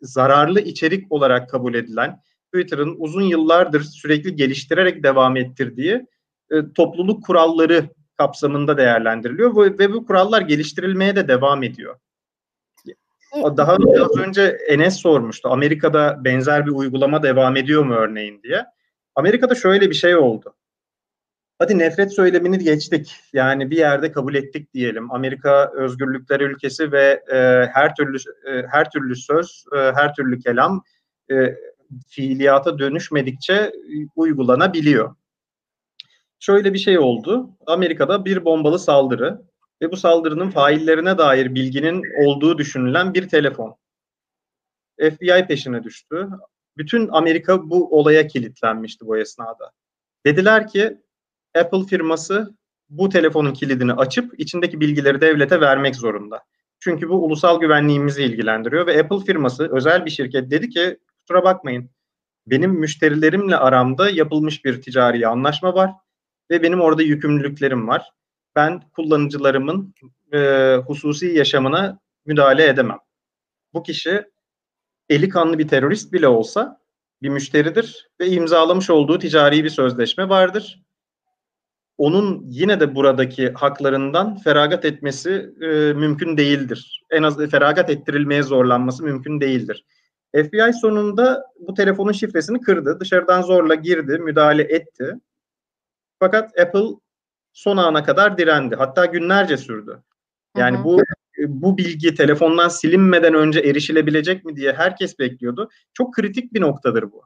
zararlı 0.03 0.61
içerik 0.61 1.12
olarak 1.12 1.51
kabul 1.51 1.75
edilen, 1.75 2.20
Twitter'ın 2.55 2.96
uzun 2.98 3.22
yıllardır 3.22 3.80
sürekli 3.80 4.36
geliştirerek 4.36 5.02
devam 5.02 5.36
ettirdiği 5.36 6.07
e, 6.50 6.72
topluluk 6.74 7.24
kuralları 7.24 7.88
kapsamında 8.18 8.76
değerlendiriliyor 8.76 9.57
ve, 9.57 9.78
ve 9.78 9.92
bu 9.92 10.07
kurallar 10.07 10.40
geliştirilmeye 10.40 11.16
de 11.16 11.28
devam 11.28 11.62
ediyor. 11.62 11.96
Daha 13.34 13.72
az 14.02 14.16
önce 14.16 14.59
Enes 14.68 14.96
sormuştu. 14.96 15.48
Amerika'da 15.48 16.24
benzer 16.24 16.66
bir 16.66 16.70
uygulama 16.70 17.22
devam 17.22 17.57
ediyor 17.57 17.84
mu 17.84 17.94
örneğin 17.94 18.42
diye. 18.42 18.64
Amerika'da 19.14 19.55
şöyle 19.55 19.90
bir 19.90 19.94
şey 19.94 20.16
oldu. 20.16 20.55
Hadi 21.59 21.78
nefret 21.78 22.14
söylemini 22.14 22.59
geçtik. 22.59 23.16
Yani 23.32 23.70
bir 23.70 23.76
yerde 23.76 24.12
kabul 24.12 24.34
ettik 24.34 24.74
diyelim. 24.74 25.12
Amerika 25.12 25.72
özgürlükler 25.74 26.40
ülkesi 26.40 26.92
ve 26.92 27.22
e, 27.32 27.36
her 27.72 27.94
türlü 27.94 28.16
e, 28.46 28.66
her 28.70 28.90
türlü 28.90 29.16
söz, 29.16 29.64
e, 29.76 29.78
her 29.78 30.14
türlü 30.14 30.38
kelam 30.38 30.84
e, 31.30 31.55
fiiliyata 32.09 32.78
dönüşmedikçe 32.78 33.72
uygulanabiliyor. 34.16 35.16
Şöyle 36.40 36.74
bir 36.74 36.78
şey 36.78 36.99
oldu. 36.99 37.51
Amerika'da 37.66 38.24
bir 38.24 38.45
bombalı 38.45 38.78
saldırı 38.78 39.42
ve 39.82 39.92
bu 39.92 39.97
saldırının 39.97 40.51
faillerine 40.51 41.18
dair 41.18 41.55
bilginin 41.55 42.03
olduğu 42.24 42.59
düşünülen 42.59 43.14
bir 43.14 43.28
telefon. 43.28 43.76
FBI 45.01 45.47
peşine 45.49 45.84
düştü. 45.84 46.28
Bütün 46.76 47.09
Amerika 47.09 47.70
bu 47.70 47.99
olaya 47.99 48.26
kilitlenmişti 48.26 49.07
bu 49.07 49.18
esnada. 49.18 49.70
Dediler 50.26 50.68
ki 50.68 50.99
Apple 51.55 51.84
firması 51.84 52.55
bu 52.88 53.09
telefonun 53.09 53.53
kilidini 53.53 53.92
açıp 53.92 54.40
içindeki 54.40 54.80
bilgileri 54.80 55.20
devlete 55.20 55.61
vermek 55.61 55.97
zorunda. 55.97 56.42
Çünkü 56.80 57.09
bu 57.09 57.24
ulusal 57.24 57.61
güvenliğimizi 57.61 58.22
ilgilendiriyor 58.22 58.86
ve 58.86 59.01
Apple 59.01 59.20
firması 59.26 59.76
özel 59.76 60.07
bir 60.07 60.11
şirket 60.11 60.51
dedi 60.51 60.68
ki 60.68 60.99
kusura 61.25 61.45
bakmayın 61.45 61.91
benim 62.47 62.70
müşterilerimle 62.70 63.57
aramda 63.57 64.11
yapılmış 64.11 64.64
bir 64.64 64.83
ticari 64.83 65.29
anlaşma 65.29 65.75
var 65.75 65.91
ve 66.51 66.62
benim 66.62 66.81
orada 66.81 67.03
yükümlülüklerim 67.03 67.89
var. 67.89 68.11
Ben 68.57 68.81
kullanıcılarımın 68.81 69.95
e, 70.33 70.39
hususi 70.87 71.27
yaşamına 71.27 71.99
müdahale 72.27 72.68
edemem. 72.68 72.99
Bu 73.75 73.83
kişi 73.83 74.25
eli 75.09 75.29
kanlı 75.29 75.59
bir 75.59 75.68
terörist 75.68 76.12
bile 76.12 76.29
olsa 76.29 76.81
bir 77.22 77.29
müşteridir 77.29 78.09
ve 78.20 78.29
imzalamış 78.29 78.91
olduğu 78.91 79.18
ticari 79.18 79.64
bir 79.64 79.70
sözleşme 79.70 80.29
vardır. 80.29 80.83
Onun 81.99 82.45
yine 82.47 82.81
de 82.81 82.95
buradaki 82.95 83.53
haklarından 83.53 84.37
feragat 84.37 84.85
etmesi 84.85 85.55
e, 85.61 85.66
mümkün 85.93 86.37
değildir. 86.37 87.03
En 87.11 87.22
az 87.22 87.51
feragat 87.51 87.91
ettirilmeye 87.91 88.43
zorlanması 88.43 89.05
mümkün 89.05 89.41
değildir. 89.41 89.85
FBI 90.35 90.72
sonunda 90.80 91.45
bu 91.61 91.74
telefonun 91.74 92.12
şifresini 92.12 92.61
kırdı. 92.61 93.01
Dışarıdan 93.01 93.43
zorla 93.43 93.74
girdi, 93.74 94.18
müdahale 94.18 94.62
etti. 94.62 95.14
Fakat 96.18 96.59
Apple 96.61 96.87
son 97.53 97.76
ana 97.76 98.05
kadar 98.05 98.39
direndi. 98.39 98.76
Hatta 98.76 99.07
günlerce 99.07 99.57
sürdü. 99.57 100.03
Yani 100.57 100.76
hı 100.76 100.80
hı. 100.80 100.85
bu 100.85 101.03
bu 101.39 101.78
bilgi 101.78 102.14
telefondan 102.14 102.68
silinmeden 102.68 103.35
önce 103.35 103.61
erişilebilecek 103.61 104.45
mi 104.45 104.57
diye 104.57 104.72
herkes 104.72 105.18
bekliyordu. 105.18 105.70
Çok 105.95 106.14
kritik 106.14 106.55
bir 106.55 106.61
noktadır 106.61 107.12
bu. 107.12 107.22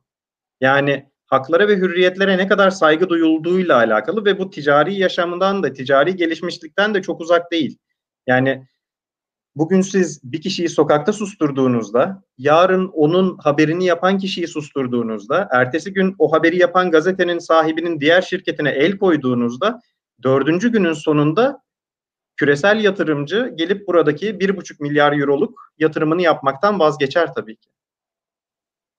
Yani 0.61 1.07
haklara 1.27 1.69
ve 1.69 1.77
hürriyetlere 1.77 2.39
ne 2.39 2.49
kadar 2.49 2.71
saygı 2.71 3.09
duyulduğuyla 3.09 3.77
alakalı 3.77 4.25
ve 4.25 4.39
bu 4.39 4.51
ticari 4.51 4.95
yaşamından 4.95 5.63
da 5.63 5.73
ticari 5.73 6.17
gelişmişlikten 6.17 6.95
de 6.95 7.03
çok 7.03 7.21
uzak 7.21 7.53
değil. 7.53 7.79
Yani 8.27 8.67
bugün 9.57 9.81
siz 9.81 10.21
bir 10.25 10.41
kişiyi 10.41 10.69
sokakta 10.69 11.13
susturduğunuzda, 11.13 12.23
yarın 12.39 12.89
onun 12.89 13.39
haberini 13.39 13.85
yapan 13.85 14.19
kişiyi 14.19 14.49
susturduğunuzda, 14.49 15.49
ertesi 15.53 15.93
gün 15.93 16.15
o 16.19 16.33
haberi 16.33 16.59
yapan 16.59 16.91
gazetenin 16.91 17.39
sahibinin 17.39 18.01
diğer 18.01 18.23
şirketine 18.23 18.71
el 18.71 18.99
koyduğunuzda, 18.99 19.81
dördüncü 20.23 20.73
günün 20.73 20.93
sonunda 20.93 21.63
küresel 22.37 22.85
yatırımcı 22.85 23.53
gelip 23.57 23.89
buradaki 23.89 24.41
bir 24.41 24.57
buçuk 24.57 24.81
milyar 24.81 25.13
euroluk 25.13 25.73
yatırımını 25.79 26.23
yapmaktan 26.23 26.81
vazgeçer 26.81 27.35
tabii 27.35 27.57
ki. 27.57 27.71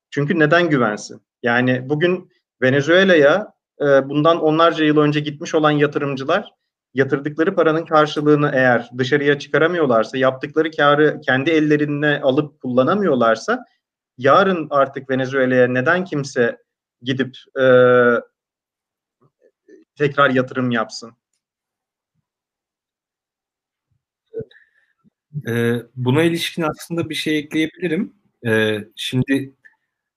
Çünkü 0.10 0.39
neden 0.39 0.70
güvensin? 0.70 1.22
Yani 1.43 1.89
bugün 1.89 2.32
Venezuela'ya 2.62 3.54
e, 3.82 4.10
bundan 4.10 4.41
onlarca 4.41 4.86
yıl 4.86 4.97
önce 4.97 5.20
gitmiş 5.20 5.56
olan 5.56 5.72
yatırımcılar 5.72 6.52
yatırdıkları 6.94 7.56
paranın 7.56 7.86
karşılığını 7.86 8.52
eğer 8.54 8.90
dışarıya 8.98 9.40
çıkaramıyorlarsa, 9.40 10.18
yaptıkları 10.18 10.72
karı 10.72 11.22
kendi 11.26 11.50
ellerine 11.50 12.22
alıp 12.22 12.62
kullanamıyorlarsa 12.62 13.66
yarın 14.18 14.68
artık 14.70 15.10
Venezuela'ya 15.10 15.68
neden 15.68 16.06
kimse 16.06 16.58
gidip 17.02 17.38
e, 17.60 17.66
tekrar 19.96 20.30
yatırım 20.30 20.72
yapsın? 20.72 21.14
Ee, 25.48 25.76
buna 25.96 26.24
ilişkin 26.24 26.62
aslında 26.62 27.10
bir 27.10 27.16
şey 27.16 27.40
ekleyebilirim. 27.40 28.14
Ee, 28.46 28.78
şimdi 28.96 29.54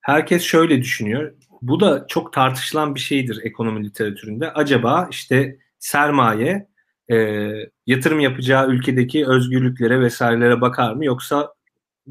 herkes 0.00 0.42
şöyle 0.42 0.80
düşünüyor. 0.80 1.34
Bu 1.62 1.80
da 1.80 2.06
çok 2.08 2.32
tartışılan 2.32 2.94
bir 2.94 3.00
şeydir 3.00 3.40
ekonomi 3.44 3.84
literatüründe. 3.84 4.52
Acaba 4.52 5.08
işte 5.10 5.58
sermaye 5.82 6.68
e, 7.10 7.48
yatırım 7.86 8.20
yapacağı 8.20 8.68
ülkedeki 8.68 9.26
özgürlüklere 9.26 10.00
vesairelere 10.00 10.60
bakar 10.60 10.92
mı 10.94 11.04
yoksa 11.04 11.54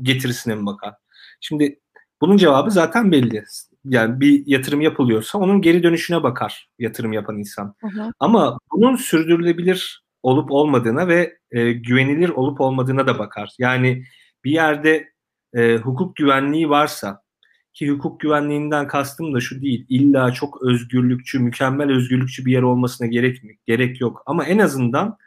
getirisine 0.02 0.56
mi 0.56 0.66
bakar? 0.66 0.94
Şimdi 1.42 1.80
bunun 2.22 2.38
cevabı 2.38 2.72
zaten 2.72 3.12
belli. 3.12 3.44
Yani 3.86 4.20
bir 4.20 4.44
yatırım 4.46 4.82
yapılıyorsa 4.82 5.38
onun 5.38 5.62
geri 5.62 5.84
dönüşüne 5.84 6.24
bakar 6.24 6.70
yatırım 6.80 7.14
yapan 7.14 7.38
insan. 7.38 7.76
Hı 7.82 7.88
hı. 7.88 8.12
Ama 8.20 8.58
bunun 8.72 8.96
sürdürülebilir 8.96 10.04
olup 10.24 10.52
olmadığına 10.52 11.08
ve 11.08 11.38
e, 11.52 11.72
güvenilir 11.72 12.30
olup 12.30 12.62
olmadığına 12.62 13.08
da 13.08 13.20
bakar. 13.20 13.50
Yani 13.60 14.04
bir 14.44 14.52
yerde 14.52 15.10
e, 15.54 15.76
hukuk 15.78 16.16
güvenliği 16.16 16.70
varsa 16.70 17.21
ki 17.74 17.90
hukuk 17.90 18.20
güvenliğinden 18.20 18.88
kastım 18.88 19.34
da 19.34 19.40
şu 19.40 19.62
değil. 19.62 19.86
İlla 19.90 20.34
çok 20.34 20.62
özgürlükçü, 20.62 21.40
mükemmel 21.40 21.92
özgürlükçü 21.92 22.46
bir 22.46 22.52
yer 22.52 22.62
olmasına 22.62 23.08
gerek 23.08 23.44
mi? 23.44 23.58
Gerek 23.66 24.02
yok. 24.02 24.24
Ama 24.26 24.46
en 24.46 24.60
azından 24.60 25.18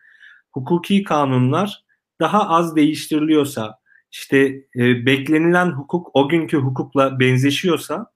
hukuki 0.53 1.05
kanunlar 1.05 1.84
daha 2.20 2.49
az 2.49 2.76
değiştiriliyorsa, 2.76 3.78
işte 4.12 4.38
e, 4.76 5.07
beklenilen 5.07 5.70
hukuk 5.70 6.11
o 6.14 6.28
günkü 6.28 6.57
hukukla 6.57 7.20
benzeşiyorsa 7.20 8.07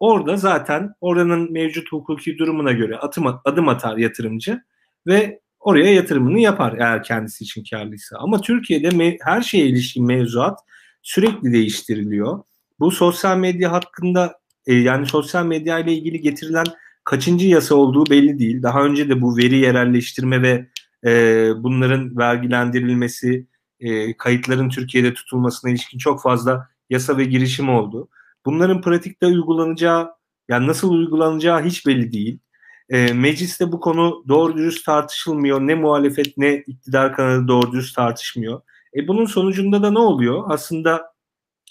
orada 0.00 0.36
zaten 0.36 0.94
oranın 1.00 1.52
mevcut 1.52 1.92
hukuki 1.92 2.38
durumuna 2.38 2.72
göre 2.72 2.96
atım, 2.96 3.26
adım 3.44 3.68
atar 3.68 3.96
yatırımcı 3.96 4.62
ve 5.06 5.40
oraya 5.60 5.94
yatırımını 5.94 6.40
yapar 6.40 6.74
eğer 6.78 7.02
kendisi 7.02 7.44
için 7.44 7.64
karlıysa. 7.70 8.16
Ama 8.18 8.40
Türkiye'de 8.40 9.18
her 9.22 9.42
şeye 9.42 9.66
ilişkin 9.66 10.06
mevzuat 10.06 10.58
sürekli 11.02 11.52
değiştiriliyor. 11.52 12.38
Bu 12.80 12.90
sosyal 12.90 13.38
medya 13.38 13.72
hakkında 13.72 14.40
e, 14.66 14.74
yani 14.74 15.06
sosyal 15.06 15.46
medya 15.46 15.78
ile 15.78 15.92
ilgili 15.92 16.20
getirilen 16.20 16.66
kaçıncı 17.04 17.48
yasa 17.48 17.74
olduğu 17.74 18.06
belli 18.10 18.38
değil. 18.38 18.62
Daha 18.62 18.82
önce 18.82 19.08
de 19.08 19.22
bu 19.22 19.36
veri 19.36 19.58
yerelleştirme 19.58 20.42
ve 20.42 20.68
e, 21.06 21.50
bunların 21.56 22.18
vergilendirilmesi, 22.18 23.46
e, 23.80 24.16
kayıtların 24.16 24.68
Türkiye'de 24.68 25.14
tutulmasına 25.14 25.70
ilişkin 25.70 25.98
çok 25.98 26.22
fazla 26.22 26.68
yasa 26.90 27.18
ve 27.18 27.24
girişim 27.24 27.68
oldu. 27.68 28.08
Bunların 28.46 28.80
pratikte 28.80 29.26
uygulanacağı, 29.26 30.10
yani 30.48 30.66
nasıl 30.66 30.90
uygulanacağı 30.90 31.64
hiç 31.64 31.86
belli 31.86 32.12
değil. 32.12 32.38
E, 32.90 33.12
mecliste 33.12 33.72
bu 33.72 33.80
konu 33.80 34.24
doğru 34.28 34.56
dürüst 34.56 34.86
tartışılmıyor. 34.86 35.60
Ne 35.60 35.74
muhalefet 35.74 36.38
ne 36.38 36.56
iktidar 36.66 37.16
kanadı 37.16 37.48
doğru 37.48 37.72
dürüst 37.72 37.96
tartışmıyor. 37.96 38.60
E, 38.96 39.08
bunun 39.08 39.26
sonucunda 39.26 39.82
da 39.82 39.90
ne 39.90 39.98
oluyor? 39.98 40.44
Aslında 40.48 41.12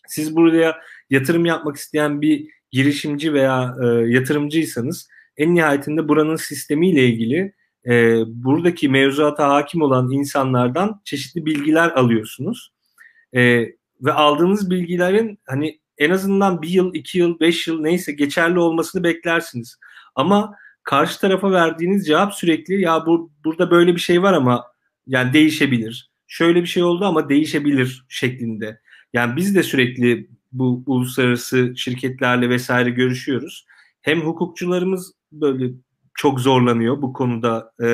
siz 0.08 0.36
buraya 0.36 0.78
yatırım 1.10 1.46
yapmak 1.46 1.76
isteyen 1.76 2.22
bir 2.22 2.48
girişimci 2.72 3.34
veya 3.34 3.76
e, 3.84 3.86
yatırımcıysanız 3.88 5.10
en 5.38 5.56
nihayetinde 5.56 6.08
buranın 6.08 6.36
sistemiyle 6.36 7.06
ilgili 7.06 7.54
e, 7.86 8.24
buradaki 8.28 8.90
mevzuata 8.90 9.50
hakim 9.50 9.82
olan 9.82 10.12
insanlardan 10.12 11.02
çeşitli 11.06 11.46
bilgiler 11.46 11.90
alıyorsunuz. 11.90 12.74
E, 13.36 13.66
ve 14.02 14.14
aldığınız 14.14 14.72
bilgilerin 14.72 15.40
hani 15.46 15.80
en 15.98 16.10
azından 16.10 16.62
bir 16.62 16.70
yıl, 16.70 16.94
iki 16.94 17.20
yıl, 17.20 17.40
beş 17.40 17.68
yıl 17.68 17.82
neyse 17.82 18.12
geçerli 18.12 18.60
olmasını 18.60 19.04
beklersiniz. 19.04 19.80
Ama 20.16 20.56
karşı 20.84 21.20
tarafa 21.20 21.52
verdiğiniz 21.52 22.08
cevap 22.08 22.34
sürekli 22.34 22.82
ya 22.82 23.06
bu 23.06 23.32
burada 23.44 23.72
böyle 23.72 23.96
bir 23.96 24.02
şey 24.02 24.24
var 24.24 24.34
ama 24.34 24.66
yani 25.08 25.34
değişebilir. 25.34 26.12
Şöyle 26.28 26.62
bir 26.62 26.68
şey 26.68 26.84
oldu 26.84 27.06
ama 27.06 27.30
değişebilir 27.30 28.06
şeklinde. 28.10 28.80
Yani 29.14 29.36
biz 29.36 29.56
de 29.56 29.64
sürekli 29.64 30.30
bu 30.52 30.84
uluslararası 30.86 31.74
şirketlerle 31.76 32.50
vesaire 32.50 32.90
görüşüyoruz. 32.90 33.66
Hem 34.02 34.22
hukukçularımız 34.22 35.14
böyle 35.32 35.74
çok 36.14 36.40
zorlanıyor 36.40 37.02
bu 37.02 37.14
konuda 37.14 37.74
e, 37.82 37.86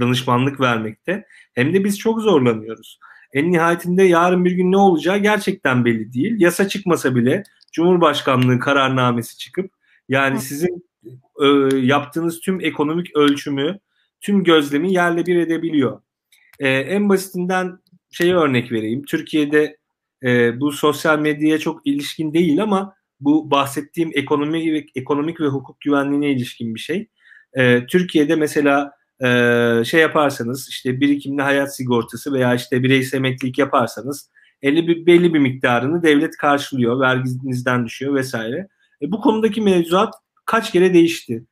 danışmanlık 0.00 0.60
vermekte. 0.60 1.24
Hem 1.54 1.74
de 1.74 1.84
biz 1.84 1.98
çok 1.98 2.20
zorlanıyoruz. 2.20 2.98
En 3.32 3.52
nihayetinde 3.52 4.02
yarın 4.02 4.44
bir 4.44 4.52
gün 4.52 4.72
ne 4.72 4.76
olacağı 4.76 5.18
gerçekten 5.18 5.84
belli 5.84 6.12
değil. 6.12 6.34
Yasa 6.38 6.68
çıkmasa 6.68 7.14
bile 7.14 7.42
Cumhurbaşkanlığı 7.72 8.58
kararnamesi 8.58 9.38
çıkıp 9.38 9.70
yani 10.08 10.40
sizin 10.40 10.88
e, 11.42 11.76
yaptığınız 11.76 12.40
tüm 12.40 12.60
ekonomik 12.60 13.16
ölçümü, 13.16 13.78
tüm 14.20 14.44
gözlemi 14.44 14.92
yerle 14.92 15.26
bir 15.26 15.36
edebiliyor. 15.36 16.00
E, 16.58 16.68
en 16.68 17.08
basitinden 17.08 17.78
şeye 18.10 18.34
örnek 18.34 18.72
vereyim. 18.72 19.04
Türkiye'de 19.04 19.76
e, 20.24 20.60
bu 20.60 20.72
sosyal 20.72 21.18
medyaya 21.18 21.58
çok 21.58 21.86
ilişkin 21.86 22.34
değil 22.34 22.62
ama 22.62 22.94
bu 23.20 23.50
bahsettiğim 23.50 24.10
ekonomi 24.14 24.72
ve 24.72 24.86
ekonomik 24.94 25.40
ve 25.40 25.46
hukuk 25.46 25.80
güvenliğine 25.80 26.30
ilişkin 26.30 26.74
bir 26.74 26.80
şey. 26.80 27.08
E, 27.54 27.86
Türkiye'de 27.86 28.36
mesela 28.36 28.92
e, 29.24 29.28
şey 29.84 30.00
yaparsanız 30.00 30.68
işte 30.68 31.00
birikimli 31.00 31.42
hayat 31.42 31.76
sigortası 31.76 32.32
veya 32.32 32.54
işte 32.54 32.82
bireysel 32.82 33.18
emeklilik 33.18 33.58
yaparsanız 33.58 34.30
50 34.62 34.88
bir, 34.88 35.06
belli 35.06 35.34
bir 35.34 35.38
miktarını 35.38 36.02
devlet 36.02 36.36
karşılıyor, 36.36 37.00
verginizden 37.00 37.86
düşüyor 37.86 38.14
vesaire. 38.14 38.68
E, 39.02 39.12
bu 39.12 39.20
konudaki 39.20 39.60
mevzuat 39.60 40.14
kaç 40.44 40.72
kere 40.72 40.94
değişti? 40.94 41.44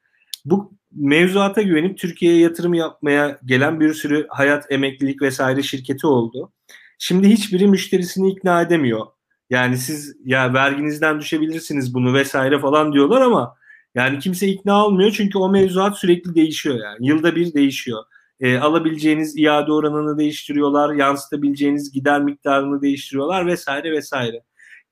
Bu 0.44 0.72
mevzuata 0.92 1.62
güvenip 1.62 1.98
Türkiye'ye 1.98 2.40
yatırım 2.40 2.74
yapmaya 2.74 3.38
gelen 3.44 3.80
bir 3.80 3.94
sürü 3.94 4.26
hayat, 4.28 4.72
emeklilik 4.72 5.22
vesaire 5.22 5.62
şirketi 5.62 6.06
oldu. 6.06 6.52
Şimdi 6.98 7.28
hiçbiri 7.28 7.66
müşterisini 7.66 8.30
ikna 8.30 8.62
edemiyor. 8.62 9.06
Yani 9.50 9.78
siz 9.78 10.16
ya 10.24 10.54
verginizden 10.54 11.20
düşebilirsiniz 11.20 11.94
bunu 11.94 12.14
vesaire 12.14 12.58
falan 12.58 12.92
diyorlar 12.92 13.20
ama 13.20 13.56
yani 13.94 14.18
kimse 14.18 14.48
ikna 14.48 14.86
olmuyor 14.86 15.10
çünkü 15.10 15.38
o 15.38 15.48
mevzuat 15.48 15.98
sürekli 15.98 16.34
değişiyor 16.34 16.76
yani. 16.76 17.06
Yılda 17.06 17.36
bir 17.36 17.54
değişiyor. 17.54 18.04
E, 18.40 18.58
alabileceğiniz 18.58 19.38
iade 19.38 19.72
oranını 19.72 20.18
değiştiriyorlar, 20.18 20.94
yansıtabileceğiniz 20.94 21.92
gider 21.92 22.22
miktarını 22.22 22.82
değiştiriyorlar 22.82 23.46
vesaire 23.46 23.92
vesaire. 23.92 24.42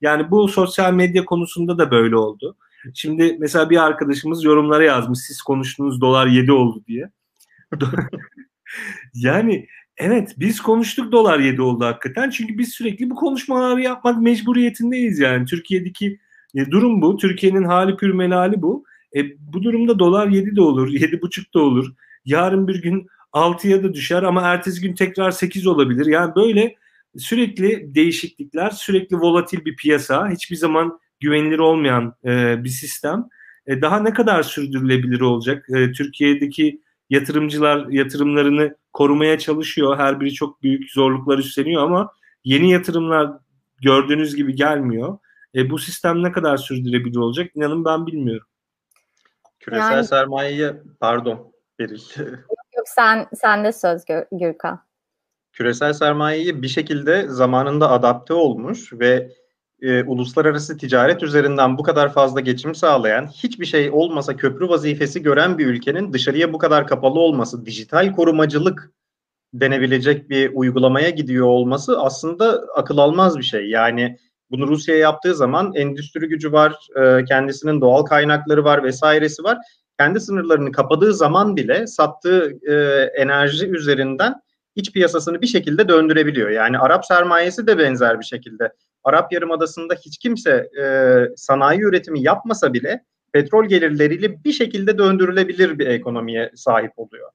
Yani 0.01 0.31
bu 0.31 0.47
sosyal 0.47 0.93
medya 0.93 1.25
konusunda 1.25 1.77
da 1.77 1.91
böyle 1.91 2.17
oldu. 2.17 2.57
Şimdi 2.93 3.37
mesela 3.39 3.69
bir 3.69 3.83
arkadaşımız 3.83 4.43
yorumlara 4.43 4.83
yazmış 4.83 5.19
siz 5.19 5.41
konuştuğunuz 5.41 6.01
dolar 6.01 6.27
7 6.27 6.51
oldu 6.51 6.83
diye. 6.87 7.11
yani 9.13 9.67
evet 9.97 10.35
biz 10.37 10.61
konuştuk 10.61 11.11
dolar 11.11 11.39
7 11.39 11.61
oldu 11.61 11.85
hakikaten. 11.85 12.29
Çünkü 12.29 12.57
biz 12.57 12.69
sürekli 12.69 13.09
bu 13.09 13.15
konuşmaları 13.15 13.81
yapmak 13.81 14.21
mecburiyetindeyiz 14.21 15.19
yani. 15.19 15.45
Türkiye'deki 15.45 16.19
e, 16.55 16.71
durum 16.71 17.01
bu. 17.01 17.17
Türkiye'nin 17.17 17.63
hali 17.63 17.97
pürmelali 17.97 18.61
bu. 18.61 18.85
E, 19.15 19.39
bu 19.53 19.63
durumda 19.63 19.99
dolar 19.99 20.27
7 20.27 20.55
de 20.55 20.61
olur, 20.61 20.89
7,5 20.89 21.53
da 21.53 21.59
olur. 21.59 21.93
Yarın 22.25 22.67
bir 22.67 22.81
gün 22.81 23.07
6'ya 23.33 23.83
da 23.83 23.93
düşer 23.93 24.23
ama 24.23 24.41
ertesi 24.41 24.81
gün 24.81 24.93
tekrar 24.93 25.31
8 25.31 25.67
olabilir. 25.67 26.05
Yani 26.05 26.35
böyle 26.35 26.75
sürekli 27.17 27.95
değişiklikler, 27.95 28.69
sürekli 28.69 29.17
volatil 29.17 29.65
bir 29.65 29.75
piyasa, 29.75 30.29
hiçbir 30.29 30.55
zaman 30.55 30.99
güvenilir 31.19 31.59
olmayan 31.59 32.15
e, 32.25 32.63
bir 32.63 32.69
sistem. 32.69 33.25
E, 33.67 33.81
daha 33.81 33.99
ne 33.99 34.13
kadar 34.13 34.43
sürdürülebilir 34.43 35.21
olacak? 35.21 35.67
E, 35.69 35.91
Türkiye'deki 35.91 36.81
yatırımcılar 37.09 37.87
yatırımlarını 37.87 38.75
korumaya 38.93 39.39
çalışıyor. 39.39 39.97
Her 39.97 40.19
biri 40.19 40.33
çok 40.33 40.63
büyük 40.63 40.91
zorluklar 40.91 41.37
üstleniyor 41.37 41.83
ama 41.83 42.11
yeni 42.43 42.71
yatırımlar 42.71 43.31
gördüğünüz 43.81 44.35
gibi 44.35 44.55
gelmiyor. 44.55 45.17
E, 45.55 45.69
bu 45.69 45.79
sistem 45.79 46.23
ne 46.23 46.31
kadar 46.31 46.57
sürdürülebilir 46.57 47.17
olacak? 47.17 47.51
İnanın 47.55 47.85
ben 47.85 48.07
bilmiyorum. 48.07 48.47
Küresel 49.59 49.91
yani, 49.91 50.05
sermayeye 50.05 50.81
pardon 50.99 51.51
Beril. 51.79 52.01
Yok 52.75 52.85
sen 52.85 53.27
sen 53.35 53.63
de 53.63 53.71
söz 53.71 54.01
Gürkan. 54.31 54.85
Küresel 55.53 55.93
sermayeyi 55.93 56.61
bir 56.61 56.67
şekilde 56.67 57.27
zamanında 57.27 57.91
adapte 57.91 58.33
olmuş 58.33 58.93
ve 58.93 59.31
e, 59.85 60.03
uluslararası 60.03 60.77
ticaret 60.77 61.23
üzerinden 61.23 61.77
bu 61.77 61.83
kadar 61.83 62.13
fazla 62.13 62.39
geçim 62.39 62.75
sağlayan, 62.75 63.27
hiçbir 63.27 63.65
şey 63.65 63.89
olmasa 63.91 64.35
köprü 64.35 64.69
vazifesi 64.69 65.23
gören 65.23 65.57
bir 65.57 65.65
ülkenin 65.65 66.13
dışarıya 66.13 66.53
bu 66.53 66.57
kadar 66.57 66.87
kapalı 66.87 67.19
olması, 67.19 67.65
dijital 67.65 68.11
korumacılık 68.11 68.91
denebilecek 69.53 70.29
bir 70.29 70.51
uygulamaya 70.53 71.09
gidiyor 71.09 71.47
olması 71.47 72.01
aslında 72.01 72.65
akıl 72.75 72.97
almaz 72.97 73.37
bir 73.37 73.43
şey. 73.43 73.69
Yani 73.69 74.17
bunu 74.51 74.67
Rusya 74.67 74.95
yaptığı 74.95 75.35
zaman 75.35 75.73
endüstri 75.75 76.27
gücü 76.27 76.51
var, 76.51 76.75
e, 76.95 77.23
kendisinin 77.25 77.81
doğal 77.81 78.03
kaynakları 78.03 78.63
var 78.63 78.83
vesairesi 78.83 79.43
var. 79.43 79.57
Kendi 79.99 80.19
sınırlarını 80.19 80.71
kapadığı 80.71 81.13
zaman 81.13 81.55
bile 81.55 81.87
sattığı 81.87 82.57
e, 82.67 82.73
enerji 83.21 83.67
üzerinden 83.67 84.35
iç 84.75 84.91
piyasasını 84.91 85.41
bir 85.41 85.47
şekilde 85.47 85.89
döndürebiliyor. 85.89 86.49
Yani 86.49 86.79
Arap 86.79 87.05
sermayesi 87.05 87.67
de 87.67 87.77
benzer 87.77 88.19
bir 88.19 88.25
şekilde. 88.25 88.71
Arap 89.05 89.33
Yarımadası'nda 89.33 89.93
hiç 89.93 90.17
kimse 90.17 90.69
e, 90.81 90.85
sanayi 91.35 91.81
üretimi 91.81 92.21
yapmasa 92.21 92.73
bile 92.73 93.03
petrol 93.33 93.65
gelirleriyle 93.65 94.43
bir 94.43 94.51
şekilde 94.51 94.97
döndürülebilir 94.97 95.79
bir 95.79 95.87
ekonomiye 95.87 96.51
sahip 96.55 96.91
oluyor. 96.97 97.29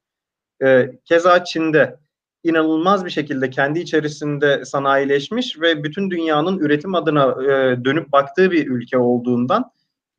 E, 0.63 0.91
keza 1.05 1.45
Çin'de 1.45 1.97
inanılmaz 2.45 3.05
bir 3.05 3.11
şekilde 3.11 3.51
kendi 3.51 3.79
içerisinde 3.79 4.65
sanayileşmiş 4.65 5.61
ve 5.61 5.85
bütün 5.85 6.11
dünyanın 6.11 6.59
üretim 6.59 6.95
adına 6.95 7.45
e, 7.45 7.85
dönüp 7.85 8.13
baktığı 8.13 8.51
bir 8.51 8.67
ülke 8.67 8.99
olduğundan 8.99 9.71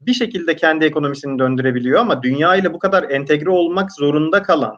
bir 0.02 0.14
şekilde 0.14 0.56
kendi 0.56 0.86
ekonomisini 0.86 1.39
döndürebiliyor 1.39 1.99
ama 1.99 2.24
dünya 2.24 2.56
ile 2.56 2.74
bu 2.74 2.80
kadar 2.80 3.10
entegre 3.10 3.49
olmak 3.49 3.91
zorunda 3.91 4.43
kalan, 4.43 4.76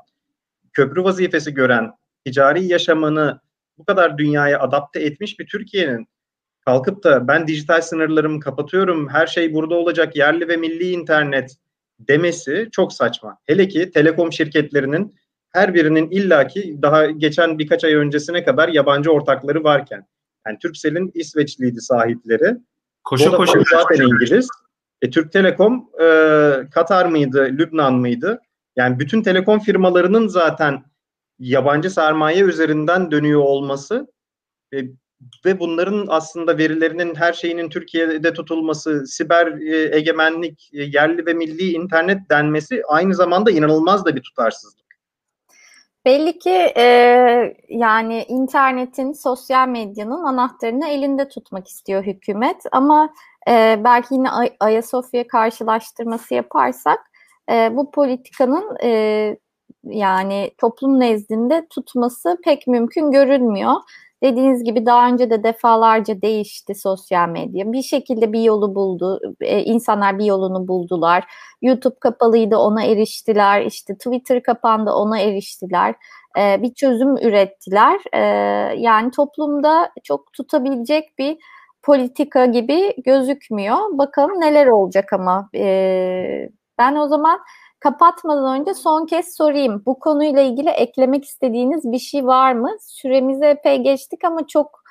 köprü 0.73 1.03
vazifesi 1.03 1.53
gören, 1.53 1.91
ticari 2.25 2.65
yaşamını 2.65 3.39
bu 3.77 3.85
kadar 3.85 4.17
dünyaya 4.17 4.59
adapte 4.59 4.99
etmiş 4.99 5.39
bir 5.39 5.47
Türkiye'nin 5.47 6.07
kalkıp 6.65 7.03
da 7.03 7.27
ben 7.27 7.47
dijital 7.47 7.81
sınırlarımı 7.81 8.39
kapatıyorum, 8.39 9.09
her 9.09 9.27
şey 9.27 9.53
burada 9.53 9.75
olacak, 9.75 10.15
yerli 10.15 10.47
ve 10.47 10.57
milli 10.57 10.91
internet 10.91 11.57
demesi 11.99 12.69
çok 12.71 12.93
saçma. 12.93 13.37
Hele 13.45 13.67
ki 13.67 13.91
telekom 13.91 14.33
şirketlerinin 14.33 15.15
her 15.51 15.73
birinin 15.73 16.09
illaki 16.11 16.77
daha 16.81 17.05
geçen 17.05 17.59
birkaç 17.59 17.83
ay 17.83 17.93
öncesine 17.93 18.43
kadar 18.43 18.69
yabancı 18.69 19.11
ortakları 19.11 19.63
varken. 19.63 20.07
Yani 20.47 20.59
Turkcell'in 20.59 21.11
İsveçliydi 21.13 21.81
sahipleri. 21.81 22.57
Koşa 23.03 23.31
koşa 23.31 23.59
zaten 23.71 24.03
İngiliz. 24.05 24.47
E, 25.01 25.09
Türk 25.09 25.31
Telekom 25.31 25.89
e, 26.01 26.05
Katar 26.71 27.05
mıydı, 27.05 27.45
Lübnan 27.51 27.93
mıydı? 27.93 28.41
Yani 28.75 28.99
bütün 28.99 29.23
telekom 29.23 29.59
firmalarının 29.59 30.27
zaten 30.27 30.83
yabancı 31.39 31.89
sermaye 31.89 32.41
üzerinden 32.43 33.11
dönüyor 33.11 33.41
olması 33.41 34.07
e, 34.73 34.77
ve 35.45 35.59
bunların 35.59 36.05
aslında 36.09 36.57
verilerinin 36.57 37.15
her 37.15 37.33
şeyinin 37.33 37.69
Türkiye'de 37.69 38.33
tutulması, 38.33 39.07
siber 39.07 39.47
e, 39.47 39.97
egemenlik, 39.97 40.69
e, 40.73 40.83
yerli 40.83 41.25
ve 41.25 41.33
milli 41.33 41.71
internet 41.71 42.29
denmesi 42.29 42.81
aynı 42.87 43.15
zamanda 43.15 43.51
inanılmaz 43.51 44.05
da 44.05 44.15
bir 44.15 44.21
tutarsızlık. 44.21 44.83
Belli 46.05 46.39
ki 46.39 46.73
e, 46.77 46.85
yani 47.69 48.25
internetin, 48.27 49.13
sosyal 49.13 49.67
medyanın 49.67 50.23
anahtarını 50.23 50.87
elinde 50.87 51.27
tutmak 51.27 51.67
istiyor 51.67 52.03
hükümet 52.03 52.61
ama 52.71 53.13
e, 53.49 53.81
belki 53.83 54.13
yine 54.13 54.29
Ay- 54.29 54.55
Ayasofya 54.59 55.27
karşılaştırması 55.27 56.33
yaparsak 56.33 56.99
e, 57.51 57.77
bu 57.77 57.91
politikanın 57.91 58.77
e, 58.83 59.37
yani 59.83 60.51
toplum 60.57 60.99
nezdinde 60.99 61.67
tutması 61.69 62.37
pek 62.43 62.67
mümkün 62.67 63.11
görünmüyor. 63.11 63.73
Dediğiniz 64.23 64.63
gibi 64.63 64.85
daha 64.85 65.07
önce 65.07 65.29
de 65.29 65.43
defalarca 65.43 66.21
değişti 66.21 66.75
sosyal 66.75 67.29
medya. 67.29 67.71
Bir 67.71 67.81
şekilde 67.81 68.33
bir 68.33 68.41
yolu 68.41 68.75
buldu. 68.75 69.19
E, 69.41 69.63
insanlar 69.63 70.19
bir 70.19 70.25
yolunu 70.25 70.67
buldular. 70.67 71.23
YouTube 71.61 71.95
kapalıydı 71.99 72.57
ona 72.57 72.83
eriştiler. 72.83 73.61
İşte 73.61 73.97
Twitter 73.97 74.43
kapandı 74.43 74.91
ona 74.91 75.19
eriştiler. 75.19 75.95
E, 76.39 76.61
bir 76.61 76.73
çözüm 76.73 77.17
ürettiler. 77.17 77.99
E, 78.13 78.19
yani 78.79 79.11
toplumda 79.11 79.89
çok 80.03 80.33
tutabilecek 80.33 81.17
bir 81.19 81.37
politika 81.83 82.45
gibi 82.45 82.95
gözükmüyor. 83.05 83.77
Bakalım 83.91 84.41
neler 84.41 84.67
olacak 84.67 85.13
ama. 85.13 85.49
E, 85.55 86.49
ben 86.77 86.95
o 86.95 87.07
zaman 87.07 87.39
kapatmadan 87.83 88.61
önce 88.61 88.73
son 88.73 89.05
kez 89.05 89.35
sorayım. 89.35 89.83
Bu 89.85 89.99
konuyla 89.99 90.41
ilgili 90.41 90.69
eklemek 90.69 91.25
istediğiniz 91.25 91.91
bir 91.91 91.99
şey 91.99 92.25
var 92.25 92.53
mı? 92.53 92.69
Süremizi 92.81 93.45
epey 93.45 93.83
geçtik 93.83 94.23
ama 94.23 94.47
çok 94.47 94.83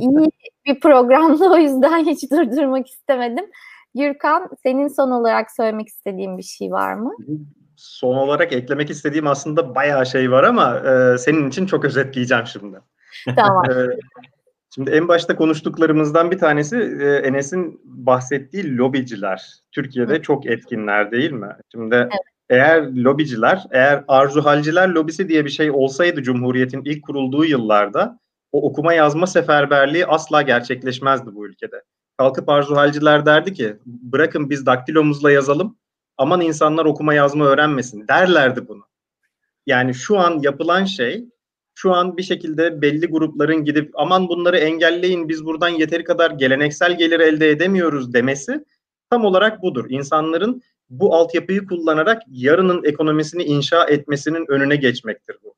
iyi 0.00 0.30
bir 0.66 0.80
programda 0.80 1.52
o 1.52 1.56
yüzden 1.56 2.04
hiç 2.04 2.30
durdurmak 2.30 2.88
istemedim. 2.88 3.44
Gürkan 3.94 4.50
senin 4.62 4.88
son 4.88 5.10
olarak 5.10 5.50
söylemek 5.50 5.88
istediğin 5.88 6.38
bir 6.38 6.42
şey 6.42 6.70
var 6.70 6.94
mı? 6.94 7.12
Son 7.76 8.16
olarak 8.16 8.52
eklemek 8.52 8.90
istediğim 8.90 9.26
aslında 9.26 9.74
bayağı 9.74 10.06
şey 10.06 10.30
var 10.30 10.44
ama 10.44 10.78
e, 10.78 11.18
senin 11.18 11.48
için 11.48 11.66
çok 11.66 11.84
özetleyeceğim 11.84 12.46
şimdi. 12.46 12.80
Tamam. 13.36 13.64
e, 13.70 13.74
Şimdi 14.74 14.90
en 14.90 15.08
başta 15.08 15.36
konuştuklarımızdan 15.36 16.30
bir 16.30 16.38
tanesi 16.38 16.76
e, 16.76 17.16
Enes'in 17.16 17.80
bahsettiği 17.84 18.76
lobiciler. 18.76 19.52
Türkiye'de 19.72 20.14
Hı. 20.14 20.22
çok 20.22 20.46
etkinler 20.46 21.10
değil 21.10 21.32
mi? 21.32 21.56
Şimdi 21.72 21.94
evet. 21.94 22.33
Eğer 22.50 22.82
lobiciler, 22.82 23.64
eğer 23.70 24.04
arzuhalciler 24.08 24.88
lobisi 24.88 25.28
diye 25.28 25.44
bir 25.44 25.50
şey 25.50 25.70
olsaydı 25.70 26.22
Cumhuriyet'in 26.22 26.82
ilk 26.84 27.02
kurulduğu 27.02 27.44
yıllarda 27.44 28.18
o 28.52 28.62
okuma 28.68 28.94
yazma 28.94 29.26
seferberliği 29.26 30.06
asla 30.06 30.42
gerçekleşmezdi 30.42 31.34
bu 31.34 31.46
ülkede. 31.46 31.82
Kalkıp 32.16 32.48
arzuhalciler 32.48 33.26
derdi 33.26 33.52
ki 33.52 33.76
bırakın 33.86 34.50
biz 34.50 34.66
daktilomuzla 34.66 35.30
yazalım 35.30 35.76
aman 36.18 36.40
insanlar 36.40 36.84
okuma 36.84 37.14
yazma 37.14 37.44
öğrenmesin 37.44 38.08
derlerdi 38.08 38.68
bunu. 38.68 38.82
Yani 39.66 39.94
şu 39.94 40.18
an 40.18 40.38
yapılan 40.42 40.84
şey 40.84 41.24
şu 41.74 41.92
an 41.92 42.16
bir 42.16 42.22
şekilde 42.22 42.82
belli 42.82 43.06
grupların 43.06 43.64
gidip 43.64 43.90
aman 43.94 44.28
bunları 44.28 44.58
engelleyin 44.58 45.28
biz 45.28 45.44
buradan 45.44 45.68
yeteri 45.68 46.04
kadar 46.04 46.30
geleneksel 46.30 46.98
gelir 46.98 47.20
elde 47.20 47.50
edemiyoruz 47.50 48.12
demesi 48.12 48.64
tam 49.10 49.24
olarak 49.24 49.62
budur. 49.62 49.86
İnsanların 49.88 50.62
bu 50.90 51.14
altyapıyı 51.14 51.66
kullanarak 51.66 52.22
yarının 52.28 52.84
ekonomisini 52.84 53.42
inşa 53.42 53.84
etmesinin 53.84 54.46
önüne 54.48 54.76
geçmektir 54.76 55.36
bu. 55.42 55.54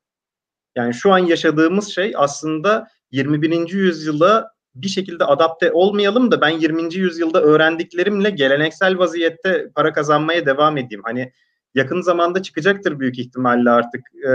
Yani 0.75 0.93
şu 0.93 1.13
an 1.13 1.17
yaşadığımız 1.17 1.87
şey 1.87 2.13
aslında 2.15 2.87
21. 3.11 3.69
yüzyıla 3.69 4.51
bir 4.75 4.87
şekilde 4.87 5.23
adapte 5.23 5.71
olmayalım 5.71 6.31
da 6.31 6.41
ben 6.41 6.49
20. 6.49 6.95
yüzyılda 6.95 7.41
öğrendiklerimle 7.41 8.29
geleneksel 8.29 8.97
vaziyette 8.97 9.69
para 9.75 9.93
kazanmaya 9.93 10.45
devam 10.45 10.77
edeyim. 10.77 11.01
Hani 11.05 11.31
yakın 11.75 12.01
zamanda 12.01 12.41
çıkacaktır 12.41 12.99
büyük 12.99 13.19
ihtimalle 13.19 13.69
artık 13.69 14.01
e, 14.15 14.31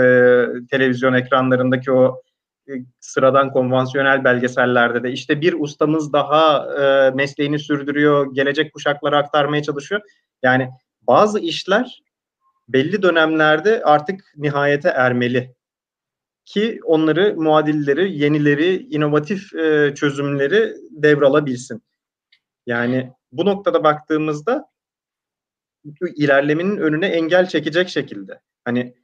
televizyon 0.71 1.13
ekranlarındaki 1.13 1.91
o 1.91 2.21
sıradan 2.99 3.51
konvansiyonel 3.51 4.23
belgesellerde 4.23 5.03
de 5.03 5.11
işte 5.11 5.41
bir 5.41 5.55
ustamız 5.59 6.13
daha 6.13 6.73
e, 6.75 7.11
mesleğini 7.11 7.59
sürdürüyor, 7.59 8.33
gelecek 8.33 8.73
kuşaklara 8.73 9.17
aktarmaya 9.17 9.63
çalışıyor. 9.63 10.01
Yani 10.43 10.69
bazı 11.01 11.39
işler 11.39 12.03
belli 12.67 13.01
dönemlerde 13.01 13.83
artık 13.83 14.33
nihayete 14.35 14.89
ermeli 14.89 15.55
ki 16.45 16.79
onları 16.83 17.35
muadilleri, 17.37 18.17
yenileri, 18.17 18.75
inovatif 18.75 19.53
e, 19.55 19.93
çözümleri 19.95 20.75
devralabilsin. 20.91 21.83
Yani 22.65 23.11
bu 23.31 23.45
noktada 23.45 23.83
baktığımızda 23.83 24.65
ilerlemenin 26.15 26.77
önüne 26.77 27.07
engel 27.07 27.47
çekecek 27.47 27.89
şekilde. 27.89 28.39
Hani 28.65 28.95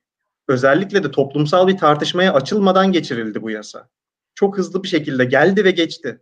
özellikle 0.50 1.04
de 1.04 1.12
toplumsal 1.12 1.68
bir 1.68 1.78
tartışmaya 1.78 2.34
açılmadan 2.34 2.92
geçirildi 2.92 3.42
bu 3.42 3.50
yasa. 3.50 3.90
Çok 4.36 4.58
hızlı 4.58 4.84
bir 4.84 4.88
şekilde 4.88 5.26
geldi 5.26 5.66
ve 5.66 5.72
geçti. 5.72 6.22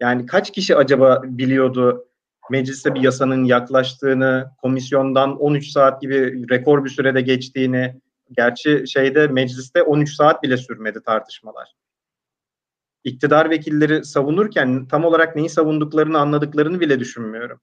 Yani 0.00 0.26
kaç 0.26 0.52
kişi 0.52 0.76
acaba 0.76 1.22
biliyordu 1.24 2.06
mecliste 2.50 2.94
bir 2.94 3.00
yasanın 3.00 3.44
yaklaştığını, 3.44 4.50
komisyondan 4.62 5.40
13 5.40 5.68
saat 5.68 6.02
gibi 6.02 6.48
rekor 6.50 6.84
bir 6.84 6.90
sürede 6.90 7.20
geçtiğini, 7.20 8.00
gerçi 8.36 8.84
şeyde 8.86 9.26
mecliste 9.26 9.82
13 9.82 10.14
saat 10.14 10.42
bile 10.42 10.56
sürmedi 10.56 11.02
tartışmalar. 11.02 11.74
İktidar 13.04 13.50
vekilleri 13.50 14.04
savunurken 14.04 14.88
tam 14.88 15.04
olarak 15.04 15.36
neyi 15.36 15.48
savunduklarını 15.48 16.18
anladıklarını 16.18 16.80
bile 16.80 17.00
düşünmüyorum. 17.00 17.60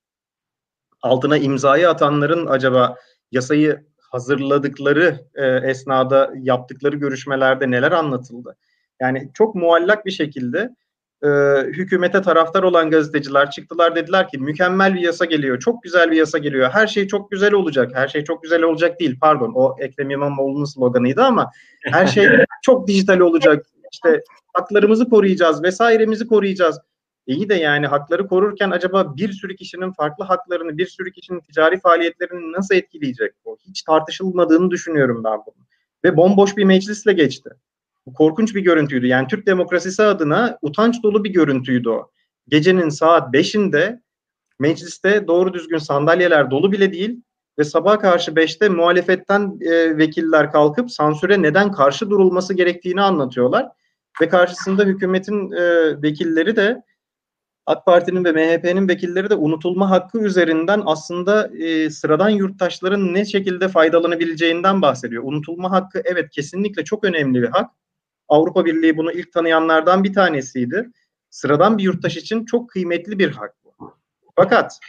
Altına 1.02 1.38
imzayı 1.38 1.90
atanların 1.90 2.48
acaba 2.48 2.96
yasayı 3.32 3.86
hazırladıkları 4.12 5.26
e, 5.36 5.46
esnada 5.46 6.34
yaptıkları 6.42 6.96
görüşmelerde 6.96 7.72
neler 7.72 7.92
anlatıldı? 7.92 8.58
Yani 9.02 9.30
çok 9.34 9.56
muallak 9.56 10.06
bir 10.06 10.12
şekilde 10.12 10.76
e, 11.24 11.28
hükümete 11.66 12.22
taraftar 12.22 12.64
olan 12.64 12.90
gazeteciler 12.92 13.52
çıktılar 13.52 13.96
dediler 13.96 14.30
ki 14.30 14.38
mükemmel 14.38 14.94
bir 14.94 15.02
yasa 15.02 15.26
geliyor, 15.26 15.60
çok 15.60 15.84
güzel 15.84 16.12
bir 16.12 16.16
yasa 16.16 16.38
geliyor, 16.38 16.70
her 16.70 16.88
şey 16.88 17.08
çok 17.08 17.32
güzel 17.32 17.54
olacak, 17.54 17.92
her 17.96 18.08
şey 18.08 18.24
çok 18.24 18.44
güzel 18.44 18.62
olacak 18.64 19.00
değil 19.00 19.18
pardon 19.22 19.52
o 19.56 19.76
Ekrem 19.80 20.10
İmamoğlu'nun 20.10 20.66
sloganıydı 20.66 21.24
ama 21.24 21.52
her 21.84 22.08
şey 22.08 22.28
çok 22.62 22.88
dijital 22.88 23.20
olacak, 23.20 23.66
işte 23.92 24.24
haklarımızı 24.54 25.10
koruyacağız 25.10 25.64
vesairemizi 25.64 26.28
koruyacağız. 26.28 26.80
İyi 27.28 27.50
de 27.50 27.56
yani 27.56 27.88
hakları 27.88 28.28
korurken 28.28 28.72
acaba 28.72 29.18
bir 29.18 29.32
sürü 29.32 29.56
kişinin 29.56 29.92
farklı 29.92 30.24
haklarını, 30.24 30.78
bir 30.78 30.86
sürü 30.86 31.12
kişinin 31.12 31.40
ticari 31.40 31.80
faaliyetlerini 31.80 32.52
nasıl 32.52 32.76
etkileyecek? 32.76 33.34
O 33.46 33.58
hiç 33.68 33.82
tartışılmadığını 33.82 34.72
düşünüyorum 34.72 35.24
ben 35.24 35.40
bunu. 35.46 35.66
Ve 36.04 36.18
bomboş 36.18 36.58
bir 36.58 36.64
meclisle 36.64 37.14
geçti. 37.14 37.50
Bu 38.06 38.14
korkunç 38.14 38.56
bir 38.56 38.62
görüntüydü. 38.62 39.08
Yani 39.08 39.28
Türk 39.28 39.48
demokrasisi 39.48 40.04
adına 40.04 40.58
utanç 40.62 41.04
dolu 41.04 41.24
bir 41.24 41.30
görüntüydü 41.30 41.90
o. 41.90 42.12
Gecenin 42.48 42.90
saat 42.90 43.34
5'inde 43.34 44.02
mecliste 44.60 45.28
doğru 45.28 45.54
düzgün 45.54 45.78
sandalyeler 45.78 46.52
dolu 46.52 46.72
bile 46.72 46.94
değil 46.94 47.22
ve 47.60 47.64
sabah 47.64 48.00
karşı 48.00 48.32
5'te 48.32 48.70
muhalefetten 48.70 49.60
e, 49.62 49.98
vekiller 49.98 50.52
kalkıp 50.52 50.92
sansüre 50.92 51.42
neden 51.42 51.72
karşı 51.72 52.10
durulması 52.10 52.54
gerektiğini 52.54 53.02
anlatıyorlar. 53.02 53.68
Ve 54.22 54.30
karşısında 54.30 54.84
hükümetin 54.84 55.52
e, 55.52 55.62
vekilleri 56.02 56.56
de 56.56 56.84
AK 57.68 57.86
Parti'nin 57.86 58.26
ve 58.26 58.32
MHP'nin 58.32 58.88
vekilleri 58.88 59.30
de 59.30 59.36
unutulma 59.36 59.90
hakkı 59.90 60.20
üzerinden 60.20 60.82
aslında 60.86 61.58
e, 61.58 61.90
sıradan 61.90 62.30
yurttaşların 62.30 63.14
ne 63.14 63.26
şekilde 63.26 63.68
faydalanabileceğinden 63.68 64.82
bahsediyor. 64.82 65.24
Unutulma 65.24 65.72
hakkı 65.72 66.02
evet 66.06 66.30
kesinlikle 66.30 66.84
çok 66.84 67.04
önemli 67.04 67.42
bir 67.42 67.48
hak. 67.48 67.72
Avrupa 68.28 68.66
Birliği 68.66 68.98
bunu 68.98 69.12
ilk 69.12 69.34
tanıyanlardan 69.34 70.04
bir 70.04 70.14
tanesiydi. 70.14 70.90
Sıradan 71.30 71.78
bir 71.78 71.84
yurttaş 71.84 72.18
için 72.18 72.46
çok 72.46 72.70
kıymetli 72.70 73.20
bir 73.20 73.32
hak 73.32 73.56
bu. 73.64 73.94
Fakat 74.36 74.80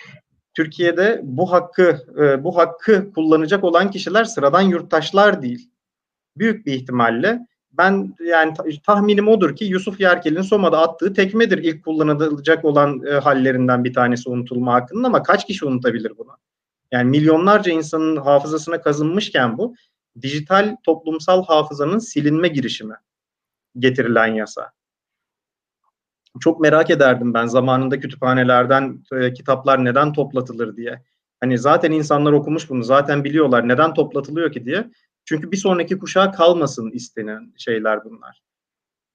Türkiye'de 0.54 1.20
bu 1.24 1.52
hakkı 1.52 2.06
e, 2.18 2.44
bu 2.44 2.56
hakkı 2.56 3.12
kullanacak 3.12 3.64
olan 3.64 3.90
kişiler 3.90 4.24
sıradan 4.24 4.62
yurttaşlar 4.62 5.42
değil. 5.42 5.70
Büyük 6.36 6.66
bir 6.66 6.72
ihtimalle 6.72 7.46
ben 7.72 8.14
yani 8.20 8.54
tahminim 8.86 9.28
odur 9.28 9.56
ki 9.56 9.64
Yusuf 9.64 10.00
Yerkel'in 10.00 10.42
Soma'da 10.42 10.80
attığı 10.80 11.14
tekmedir 11.14 11.58
ilk 11.58 11.84
kullanılacak 11.84 12.64
olan 12.64 13.06
e, 13.06 13.10
hallerinden 13.10 13.84
bir 13.84 13.92
tanesi 13.92 14.28
unutulma 14.28 14.74
hakkının 14.74 15.04
ama 15.04 15.22
kaç 15.22 15.46
kişi 15.46 15.66
unutabilir 15.66 16.12
bunu? 16.18 16.36
Yani 16.92 17.10
milyonlarca 17.10 17.72
insanın 17.72 18.16
hafızasına 18.16 18.80
kazınmışken 18.80 19.58
bu 19.58 19.74
dijital 20.22 20.76
toplumsal 20.84 21.44
hafızanın 21.44 21.98
silinme 21.98 22.48
girişimi 22.48 22.94
getirilen 23.78 24.26
yasa. 24.26 24.72
Çok 26.40 26.60
merak 26.60 26.90
ederdim 26.90 27.34
ben 27.34 27.46
zamanında 27.46 28.00
kütüphanelerden 28.00 29.02
e, 29.12 29.32
kitaplar 29.32 29.84
neden 29.84 30.12
toplatılır 30.12 30.76
diye. 30.76 31.02
Hani 31.40 31.58
zaten 31.58 31.92
insanlar 31.92 32.32
okumuş 32.32 32.70
bunu, 32.70 32.82
zaten 32.82 33.24
biliyorlar 33.24 33.68
neden 33.68 33.94
toplatılıyor 33.94 34.52
ki 34.52 34.64
diye. 34.64 34.90
Çünkü 35.28 35.52
bir 35.52 35.56
sonraki 35.56 35.98
kuşağa 35.98 36.30
kalmasın 36.30 36.90
istenen 36.90 37.52
şeyler 37.56 38.04
bunlar. 38.04 38.42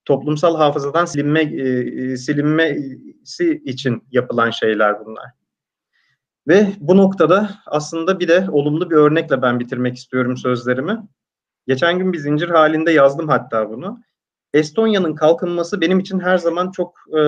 Toplumsal 0.05 0.57
hafızadan 0.57 1.05
silinme 1.05 1.41
e, 1.41 1.69
e, 2.03 2.17
silinmesi 2.17 3.61
için 3.65 4.03
yapılan 4.11 4.49
şeyler 4.49 5.05
bunlar. 5.05 5.25
Ve 6.47 6.67
bu 6.79 6.97
noktada 6.97 7.49
aslında 7.65 8.19
bir 8.19 8.27
de 8.27 8.47
olumlu 8.51 8.91
bir 8.91 8.95
örnekle 8.95 9.41
ben 9.41 9.59
bitirmek 9.59 9.95
istiyorum 9.95 10.37
sözlerimi. 10.37 10.99
Geçen 11.67 11.99
gün 11.99 12.13
bir 12.13 12.17
zincir 12.17 12.49
halinde 12.49 12.91
yazdım 12.91 13.27
hatta 13.27 13.69
bunu. 13.69 13.99
Estonya'nın 14.53 15.15
kalkınması 15.15 15.81
benim 15.81 15.99
için 15.99 16.19
her 16.19 16.37
zaman 16.37 16.71
çok 16.71 16.99
e, 17.17 17.21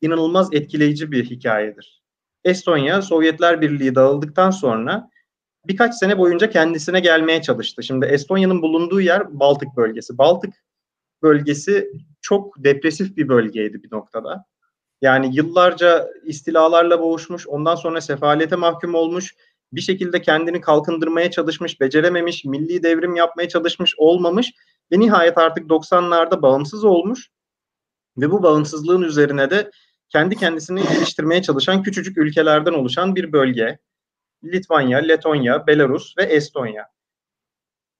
inanılmaz 0.00 0.48
etkileyici 0.52 1.12
bir 1.12 1.24
hikayedir. 1.24 2.02
Estonya, 2.44 3.02
Sovyetler 3.02 3.60
Birliği 3.60 3.94
dağıldıktan 3.94 4.50
sonra 4.50 5.10
birkaç 5.68 5.94
sene 5.94 6.18
boyunca 6.18 6.50
kendisine 6.50 7.00
gelmeye 7.00 7.42
çalıştı. 7.42 7.82
Şimdi 7.82 8.06
Estonya'nın 8.06 8.62
bulunduğu 8.62 9.00
yer 9.00 9.40
Baltık 9.40 9.76
bölgesi. 9.76 10.18
Baltık 10.18 10.54
bölgesi 11.22 11.90
çok 12.20 12.64
depresif 12.64 13.16
bir 13.16 13.28
bölgeydi 13.28 13.82
bir 13.82 13.92
noktada. 13.92 14.44
Yani 15.02 15.36
yıllarca 15.36 16.08
istilalarla 16.24 17.00
boğuşmuş, 17.00 17.46
ondan 17.46 17.74
sonra 17.74 18.00
sefalete 18.00 18.56
mahkum 18.56 18.94
olmuş, 18.94 19.34
bir 19.72 19.80
şekilde 19.80 20.22
kendini 20.22 20.60
kalkındırmaya 20.60 21.30
çalışmış, 21.30 21.80
becerememiş, 21.80 22.44
milli 22.44 22.82
devrim 22.82 23.16
yapmaya 23.16 23.48
çalışmış, 23.48 23.94
olmamış 23.98 24.52
ve 24.92 25.00
nihayet 25.00 25.38
artık 25.38 25.64
90'larda 25.64 26.42
bağımsız 26.42 26.84
olmuş 26.84 27.28
ve 28.18 28.30
bu 28.30 28.42
bağımsızlığın 28.42 29.02
üzerine 29.02 29.50
de 29.50 29.70
kendi 30.08 30.36
kendisini 30.36 30.82
geliştirmeye 30.82 31.42
çalışan 31.42 31.82
küçücük 31.82 32.18
ülkelerden 32.18 32.72
oluşan 32.72 33.16
bir 33.16 33.32
bölge. 33.32 33.78
Litvanya, 34.44 34.98
Letonya, 34.98 35.66
Belarus 35.66 36.18
ve 36.18 36.22
Estonya. 36.22 36.86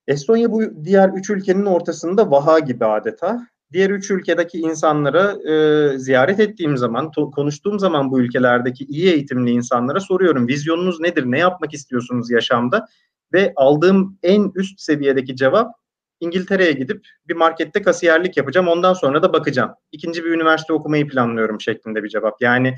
Estonya 0.06 0.52
bu 0.52 0.84
diğer 0.84 1.08
üç 1.08 1.30
ülkenin 1.30 1.66
ortasında 1.66 2.30
vaha 2.30 2.58
gibi 2.58 2.84
adeta. 2.84 3.48
Diğer 3.72 3.90
üç 3.90 4.10
ülkedeki 4.10 4.58
insanlara 4.58 5.50
e, 5.52 5.98
ziyaret 5.98 6.40
ettiğim 6.40 6.76
zaman, 6.76 7.06
to- 7.06 7.30
konuştuğum 7.30 7.78
zaman 7.78 8.10
bu 8.10 8.20
ülkelerdeki 8.20 8.84
iyi 8.84 9.12
eğitimli 9.12 9.50
insanlara 9.50 10.00
soruyorum. 10.00 10.48
Vizyonunuz 10.48 11.00
nedir? 11.00 11.24
Ne 11.26 11.38
yapmak 11.38 11.74
istiyorsunuz 11.74 12.30
yaşamda? 12.30 12.86
Ve 13.32 13.52
aldığım 13.56 14.18
en 14.22 14.52
üst 14.54 14.80
seviyedeki 14.80 15.36
cevap 15.36 15.74
İngiltere'ye 16.20 16.72
gidip 16.72 17.06
bir 17.28 17.34
markette 17.34 17.82
kasiyerlik 17.82 18.36
yapacağım. 18.36 18.68
Ondan 18.68 18.92
sonra 18.92 19.22
da 19.22 19.32
bakacağım. 19.32 19.70
İkinci 19.92 20.24
bir 20.24 20.30
üniversite 20.30 20.72
okumayı 20.72 21.08
planlıyorum 21.08 21.60
şeklinde 21.60 22.02
bir 22.02 22.08
cevap. 22.08 22.42
Yani 22.42 22.74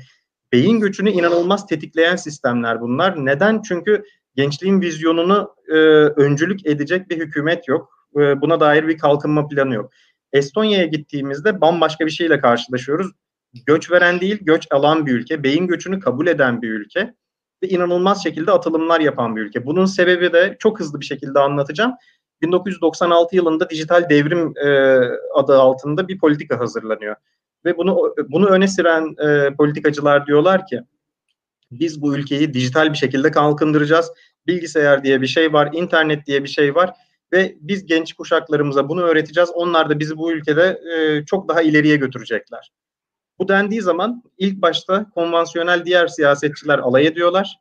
beyin 0.53 0.79
göçünü 0.79 1.11
inanılmaz 1.11 1.67
tetikleyen 1.67 2.15
sistemler 2.15 2.81
bunlar. 2.81 3.25
Neden? 3.25 3.61
Çünkü 3.61 4.03
gençliğin 4.35 4.81
vizyonunu 4.81 5.55
e, 5.67 5.73
öncülük 6.21 6.65
edecek 6.65 7.09
bir 7.09 7.17
hükümet 7.17 7.67
yok. 7.67 8.07
E, 8.15 8.41
buna 8.41 8.59
dair 8.59 8.87
bir 8.87 8.97
kalkınma 8.97 9.47
planı 9.47 9.73
yok. 9.73 9.91
Estonya'ya 10.33 10.85
gittiğimizde 10.85 11.61
bambaşka 11.61 12.05
bir 12.05 12.11
şeyle 12.11 12.39
karşılaşıyoruz. 12.39 13.11
Göç 13.65 13.91
veren 13.91 14.21
değil, 14.21 14.37
göç 14.41 14.67
alan 14.71 15.05
bir 15.05 15.11
ülke. 15.11 15.43
Beyin 15.43 15.67
göçünü 15.67 15.99
kabul 15.99 16.27
eden 16.27 16.61
bir 16.61 16.69
ülke. 16.69 17.13
Ve 17.63 17.67
inanılmaz 17.67 18.23
şekilde 18.23 18.51
atılımlar 18.51 18.99
yapan 18.99 19.35
bir 19.35 19.41
ülke. 19.41 19.65
Bunun 19.65 19.85
sebebi 19.85 20.33
de 20.33 20.55
çok 20.59 20.79
hızlı 20.79 20.99
bir 20.99 21.05
şekilde 21.05 21.39
anlatacağım. 21.39 21.93
1996 22.41 23.35
yılında 23.35 23.69
dijital 23.69 24.09
devrim 24.09 24.53
e, 24.57 24.69
adı 25.33 25.59
altında 25.59 26.07
bir 26.07 26.19
politika 26.19 26.59
hazırlanıyor. 26.59 27.15
Ve 27.65 27.77
bunu 27.77 28.15
bunu 28.29 28.47
öne 28.47 28.67
süren 28.67 29.15
e, 29.27 29.55
politikacılar 29.55 30.27
diyorlar 30.27 30.67
ki 30.67 30.81
biz 31.71 32.01
bu 32.01 32.15
ülkeyi 32.15 32.53
dijital 32.53 32.93
bir 32.93 32.97
şekilde 32.97 33.31
kalkındıracağız. 33.31 34.11
Bilgisayar 34.47 35.03
diye 35.03 35.21
bir 35.21 35.27
şey 35.27 35.53
var, 35.53 35.69
internet 35.73 36.25
diye 36.25 36.43
bir 36.43 36.49
şey 36.49 36.75
var 36.75 36.93
ve 37.33 37.55
biz 37.61 37.85
genç 37.85 38.13
kuşaklarımıza 38.13 38.89
bunu 38.89 39.01
öğreteceğiz. 39.01 39.49
Onlar 39.49 39.89
da 39.89 39.99
bizi 39.99 40.17
bu 40.17 40.31
ülkede 40.31 40.79
e, 40.93 41.25
çok 41.25 41.49
daha 41.49 41.61
ileriye 41.61 41.95
götürecekler. 41.95 42.71
Bu 43.39 43.47
dendiği 43.47 43.81
zaman 43.81 44.23
ilk 44.37 44.61
başta 44.61 45.09
konvansiyonel 45.09 45.85
diğer 45.85 46.07
siyasetçiler 46.07 46.79
alay 46.79 47.07
ediyorlar 47.07 47.59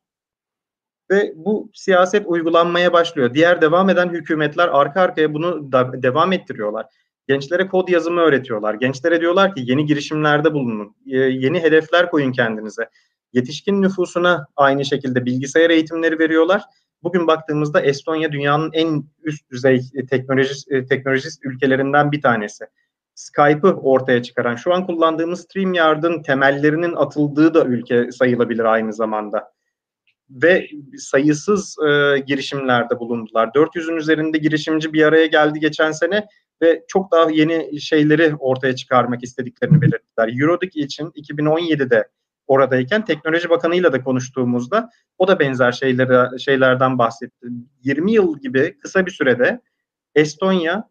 ve 1.10 1.32
bu 1.36 1.70
siyaset 1.74 2.26
uygulanmaya 2.26 2.92
başlıyor. 2.92 3.34
Diğer 3.34 3.60
devam 3.60 3.90
eden 3.90 4.08
hükümetler 4.08 4.68
arka 4.68 5.00
arkaya 5.00 5.34
bunu 5.34 5.72
da 5.72 6.02
devam 6.02 6.32
ettiriyorlar. 6.32 6.86
Gençlere 7.28 7.68
kod 7.68 7.88
yazımı 7.88 8.20
öğretiyorlar. 8.20 8.74
Gençlere 8.74 9.20
diyorlar 9.20 9.54
ki 9.54 9.62
yeni 9.66 9.86
girişimlerde 9.86 10.54
bulunun, 10.54 10.96
yeni 11.04 11.62
hedefler 11.62 12.10
koyun 12.10 12.32
kendinize. 12.32 12.88
Yetişkin 13.32 13.82
nüfusuna 13.82 14.46
aynı 14.56 14.84
şekilde 14.84 15.24
bilgisayar 15.24 15.70
eğitimleri 15.70 16.18
veriyorlar. 16.18 16.62
Bugün 17.02 17.26
baktığımızda 17.26 17.80
Estonya 17.80 18.32
dünyanın 18.32 18.70
en 18.72 19.04
üst 19.22 19.50
düzey 19.50 19.80
teknolojist, 20.10 20.68
teknolojist 20.88 21.44
ülkelerinden 21.44 22.12
bir 22.12 22.22
tanesi. 22.22 22.64
Skype'ı 23.14 23.72
ortaya 23.72 24.22
çıkaran, 24.22 24.56
şu 24.56 24.74
an 24.74 24.86
kullandığımız 24.86 25.40
StreamYard'ın 25.40 26.22
temellerinin 26.22 26.94
atıldığı 26.94 27.54
da 27.54 27.64
ülke 27.64 28.12
sayılabilir 28.12 28.64
aynı 28.64 28.92
zamanda. 28.92 29.52
Ve 30.30 30.68
sayısız 30.98 31.76
e, 31.88 32.18
girişimlerde 32.18 32.98
bulundular. 32.98 33.46
400'ün 33.46 33.96
üzerinde 33.96 34.38
girişimci 34.38 34.92
bir 34.92 35.02
araya 35.02 35.26
geldi 35.26 35.60
geçen 35.60 35.92
sene 35.92 36.26
ve 36.62 36.84
çok 36.88 37.12
daha 37.12 37.30
yeni 37.30 37.80
şeyleri 37.80 38.34
ortaya 38.34 38.76
çıkarmak 38.76 39.22
istediklerini 39.22 39.80
belirttiler. 39.80 40.40
Eurodic 40.40 40.80
için 40.80 41.06
2017'de 41.06 42.08
oradayken 42.46 43.04
Teknoloji 43.04 43.50
Bakanı'yla 43.50 43.92
da 43.92 44.02
konuştuğumuzda 44.02 44.90
o 45.18 45.28
da 45.28 45.38
benzer 45.38 45.72
şeyleri 45.72 46.40
şeylerden 46.40 46.98
bahsetti. 46.98 47.46
20 47.82 48.12
yıl 48.12 48.40
gibi 48.40 48.78
kısa 48.78 49.06
bir 49.06 49.10
sürede 49.10 49.60
Estonya 50.14 50.88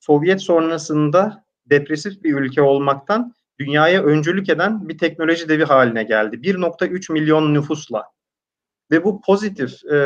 Sovyet 0.00 0.42
sonrasında 0.42 1.44
depresif 1.66 2.24
bir 2.24 2.34
ülke 2.34 2.62
olmaktan 2.62 3.34
dünyaya 3.58 4.02
öncülük 4.02 4.48
eden 4.48 4.88
bir 4.88 4.98
teknoloji 4.98 5.48
devi 5.48 5.64
haline 5.64 6.02
geldi. 6.02 6.36
1.3 6.36 7.12
milyon 7.12 7.54
nüfusla. 7.54 8.04
Ve 8.90 9.04
bu 9.04 9.20
pozitif 9.20 9.84
e, 9.84 9.96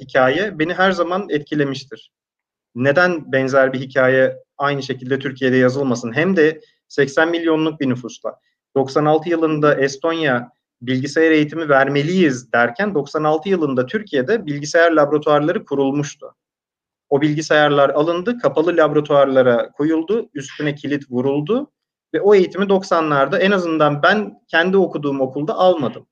hikaye 0.00 0.58
beni 0.58 0.74
her 0.74 0.92
zaman 0.92 1.26
etkilemiştir. 1.30 2.12
Neden 2.74 3.32
benzer 3.32 3.72
bir 3.72 3.80
hikaye 3.80 4.36
aynı 4.58 4.82
şekilde 4.82 5.18
Türkiye'de 5.18 5.56
yazılmasın? 5.56 6.12
Hem 6.12 6.36
de 6.36 6.60
80 6.88 7.30
milyonluk 7.30 7.80
bir 7.80 7.88
nüfusla. 7.88 8.40
96 8.76 9.28
yılında 9.28 9.74
Estonya 9.74 10.50
bilgisayar 10.82 11.30
eğitimi 11.30 11.68
vermeliyiz 11.68 12.52
derken 12.52 12.94
96 12.94 13.48
yılında 13.48 13.86
Türkiye'de 13.86 14.46
bilgisayar 14.46 14.92
laboratuvarları 14.92 15.64
kurulmuştu. 15.64 16.34
O 17.08 17.20
bilgisayarlar 17.20 17.90
alındı, 17.90 18.38
kapalı 18.38 18.76
laboratuvarlara 18.76 19.72
koyuldu, 19.72 20.30
üstüne 20.34 20.74
kilit 20.74 21.10
vuruldu 21.10 21.70
ve 22.14 22.20
o 22.20 22.34
eğitimi 22.34 22.64
90'larda 22.64 23.38
en 23.38 23.50
azından 23.50 24.02
ben 24.02 24.40
kendi 24.48 24.76
okuduğum 24.76 25.20
okulda 25.20 25.54
almadım. 25.54 26.06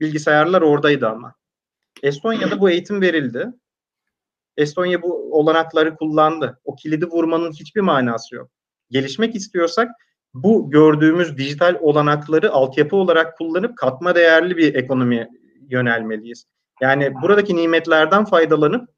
Bilgisayarlar 0.00 0.62
oradaydı 0.62 1.08
ama. 1.08 1.34
Estonya'da 2.02 2.60
bu 2.60 2.70
eğitim 2.70 3.00
verildi. 3.00 3.46
Estonya 4.56 5.02
bu 5.02 5.38
olanakları 5.38 5.96
kullandı. 5.96 6.60
O 6.64 6.74
kilidi 6.74 7.06
vurmanın 7.06 7.52
hiçbir 7.52 7.80
manası 7.80 8.34
yok. 8.34 8.50
Gelişmek 8.90 9.34
istiyorsak 9.34 9.90
bu 10.34 10.70
gördüğümüz 10.70 11.38
dijital 11.38 11.76
olanakları 11.80 12.52
altyapı 12.52 12.96
olarak 12.96 13.38
kullanıp 13.38 13.76
katma 13.76 14.14
değerli 14.14 14.56
bir 14.56 14.74
ekonomi 14.74 15.28
yönelmeliyiz. 15.68 16.44
Yani 16.80 17.14
buradaki 17.22 17.56
nimetlerden 17.56 18.24
faydalanıp 18.24 18.88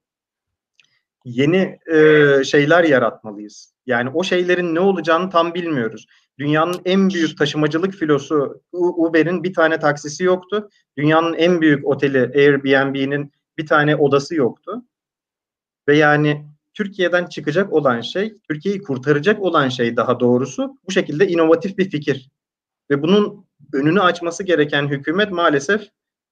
yeni 1.24 1.78
e, 1.92 2.44
şeyler 2.44 2.84
yaratmalıyız. 2.84 3.74
Yani 3.86 4.10
o 4.14 4.24
şeylerin 4.24 4.74
ne 4.74 4.80
olacağını 4.80 5.30
tam 5.30 5.54
bilmiyoruz. 5.54 6.06
Dünyanın 6.38 6.80
en 6.84 7.10
büyük 7.10 7.38
taşımacılık 7.38 7.94
filosu 7.94 8.62
Uber'in 8.72 9.44
bir 9.44 9.54
tane 9.54 9.78
taksisi 9.78 10.24
yoktu. 10.24 10.68
Dünyanın 10.98 11.34
en 11.34 11.60
büyük 11.60 11.86
oteli 11.86 12.18
Airbnb'nin 12.18 13.32
bir 13.58 13.66
tane 13.66 13.96
odası 13.96 14.34
yoktu. 14.34 14.82
Ve 15.88 15.96
yani 15.96 16.46
Türkiye'den 16.74 17.26
çıkacak 17.26 17.72
olan 17.72 18.00
şey, 18.00 18.34
Türkiye'yi 18.48 18.82
kurtaracak 18.82 19.42
olan 19.42 19.68
şey 19.68 19.96
daha 19.96 20.20
doğrusu 20.20 20.78
bu 20.88 20.92
şekilde 20.92 21.28
inovatif 21.28 21.78
bir 21.78 21.90
fikir. 21.90 22.30
Ve 22.90 23.02
bunun 23.02 23.46
önünü 23.72 24.00
açması 24.00 24.42
gereken 24.42 24.88
hükümet 24.88 25.30
maalesef 25.30 25.88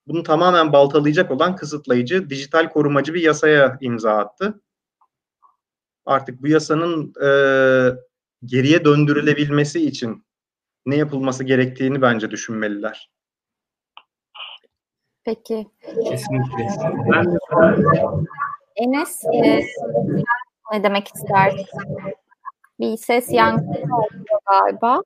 bunu 0.07 0.23
tamamen 0.23 0.73
baltalayacak 0.73 1.31
olan 1.31 1.57
kısıtlayıcı, 1.57 2.31
dijital 2.31 2.69
korumacı 2.69 3.15
bir 3.15 3.23
yasaya 3.23 3.79
imza 3.81 4.17
attı. 4.17 4.61
Artık 6.07 6.43
bu 6.43 6.49
yasanın 6.49 7.15
e, 7.25 7.29
geriye 8.45 8.85
döndürülebilmesi 8.85 9.87
için 9.87 10.25
ne 10.87 10.97
yapılması 10.97 11.45
gerektiğini 11.45 12.03
bence 12.03 12.31
düşünmeliler. 12.31 13.11
Peki. 15.25 15.67
Kesinlikle. 16.09 16.69
Ben 17.13 17.39
Enes 18.77 19.25
e, 19.25 19.61
ne 20.73 20.83
demek 20.83 21.09
istersin? 21.15 21.67
Bir 22.81 22.97
ses 22.97 23.33
yankı 23.33 23.83
galiba. 24.47 25.03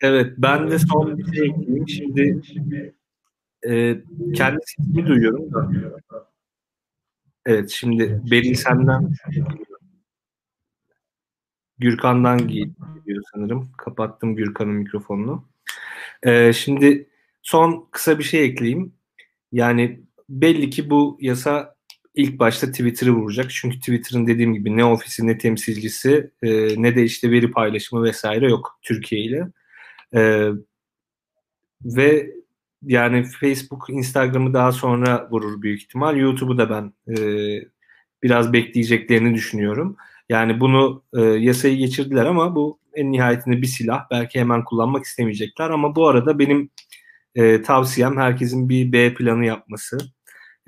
Evet, 0.00 0.34
ben 0.38 0.70
de 0.70 0.78
son 0.78 1.18
bir 1.18 1.36
şey 1.36 1.46
ekleyeyim. 1.46 1.88
Şimdi 1.88 2.40
e, 3.68 3.96
kendi 4.34 4.58
sesimi 4.64 5.06
duyuyorum 5.06 5.52
da. 5.52 5.70
Evet, 7.46 7.70
şimdi 7.70 8.22
Beril 8.30 8.54
senden 8.54 9.12
Gürkan'dan 11.78 12.48
geliyor 12.48 13.22
sanırım. 13.34 13.72
Kapattım 13.78 14.36
Gürkan'ın 14.36 14.74
mikrofonunu. 14.74 15.44
E, 16.22 16.52
şimdi 16.52 17.08
son 17.42 17.88
kısa 17.90 18.18
bir 18.18 18.24
şey 18.24 18.44
ekleyeyim. 18.44 18.92
Yani 19.52 20.00
belli 20.28 20.70
ki 20.70 20.90
bu 20.90 21.18
yasa 21.20 21.75
ilk 22.16 22.38
başta 22.38 22.66
Twitter'ı 22.70 23.10
vuracak. 23.10 23.50
Çünkü 23.50 23.78
Twitter'ın 23.78 24.26
dediğim 24.26 24.54
gibi 24.54 24.76
ne 24.76 24.84
ofisi 24.84 25.26
ne 25.26 25.38
temsilcisi 25.38 26.30
e, 26.42 26.82
ne 26.82 26.96
de 26.96 27.04
işte 27.04 27.30
veri 27.30 27.50
paylaşımı 27.50 28.02
vesaire 28.02 28.48
yok 28.48 28.78
Türkiye 28.82 29.20
ile. 29.20 29.48
E, 30.14 30.50
ve 31.84 32.30
yani 32.82 33.24
Facebook, 33.40 33.86
Instagram'ı 33.90 34.54
daha 34.54 34.72
sonra 34.72 35.28
vurur 35.30 35.62
büyük 35.62 35.82
ihtimal. 35.82 36.16
YouTube'u 36.16 36.58
da 36.58 36.70
ben 36.70 36.92
e, 37.16 37.16
biraz 38.22 38.52
bekleyeceklerini 38.52 39.34
düşünüyorum. 39.34 39.96
Yani 40.28 40.60
bunu 40.60 41.04
e, 41.16 41.20
yasayı 41.22 41.76
geçirdiler 41.76 42.26
ama 42.26 42.54
bu 42.54 42.80
en 42.94 43.12
nihayetinde 43.12 43.62
bir 43.62 43.66
silah. 43.66 44.06
Belki 44.10 44.40
hemen 44.40 44.64
kullanmak 44.64 45.04
istemeyecekler 45.04 45.70
ama 45.70 45.96
bu 45.96 46.08
arada 46.08 46.38
benim 46.38 46.70
e, 47.34 47.62
tavsiyem 47.62 48.16
herkesin 48.16 48.68
bir 48.68 48.92
B 48.92 49.14
planı 49.14 49.46
yapması 49.46 49.98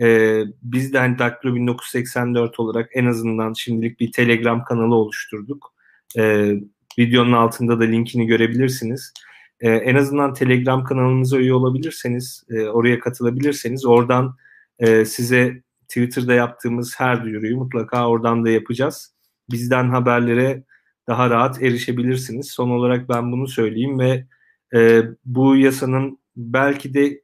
e, 0.01 0.43
biz 0.63 0.93
de 0.93 0.99
hani 0.99 1.19
Daktilo 1.19 1.55
1984 1.55 2.61
olarak 2.61 2.91
en 2.95 3.07
azından 3.07 3.53
şimdilik 3.53 4.01
bir 4.01 4.13
Telegram 4.13 4.65
kanalı 4.65 4.95
oluşturduk. 4.95 5.75
E, 6.19 6.55
videonun 6.99 7.33
altında 7.33 7.81
da 7.81 7.85
linkini 7.85 8.27
görebilirsiniz. 8.27 9.13
E, 9.61 9.71
en 9.71 9.95
azından 9.95 10.35
Telegram 10.35 10.85
kanalımıza 10.85 11.39
üye 11.39 11.55
olabilirseniz, 11.55 12.45
e, 12.51 12.63
oraya 12.63 13.01
katılabilirseniz 13.01 13.87
oradan 13.87 14.37
e, 14.79 15.05
size 15.05 15.63
Twitter'da 15.89 16.35
yaptığımız 16.35 16.95
her 17.01 17.25
duyuruyu 17.25 17.57
mutlaka 17.57 18.09
oradan 18.09 18.45
da 18.45 18.51
yapacağız. 18.51 19.15
Bizden 19.51 19.89
haberlere 19.89 20.65
daha 21.09 21.31
rahat 21.31 21.63
erişebilirsiniz. 21.63 22.51
Son 22.51 22.71
olarak 22.71 23.09
ben 23.09 23.33
bunu 23.33 23.49
söyleyeyim 23.49 23.99
ve 23.99 24.27
e, 24.75 25.03
bu 25.25 25.57
yasanın 25.57 26.19
belki 26.37 26.95
de 26.95 27.23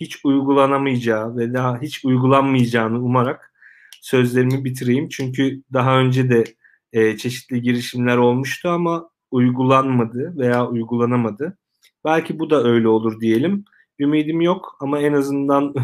hiç 0.00 0.24
uygulanamayacağı 0.24 1.36
ve 1.36 1.54
daha 1.54 1.80
hiç 1.80 2.04
uygulanmayacağını 2.04 2.98
umarak 2.98 3.52
sözlerimi 4.00 4.64
bitireyim. 4.64 5.08
Çünkü 5.08 5.62
daha 5.72 5.98
önce 5.98 6.30
de 6.30 6.44
e, 6.92 7.16
çeşitli 7.16 7.62
girişimler 7.62 8.16
olmuştu 8.16 8.68
ama 8.68 9.10
uygulanmadı 9.30 10.34
veya 10.36 10.68
uygulanamadı. 10.68 11.58
Belki 12.04 12.38
bu 12.38 12.50
da 12.50 12.64
öyle 12.64 12.88
olur 12.88 13.20
diyelim. 13.20 13.64
Ümidim 13.98 14.40
yok 14.40 14.76
ama 14.80 14.98
en 15.00 15.12
azından 15.12 15.74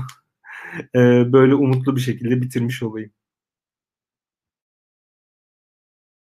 e, 0.95 1.33
böyle 1.33 1.55
umutlu 1.55 1.97
bir 1.97 2.01
şekilde 2.01 2.43
bitirmiş 2.43 2.83
olayım. 2.83 3.11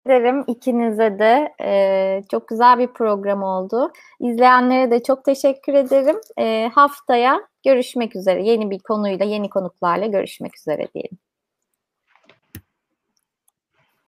ederim 0.06 0.44
ikinize 0.46 1.18
de. 1.18 1.54
E, 1.62 2.22
çok 2.30 2.48
güzel 2.48 2.78
bir 2.78 2.86
program 2.86 3.42
oldu. 3.42 3.92
İzleyenlere 4.20 4.90
de 4.90 5.02
çok 5.02 5.24
teşekkür 5.24 5.74
ederim. 5.74 6.16
E, 6.38 6.70
haftaya 6.74 7.49
görüşmek 7.64 8.16
üzere. 8.16 8.42
Yeni 8.44 8.70
bir 8.70 8.78
konuyla, 8.78 9.26
yeni 9.26 9.50
konuklarla 9.50 10.06
görüşmek 10.06 10.58
üzere 10.58 10.88
diyelim. 10.94 11.18